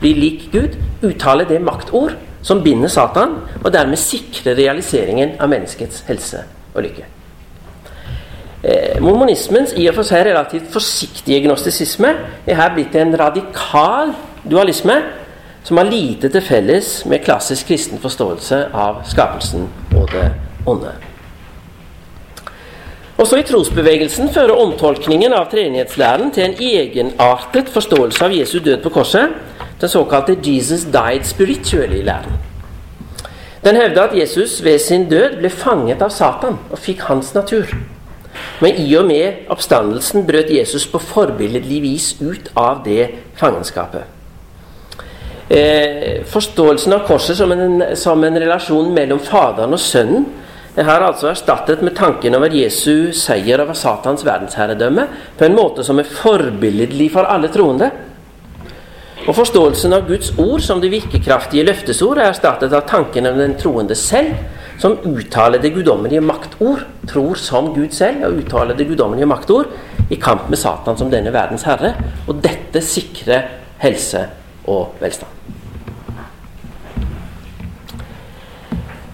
blir 0.00 0.18
lik 0.18 0.48
Gud, 0.52 0.78
uttaler 1.04 1.46
det 1.46 1.60
maktord 1.62 2.16
som 2.42 2.62
binder 2.64 2.88
Satan, 2.88 3.36
og 3.60 3.72
dermed 3.72 4.00
sikrer 4.00 4.56
realiseringen 4.58 5.36
av 5.38 5.52
menneskets 5.52 6.06
helse 6.08 6.46
og 6.74 6.82
lykke. 6.86 7.19
Eh, 8.60 8.98
mormonismens 9.00 9.72
i 9.72 9.86
og 9.88 9.94
for 9.96 10.04
seg 10.04 10.26
relativt 10.26 10.66
forsiktige 10.72 11.46
gnostisisme 11.46 12.10
er 12.44 12.58
her 12.58 12.74
blitt 12.74 12.96
en 13.00 13.14
radikal 13.16 14.10
dualisme 14.44 14.98
som 15.64 15.78
har 15.80 15.88
lite 15.88 16.28
til 16.28 16.44
felles 16.44 16.90
med 17.08 17.22
klassisk 17.24 17.70
kristen 17.70 18.00
forståelse 18.02 18.66
av 18.76 19.00
skapelsen 19.08 19.64
og 19.96 20.12
det 20.12 20.26
onde. 20.68 20.92
Også 23.20 23.36
i 23.40 23.44
trosbevegelsen 23.48 24.28
fører 24.32 24.60
omtolkningen 24.60 25.32
av 25.36 25.48
treenighetslæren 25.52 26.30
til 26.32 26.46
en 26.46 26.60
egenartet 26.60 27.68
forståelse 27.72 28.24
av 28.24 28.32
Jesu 28.32 28.58
død 28.64 28.82
på 28.84 28.92
korset, 28.92 29.32
den 29.80 29.88
såkalte 29.88 30.36
'Jesus 30.36 30.84
died 30.84 31.24
spiritually'-læren. 31.24 32.36
Den 33.64 33.76
hevder 33.76 34.02
at 34.02 34.18
Jesus 34.18 34.64
ved 34.64 34.78
sin 34.78 35.08
død 35.08 35.36
ble 35.38 35.50
fanget 35.50 36.02
av 36.02 36.10
Satan 36.10 36.58
og 36.70 36.78
fikk 36.78 37.00
hans 37.00 37.34
natur. 37.34 37.64
Men 38.60 38.78
i 38.78 38.88
og 38.98 39.08
med 39.08 39.50
oppstandelsen 39.50 40.26
brøt 40.28 40.52
Jesus 40.52 40.86
på 40.90 41.00
forbilledlig 41.02 41.82
vis 41.82 42.14
ut 42.20 42.52
av 42.58 42.84
det 42.86 43.08
fangenskapet 43.40 44.16
eh, 45.50 46.22
forståelsen 46.26 46.92
av 46.92 47.06
korset 47.06 47.36
som 47.36 47.52
en, 47.52 47.82
som 47.96 48.24
en, 48.24 48.38
relasjon 48.38 48.92
mellom 48.94 49.18
Faderen 49.22 49.74
og 49.74 49.82
Sønnen 49.82 50.28
det 50.70 50.84
har 50.86 51.02
altså 51.02 51.32
erstattet 51.32 51.80
med 51.82 51.96
tanken 51.98 52.36
over 52.38 52.52
Jesu 52.54 53.10
seier 53.16 53.58
over 53.60 53.74
Satans 53.74 54.22
verdensherredømme 54.24 55.08
på 55.36 55.44
en 55.44 55.56
måte 55.58 55.82
som 55.84 55.98
er 55.98 56.06
forbilledlig 56.06 57.08
for 57.10 57.26
alle 57.26 57.50
troende. 57.50 57.88
Og 59.26 59.34
Forståelsen 59.34 59.96
av 59.96 60.06
Guds 60.06 60.30
ord 60.38 60.62
som 60.62 60.78
det 60.80 60.92
virkekraftige 60.94 61.66
løftesord 61.66 62.22
er 62.22 62.30
erstattet 62.30 62.72
av 62.72 62.86
tanken 62.88 63.26
om 63.28 63.42
den 63.42 63.56
troende 63.58 63.98
selv, 63.98 64.38
som 64.80 64.96
uttaler 65.04 65.60
det 65.60 65.74
guddommelige 65.74 66.22
maktord, 66.24 66.86
tror 67.08 67.36
som 67.36 67.74
Gud 67.74 67.92
selv, 67.92 68.24
og 68.24 68.38
uttaler 68.40 68.76
det 68.76 68.86
guddommelige 68.88 69.28
maktord 69.28 69.68
i 70.10 70.16
kamp 70.16 70.48
med 70.48 70.58
Satan 70.58 70.96
som 70.96 71.10
denne 71.12 71.32
verdens 71.34 71.66
herre. 71.68 71.92
Og 72.28 72.40
dette 72.40 72.80
sikrer 72.80 73.50
helse 73.82 74.24
og 74.64 74.96
velstand. 75.00 75.36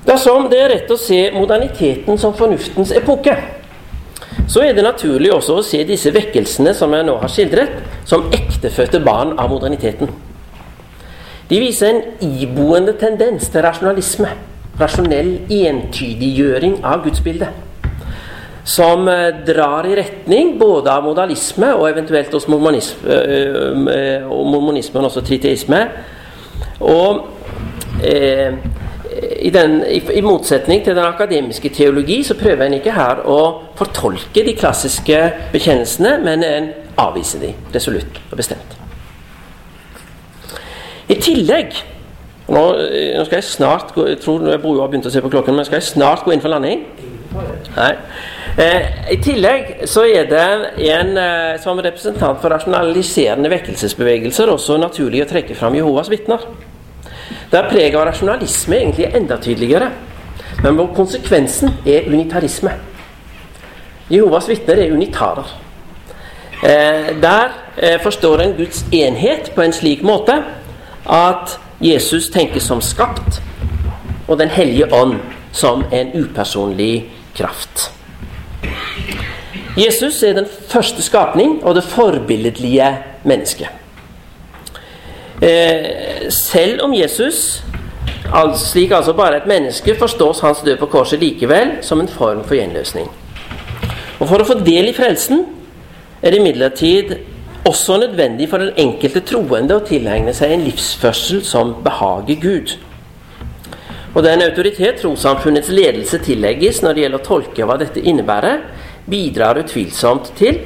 Dersom 0.07 0.47
det 0.53 0.63
er 0.63 0.71
rett 0.71 0.91
å 0.95 1.01
se 1.01 1.19
moderniteten 1.35 2.19
som 2.19 2.35
fornuftens 2.39 2.95
epoke, 2.95 3.35
så 4.47 4.63
er 4.63 4.77
det 4.77 4.87
naturlig 4.87 5.33
også 5.35 5.59
å 5.59 5.65
se 5.67 5.81
disse 5.89 6.13
vekkelsene 6.15 6.77
som 6.79 6.95
jeg 6.95 7.09
nå 7.09 7.17
har 7.19 7.33
skildret, 7.33 7.81
som 8.07 8.29
ektefødte 8.31 9.03
barn 9.03 9.35
av 9.35 9.51
moderniteten. 9.51 10.13
De 11.51 11.59
viser 11.59 11.91
en 11.91 12.05
iboende 12.23 12.95
tendens 13.01 13.51
til 13.51 13.67
rasjonalisme, 13.67 14.31
rasjonell 14.81 15.39
entydiggjøring 15.53 16.81
av 16.85 17.05
gudsbildet, 17.07 17.63
som 18.67 19.09
eh, 19.09 19.29
drar 19.47 19.87
i 19.87 19.97
retning 19.97 20.57
både 20.61 20.93
av 20.93 21.07
modalisme 21.07 21.71
og 21.77 21.89
eventuelt 21.91 22.35
også 22.35 22.51
mormonisme, 22.53 23.21
øh, 23.23 24.27
og 24.31 24.49
mormonismen 24.53 25.07
også 25.07 25.23
triteisme. 25.27 25.85
Og 26.83 27.23
eh, 28.05 28.59
i, 29.41 29.51
den, 29.51 29.79
i, 29.89 30.21
motsetning 30.21 30.83
til 30.85 30.97
den 30.97 31.05
akademiske 31.05 31.69
teologi 31.69 32.23
så 32.27 32.37
prøver 32.37 32.67
en 32.67 32.77
ikke 32.81 32.93
her 32.93 33.23
å 33.25 33.41
fortolke 33.79 34.45
de 34.45 34.57
klassiske 34.59 35.21
bekjennelsene, 35.55 36.19
men 36.25 36.45
en 36.45 36.73
avviser 37.01 37.47
de 37.47 37.53
resolutt 37.75 38.21
og 38.31 38.37
bestemt. 38.41 38.75
I 41.07 41.17
tillegg 41.23 41.77
nå, 42.49 42.63
nå, 43.17 43.25
skal 43.27 43.39
jeg 43.41 43.45
snart 43.45 43.93
gå, 43.95 44.07
Jeg 44.07 44.21
tror 44.23 44.47
jeg 44.47 44.61
har 44.63 44.89
begynt 44.89 45.07
å 45.07 45.13
se 45.13 45.23
på 45.23 45.31
klokken, 45.33 45.57
men 45.57 45.67
skal 45.67 45.81
jeg 45.81 45.91
snart 45.91 46.25
gå 46.25 46.35
inn 46.35 46.43
for 46.45 46.53
landing? 46.53 46.85
Nei. 47.77 47.93
Eh, 48.57 48.87
I 49.13 49.19
tillegg 49.21 49.83
så 49.91 50.07
er 50.09 50.29
det 50.31 50.45
en 50.89 51.19
eh, 51.21 51.59
som 51.61 51.81
representant 51.83 52.41
for 52.41 52.55
rasjonaliserende 52.55 53.51
vekkelsesbevegelser 53.53 54.49
også 54.49 54.79
naturlig 54.81 55.27
å 55.27 55.29
trekke 55.29 55.59
fram 55.59 55.77
Jehovas 55.77 56.09
vitner. 56.13 56.47
Der 57.53 57.69
preget 57.69 57.99
av 57.99 58.07
rasjonalisme 58.09 58.79
egentlig 58.79 59.11
enda 59.15 59.37
tydeligere. 59.43 59.91
Men 60.63 60.79
hvor 60.79 60.89
konsekvensen 60.97 61.75
er 61.85 62.09
unitarisme. 62.09 62.73
Jehovas 64.09 64.49
vitner 64.49 64.81
er 64.81 64.95
unitarer. 64.95 65.53
Eh, 66.63 67.13
der 67.21 67.53
eh, 67.77 68.01
forstår 68.01 68.41
en 68.41 68.57
Guds 68.57 68.85
enhet 68.93 69.53
på 69.55 69.63
en 69.63 69.77
slik 69.77 70.03
måte 70.07 70.39
at 71.13 71.59
Jesus 71.81 72.31
tenkes 72.33 72.63
som 72.63 72.81
skapt, 72.81 73.43
og 74.29 74.39
Den 74.39 74.49
hellige 74.49 74.93
ånd 74.95 75.21
som 75.53 75.85
en 75.93 76.11
upersonlig 76.15 77.11
kraft. 77.37 77.93
Jesus 79.77 80.23
er 80.23 80.33
den 80.33 80.47
første 80.69 81.03
skapning 81.03 81.65
og 81.65 81.75
det 81.75 81.85
forbilledlige 81.85 82.97
mennesket. 83.25 83.69
Eh, 85.43 86.31
selv 86.31 86.81
om 86.83 86.95
Jesus, 86.95 87.63
slik 88.55 88.91
altså 88.91 89.13
bare 89.13 89.37
et 89.37 89.47
menneske, 89.47 89.95
forstås 89.99 90.41
hans 90.41 90.59
død 90.65 90.77
på 90.77 90.87
korset 90.87 91.21
likevel 91.21 91.77
som 91.83 92.01
en 92.01 92.09
form 92.09 92.45
for 92.45 92.55
gjenløsning. 92.55 93.11
Og 94.19 94.29
For 94.29 94.41
å 94.41 94.49
få 94.49 94.59
del 94.65 94.89
i 94.89 94.97
frelsen 94.97 95.45
er 96.23 96.33
det 96.33 96.41
imidlertid 96.41 97.17
også 97.67 97.99
nødvendig 98.01 98.49
for 98.51 98.63
den 98.63 98.77
enkelte 98.79 99.23
troende 99.27 99.77
å 99.77 99.85
tilegne 99.87 100.35
seg 100.37 100.55
en 100.55 100.65
livsførsel 100.67 101.43
som 101.47 101.75
behager 101.85 102.41
Gud. 102.43 102.77
Og 104.17 104.23
Den 104.25 104.41
autoritet 104.47 105.03
trossamfunnets 105.03 105.69
ledelse 105.69 106.23
tillegges 106.25 106.81
når 106.83 106.95
det 106.95 107.03
gjelder 107.03 107.21
å 107.21 107.27
tolke 107.27 107.67
hva 107.69 107.77
dette 107.77 108.01
innebærer, 108.01 108.63
bidrar 109.07 109.61
utvilsomt 109.61 110.33
til 110.39 110.63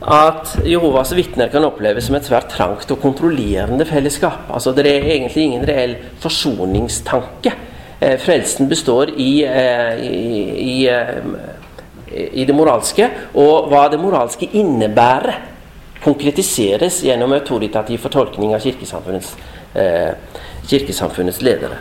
at 0.00 0.54
Jehovas 0.68 1.12
vitner 1.16 1.50
kan 1.52 1.64
oppleves 1.64 2.06
som 2.08 2.16
et 2.16 2.28
svært 2.28 2.52
trangt 2.52 2.92
og 2.92 3.00
kontrollerende 3.02 3.84
fellesskap. 3.88 4.48
Altså 4.52 4.72
Det 4.72 4.86
er 4.86 5.08
egentlig 5.16 5.44
ingen 5.44 5.66
reell 5.68 5.96
forsoningstanke. 6.20 7.52
Eh, 8.00 8.16
frelsen 8.18 8.68
består 8.68 9.10
i, 9.16 9.44
eh, 9.44 10.00
i, 10.00 10.84
i, 10.84 10.88
eh, 10.88 12.30
i, 12.32 12.44
det 12.44 12.54
moralske, 12.54 13.10
og 13.34 13.68
hva 13.68 13.88
det 13.92 14.00
moralske 14.00 14.48
innebærer, 14.52 15.49
konkretiseres 16.04 17.02
gjennom 17.04 17.32
autoritativ 17.36 17.98
fortolkning 17.98 18.54
av 18.54 18.60
kirkesamfunnets, 18.64 19.34
eh, 19.74 20.12
kirkesamfunnets 20.66 21.42
ledere. 21.42 21.80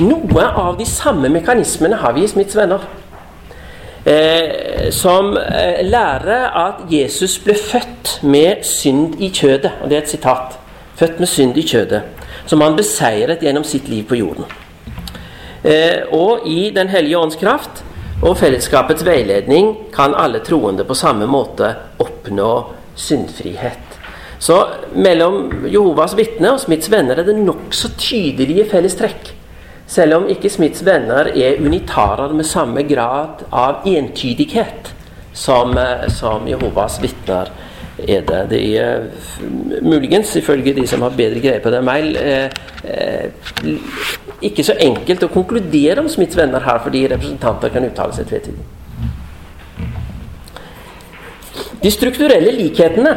Noe 0.00 0.46
av 0.54 0.78
de 0.78 0.86
samme 0.86 1.28
mekanismene 1.28 1.96
har 1.96 2.12
vi 2.12 2.24
i 2.24 2.28
Smiths 2.28 2.56
venner 2.56 2.80
eh, 4.04 4.90
som 4.90 5.36
eh, 5.36 5.84
lærer 5.84 6.48
at 6.56 6.86
Jesus 6.90 7.38
ble 7.44 7.54
født 7.54 8.18
med 8.22 8.64
synd 8.64 9.20
i 9.20 9.30
kjødet. 9.30 9.72
Og 9.82 9.90
det 9.90 9.98
er 9.98 10.06
et 10.06 10.14
sitat. 10.14 10.56
Født 10.96 11.20
med 11.20 11.28
synd 11.28 11.58
i 11.58 11.66
kjødet. 11.66 12.02
Som 12.46 12.64
han 12.64 12.76
beseiret 12.76 13.42
gjennom 13.44 13.64
sitt 13.64 13.88
liv 13.88 14.06
på 14.08 14.18
jorden. 14.18 14.48
Eh, 15.62 16.06
og 16.14 16.46
i 16.46 16.70
Den 16.70 16.88
hellige 16.88 17.18
ånds 17.18 17.36
kraft 17.36 17.84
og 18.22 18.36
fellesskapets 18.38 19.04
veiledning 19.06 19.74
kan 19.94 20.14
alle 20.14 20.40
troende 20.42 20.84
på 20.84 20.94
samme 20.94 21.26
måte 21.26 21.74
oppnå 22.02 22.52
syndfrihet. 22.98 23.98
Så 24.38 24.58
mellom 24.94 25.66
Jehovas 25.66 26.14
vitner 26.18 26.54
og 26.54 26.62
Smiths 26.62 26.90
venner 26.92 27.18
er 27.18 27.26
det 27.26 27.38
nokså 27.38 27.90
tydelige 27.98 28.68
fellestrekk. 28.70 29.32
Selv 29.88 30.18
om 30.18 30.28
ikke 30.30 30.50
Smiths 30.52 30.84
venner 30.86 31.30
er 31.32 31.62
unitarer 31.64 32.34
med 32.36 32.46
samme 32.46 32.84
grad 32.86 33.46
av 33.50 33.86
entydighet 33.88 34.92
som, 35.32 35.78
eh, 35.78 36.06
som 36.12 36.46
Jehovas 36.48 37.00
vitner 37.02 37.50
er 37.98 38.22
det. 38.22 38.42
Det 38.50 38.62
er 38.78 39.06
muligens, 39.82 40.36
ifølge 40.36 40.74
de 40.74 40.86
som 40.86 41.02
har 41.02 41.16
bedre 41.16 41.40
greie 41.40 41.60
på 41.60 41.70
det 41.70 41.80
enn 41.80 41.88
meg, 41.88 42.16
eh, 42.16 42.50
eh, 42.84 43.30
ikke 44.42 44.62
så 44.62 44.76
enkelt 44.78 45.24
å 45.26 45.32
konkludere 45.34 45.98
om 45.98 46.08
Smiths 46.08 46.36
venner 46.36 46.60
her, 46.60 46.78
fordi 46.78 47.08
representanter 47.08 47.72
kan 47.74 47.84
uttale 47.84 48.14
seg 48.14 48.26
tvetydig. 48.26 48.77
De 51.78 51.90
strukturelle 51.94 52.50
likhetene 52.56 53.12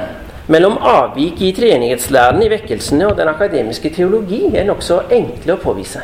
mellom 0.53 0.75
avvik 0.85 1.39
i 1.41 1.49
treenighetslæren 1.57 2.43
i 2.45 2.49
vekkelsene 2.51 3.07
og 3.09 3.15
den 3.17 3.29
akademiske 3.31 3.89
teologi 3.95 4.43
er 4.53 4.67
nokså 4.67 4.99
enkle 5.17 5.55
å 5.55 5.61
påvise. 5.63 6.03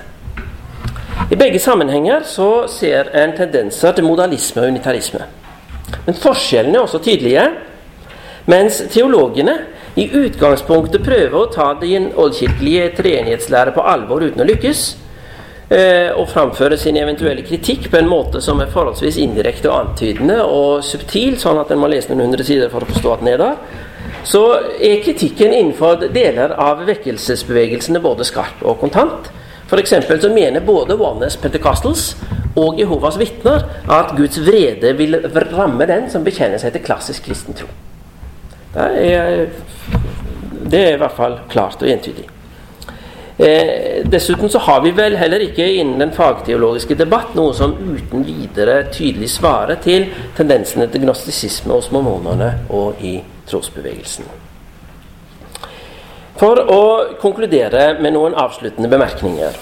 I 1.29 1.37
begge 1.37 1.59
sammenhenger 1.61 2.25
så 2.25 2.65
ser 2.71 3.11
en 3.19 3.35
tendenser 3.37 3.93
til 3.93 4.07
modalisme 4.07 4.63
og 4.63 4.71
unitarisme. 4.73 5.27
Men 6.07 6.17
forskjellene 6.17 6.79
er 6.79 6.87
også 6.87 7.01
tydelige. 7.03 7.45
Mens 8.49 8.79
teologene 8.89 9.57
i 9.99 10.07
utgangspunktet 10.17 11.03
prøver 11.05 11.37
å 11.37 11.49
ta 11.53 11.71
den 11.77 12.09
oldkirkelige 12.15 12.89
treenighetslære 12.97 13.75
på 13.75 13.85
alvor 13.85 14.25
uten 14.25 14.41
å 14.41 14.47
lykkes, 14.49 14.87
og 15.67 16.29
framføre 16.31 16.77
sin 16.79 16.95
eventuelle 16.95 17.43
kritikk 17.43 17.89
på 17.91 17.97
en 17.99 18.07
måte 18.07 18.39
som 18.39 18.61
er 18.63 18.69
forholdsvis 18.71 19.17
indirekte 19.19 19.67
og 19.67 19.81
antydende 19.81 20.37
og 20.47 20.79
subtil, 20.87 21.35
sånn 21.41 21.59
at 21.59 21.73
en 21.73 21.81
må 21.81 21.89
lese 21.91 22.13
noen 22.13 22.29
hundre 22.29 22.45
sider 22.47 22.71
for 22.71 22.85
å 22.85 22.87
forstå 22.87 23.11
at 23.11 23.25
den 23.25 23.33
er 23.33 23.41
der, 23.41 23.57
så 24.27 24.43
er 24.79 25.01
kritikken 25.03 25.53
innenfor 25.53 26.07
deler 26.15 26.55
av 26.59 26.85
vekkelsesbevegelsene 26.87 27.99
både 28.03 28.27
skarp 28.27 28.63
og 28.63 28.79
kontant. 28.81 29.29
F.eks. 29.67 29.93
så 30.21 30.31
mener 30.31 30.63
både 30.63 30.95
Oneness 30.95 31.35
Pentecostals 31.39 32.13
og 32.57 32.79
Jehovas 32.79 33.19
vitner 33.19 33.67
at 33.91 34.15
Guds 34.17 34.39
vrede 34.47 34.93
vil 34.97 35.19
ramme 35.51 35.87
den 35.89 36.07
som 36.11 36.23
bekjenner 36.23 36.61
seg 36.61 36.75
til 36.75 36.85
klassisk 36.87 37.27
kristen 37.27 37.57
tro. 37.57 37.67
Det 38.73 38.87
er, 39.03 39.45
det 40.63 40.81
er 40.81 40.95
i 40.95 41.01
hvert 41.01 41.17
fall 41.17 41.39
klart 41.51 41.83
og 41.83 41.91
entydig. 41.91 42.27
Eh, 43.37 44.05
dessuten 44.05 44.49
så 44.49 44.59
har 44.59 44.81
vi 44.81 44.91
vel 44.97 45.15
heller 45.15 45.43
ikke 45.45 45.65
innen 45.77 45.99
den 46.01 46.13
fagteologiske 46.13 46.95
debatt 46.97 47.35
noe 47.37 47.53
som 47.53 47.75
uten 47.77 48.23
videre 48.25 48.79
tydelig 48.89 49.29
svarer 49.35 49.77
til 49.83 50.07
tendensene 50.37 50.87
til 50.89 51.03
gnostisisme 51.05 51.75
hos 51.77 51.91
mormonerne 51.93 52.63
og 52.73 52.97
i 53.05 53.19
trosbevegelsen. 53.45 54.25
For 56.37 56.63
å 56.65 56.81
konkludere 57.21 57.99
med 58.01 58.15
noen 58.17 58.33
avsluttende 58.37 58.89
bemerkninger. 58.89 59.61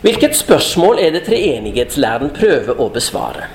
Hvilket 0.00 0.36
spørsmål 0.36 1.04
er 1.04 1.12
det 1.12 1.26
treenighetslæren 1.28 2.32
prøver 2.32 2.80
å 2.80 2.88
besvare? 2.92 3.50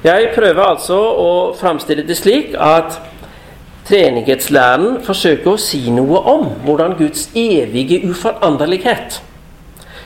Jeg 0.00 0.32
prøver 0.32 0.64
altså 0.64 0.96
å 0.96 1.30
framstille 1.60 2.06
det 2.08 2.16
slik 2.16 2.54
at 2.56 2.96
treenighetslæren 3.90 5.00
forsøker 5.02 5.54
å 5.54 5.60
si 5.60 5.82
noe 5.90 6.20
om 6.30 6.46
hvordan 6.64 6.94
Guds 6.98 7.26
evige 7.34 8.00
uforanderlighet 8.06 9.18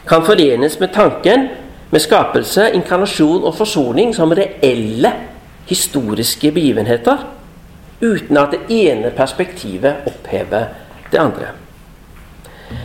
kan 0.09 0.25
forenes 0.25 0.79
med 0.81 0.93
tanken 0.93 1.49
med 1.93 2.03
skapelse, 2.03 2.71
inkarnasjon 2.75 3.45
og 3.45 3.55
forsoning 3.57 4.13
som 4.17 4.33
reelle 4.37 5.13
historiske 5.69 6.51
begivenheter, 6.53 7.23
uten 8.03 8.41
at 8.41 8.53
det 8.53 8.65
ene 8.75 9.13
perspektivet 9.17 10.09
opphever 10.11 10.73
det 11.13 11.21
andre. 11.21 11.53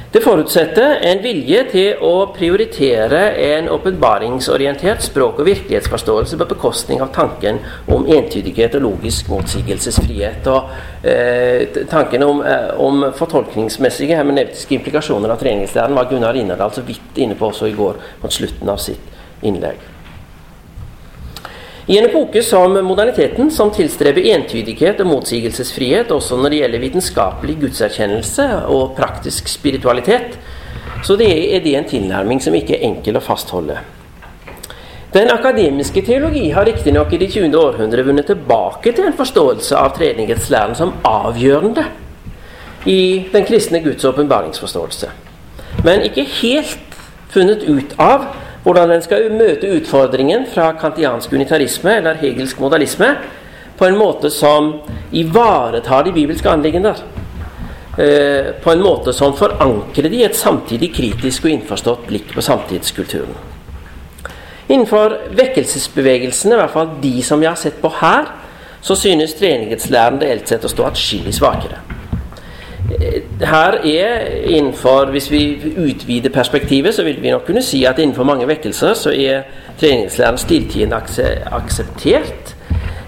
Det 0.09 0.23
forutsetter 0.25 1.03
en 1.05 1.19
vilje 1.21 1.59
til 1.69 1.99
å 2.01 2.31
prioritere 2.33 3.19
en 3.45 3.67
åpenbaringsorientert 3.69 5.03
språk- 5.05 5.37
og 5.43 5.45
virkelighetsforståelse 5.45 6.39
på 6.39 6.47
bekostning 6.49 7.03
av 7.05 7.11
tanken 7.13 7.59
om 7.93 8.09
entydighet 8.09 8.79
og 8.79 8.87
logisk 8.87 9.29
motsigelsesfrihet. 9.29 10.49
Og 10.49 11.05
eh, 11.05 11.77
tanken 11.93 12.25
om, 12.25 12.41
eh, 12.41 12.73
om 12.81 13.05
fortolkningsmessige 13.21 14.17
hermeneutiske 14.17 14.79
implikasjoner 14.79 15.29
av 15.29 15.43
treningslæren 15.43 15.93
var 15.93 16.09
Gunnar 16.09 16.41
Innerdal 16.41 16.73
så 16.73 16.81
vidt 16.89 17.21
inne 17.21 17.37
på 17.37 17.51
også 17.53 17.69
i 17.69 17.77
går 17.77 18.01
mot 18.23 18.33
slutten 18.33 18.73
av 18.73 18.81
sitt 18.81 19.45
innlegg. 19.45 19.77
I 21.89 21.97
en 21.97 22.05
epoke 22.05 22.43
som 22.45 22.75
moderniteten, 22.85 23.47
som 23.49 23.71
tilstreber 23.73 24.21
entydighet 24.29 24.99
og 25.01 25.07
motsigelsesfrihet 25.09 26.11
også 26.13 26.35
når 26.37 26.51
det 26.53 26.57
gjelder 26.59 26.81
vitenskapelig 26.83 27.55
gudserkjennelse 27.63 28.43
og 28.69 28.91
praktisk 28.97 29.47
spiritualitet, 29.49 30.35
så 31.01 31.15
det 31.17 31.31
er 31.33 31.63
det 31.63 31.73
en 31.79 31.87
tilnærming 31.89 32.43
som 32.45 32.53
ikke 32.53 32.75
er 32.77 32.85
enkel 32.91 33.17
å 33.17 33.23
fastholde. 33.25 33.79
Den 35.15 35.31
akademiske 35.33 36.03
teologi 36.05 36.51
har 36.53 36.69
riktignok 36.69 37.15
i 37.15 37.19
det 37.23 37.31
20. 37.33 37.57
århundre 37.57 38.05
vunnet 38.05 38.29
tilbake 38.29 38.93
til 38.93 39.07
en 39.09 39.17
forståelse 39.17 39.79
av 39.79 39.95
treenighetslæren 39.97 40.77
som 40.77 40.93
avgjørende 41.09 41.87
i 42.85 43.25
den 43.33 43.49
kristne 43.49 43.81
Guds 43.81 44.05
åpenbaringsforståelse, 44.05 45.09
men 45.81 46.05
ikke 46.05 46.27
helt 46.37 47.01
funnet 47.33 47.65
ut 47.65 47.97
av 47.97 48.29
hvordan 48.63 48.91
en 48.91 49.03
skal 49.03 49.29
møte 49.31 49.69
utfordringen 49.71 50.45
fra 50.53 50.71
kantiansk 50.79 51.33
unitarisme 51.33 51.95
eller 51.99 52.19
hegelsk 52.19 52.59
modalisme 52.59 53.13
på 53.79 53.87
en 53.87 53.97
måte 53.97 54.31
som 54.33 54.73
ivaretar 55.15 56.03
de 56.03 56.13
bibelske 56.15 56.49
anliggender. 56.51 56.99
Eh, 57.97 58.51
på 58.63 58.71
en 58.71 58.83
måte 58.83 59.13
som 59.15 59.35
forankrer 59.35 60.09
de 60.09 60.19
i 60.19 60.25
et 60.27 60.35
samtidig 60.35 60.91
kritisk 60.95 61.47
og 61.47 61.53
innforstått 61.55 62.07
blikk 62.07 62.33
på 62.35 62.43
samtidskulturen. 62.43 63.35
Innenfor 64.69 65.15
vekkelsesbevegelsene, 65.35 66.53
i 66.53 66.59
hvert 66.61 66.75
fall 66.75 66.91
de 67.01 67.15
som 67.25 67.41
vi 67.41 67.49
har 67.49 67.57
sett 67.59 67.81
på 67.81 67.91
her, 68.01 68.27
så 68.81 68.95
synes 68.95 69.35
treenighetslæren 69.39 70.21
reelt 70.21 70.47
sett 70.47 70.67
å 70.67 70.71
stå 70.71 70.85
atskillig 70.91 71.33
svakere 71.35 71.88
her 73.41 73.71
er 73.83 74.25
innenfor 74.43 75.05
Hvis 75.05 75.31
vi 75.31 75.61
utvider 75.77 76.29
perspektivet, 76.29 76.95
så 76.95 77.03
vil 77.03 77.21
vi 77.21 77.31
nok 77.31 77.45
kunne 77.45 77.63
si 77.63 77.83
at 77.83 77.99
innenfor 77.99 78.23
mange 78.23 78.47
vekkelser 78.47 78.93
så 78.93 79.11
er 79.11 79.41
treningslæren 79.79 80.37
stilltiende 80.37 80.95
akseptert, 81.51 82.55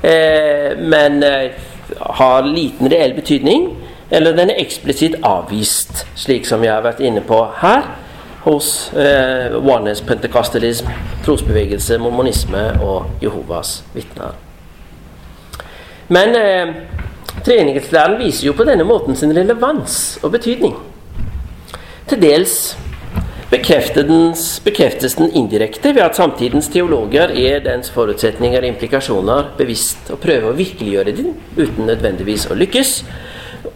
eh, 0.03 0.77
men 0.77 1.23
eh, 1.23 1.51
har 1.99 2.45
liten 2.45 2.91
reell 2.91 3.13
betydning. 3.13 3.77
Eller 4.11 4.35
den 4.35 4.49
er 4.49 4.59
eksplisitt 4.59 5.15
avvist, 5.23 6.07
slik 6.15 6.45
som 6.45 6.61
vi 6.61 6.67
har 6.67 6.81
vært 6.83 6.99
inne 6.99 7.21
på 7.21 7.45
her, 7.61 7.85
hos 8.43 8.91
eh, 8.93 9.55
Oneness 9.55 10.01
Pentecostalism, 10.01 10.87
trosbevegelse, 11.25 11.97
mormonisme 11.97 12.63
og 12.81 13.05
Jehovas 13.23 13.83
vitner. 13.93 14.35
Men 16.07 16.35
eh, 16.35 16.73
Treenighetslæren 17.45 18.19
viser 18.19 18.49
jo 18.49 18.53
på 18.57 18.65
denne 18.67 18.85
måten 18.85 19.15
sin 19.17 19.31
relevans 19.35 20.19
og 20.21 20.33
betydning. 20.35 20.75
Til 22.09 22.19
dels 22.21 22.55
bekreftes 23.51 25.15
den 25.19 25.31
indirekte 25.35 25.93
ved 25.95 26.05
at 26.05 26.15
samtidens 26.15 26.69
teologer 26.71 27.31
er 27.35 27.63
dens 27.65 27.91
forutsetninger 27.91 28.61
og 28.61 28.67
implikasjoner 28.67 29.53
bevisst 29.57 30.11
og 30.11 30.21
prøver 30.23 30.51
å 30.51 30.57
virkeliggjøre 30.59 31.15
dem 31.17 31.33
uten 31.57 31.87
nødvendigvis 31.89 32.47
å 32.51 32.57
lykkes. 32.59 32.93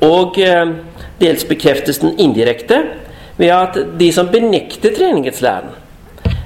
Og 0.04 0.40
eh, 0.44 0.76
dels 1.20 1.48
bekreftes 1.48 2.00
den 2.04 2.16
indirekte 2.20 2.82
ved 3.40 3.52
at 3.52 3.80
de 4.00 4.12
som 4.16 4.30
benekter 4.32 4.96
treenighetslæren, 4.96 5.74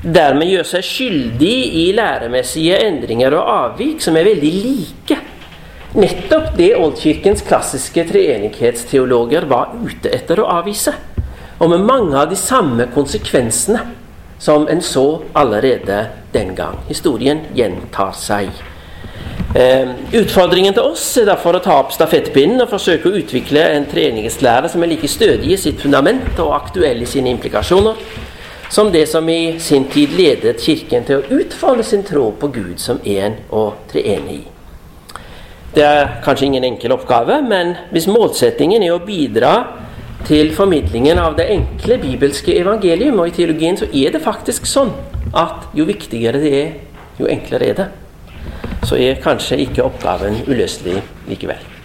dermed 0.01 0.49
gjør 0.49 0.69
seg 0.71 0.85
skyldig 0.85 1.57
i 1.83 1.89
læremessige 1.97 2.79
endringer 2.87 3.35
og 3.37 3.51
avvik 3.55 4.01
som 4.01 4.17
er 4.17 4.29
veldig 4.29 4.53
like 4.63 5.19
Nettopp 5.99 6.53
det 6.55 6.75
oldkirkens 6.79 7.41
klassiske 7.43 8.05
treenighetsteologer 8.07 9.43
var 9.51 9.73
ute 9.83 10.07
etter 10.15 10.39
å 10.39 10.45
avvise. 10.47 10.93
Og 11.59 11.73
med 11.73 11.83
mange 11.83 12.15
av 12.15 12.29
de 12.31 12.37
samme 12.39 12.85
konsekvensene 12.93 13.81
som 14.39 14.67
en 14.71 14.79
så 14.79 15.03
allerede 15.35 15.97
den 16.31 16.53
gang. 16.55 16.77
Historien 16.87 17.41
gjentar 17.57 18.13
seg. 18.15 18.47
Eh, 19.59 19.91
utfordringen 20.21 20.77
til 20.77 20.87
oss 20.93 21.03
er 21.19 21.27
derfor 21.27 21.57
å 21.57 21.61
ta 21.65 21.75
opp 21.81 21.91
stafettpinnen 21.91 22.63
og 22.63 22.71
forsøke 22.71 23.09
å 23.09 23.19
utvikle 23.19 23.65
en 23.73 23.87
treenighetslære 23.89 24.69
som 24.71 24.85
er 24.85 24.93
like 24.93 25.09
stødig 25.11 25.51
i 25.51 25.57
sitt 25.59 25.81
fundament 25.83 26.39
og 26.39 26.53
aktuell 26.61 27.01
i 27.03 27.09
sine 27.09 27.33
implikasjoner 27.33 27.99
som 28.69 28.91
det 28.93 29.03
som 29.09 29.27
i 29.33 29.57
sin 29.59 29.89
tid 29.91 30.13
ledet 30.15 30.61
Kirken 30.61 31.03
til 31.09 31.19
å 31.19 31.41
utfolde 31.41 31.83
sin 31.83 32.07
tro 32.07 32.29
på 32.39 32.51
Gud 32.53 32.77
som 32.79 33.01
en 33.03 33.35
og 33.49 33.83
treenig. 33.91 34.58
Det 35.75 35.85
er 35.85 36.15
kanskje 36.25 36.47
ingen 36.49 36.65
enkel 36.65 36.95
oppgave, 36.95 37.41
men 37.45 37.75
hvis 37.93 38.09
målsettingen 38.09 38.83
er 38.83 38.95
å 38.95 39.03
bidra 39.05 39.53
til 40.27 40.51
formidlingen 40.55 41.21
av 41.21 41.37
det 41.37 41.47
enkle 41.53 41.99
bibelske 42.01 42.57
evangelium, 42.59 43.21
og 43.21 43.29
i 43.29 43.35
teologien 43.37 43.77
så 43.79 43.87
er 43.93 44.15
det 44.15 44.23
faktisk 44.25 44.67
sånn 44.67 44.91
at 45.37 45.69
jo 45.77 45.85
viktigere 45.87 46.41
det 46.41 46.53
er, 46.63 46.71
jo 47.19 47.29
enklere 47.29 47.69
er 47.69 47.81
det. 47.83 47.89
Så 48.87 48.97
er 48.97 49.21
kanskje 49.21 49.59
ikke 49.67 49.85
oppgaven 49.85 50.41
uløselig 50.47 51.03
likevel. 51.29 51.78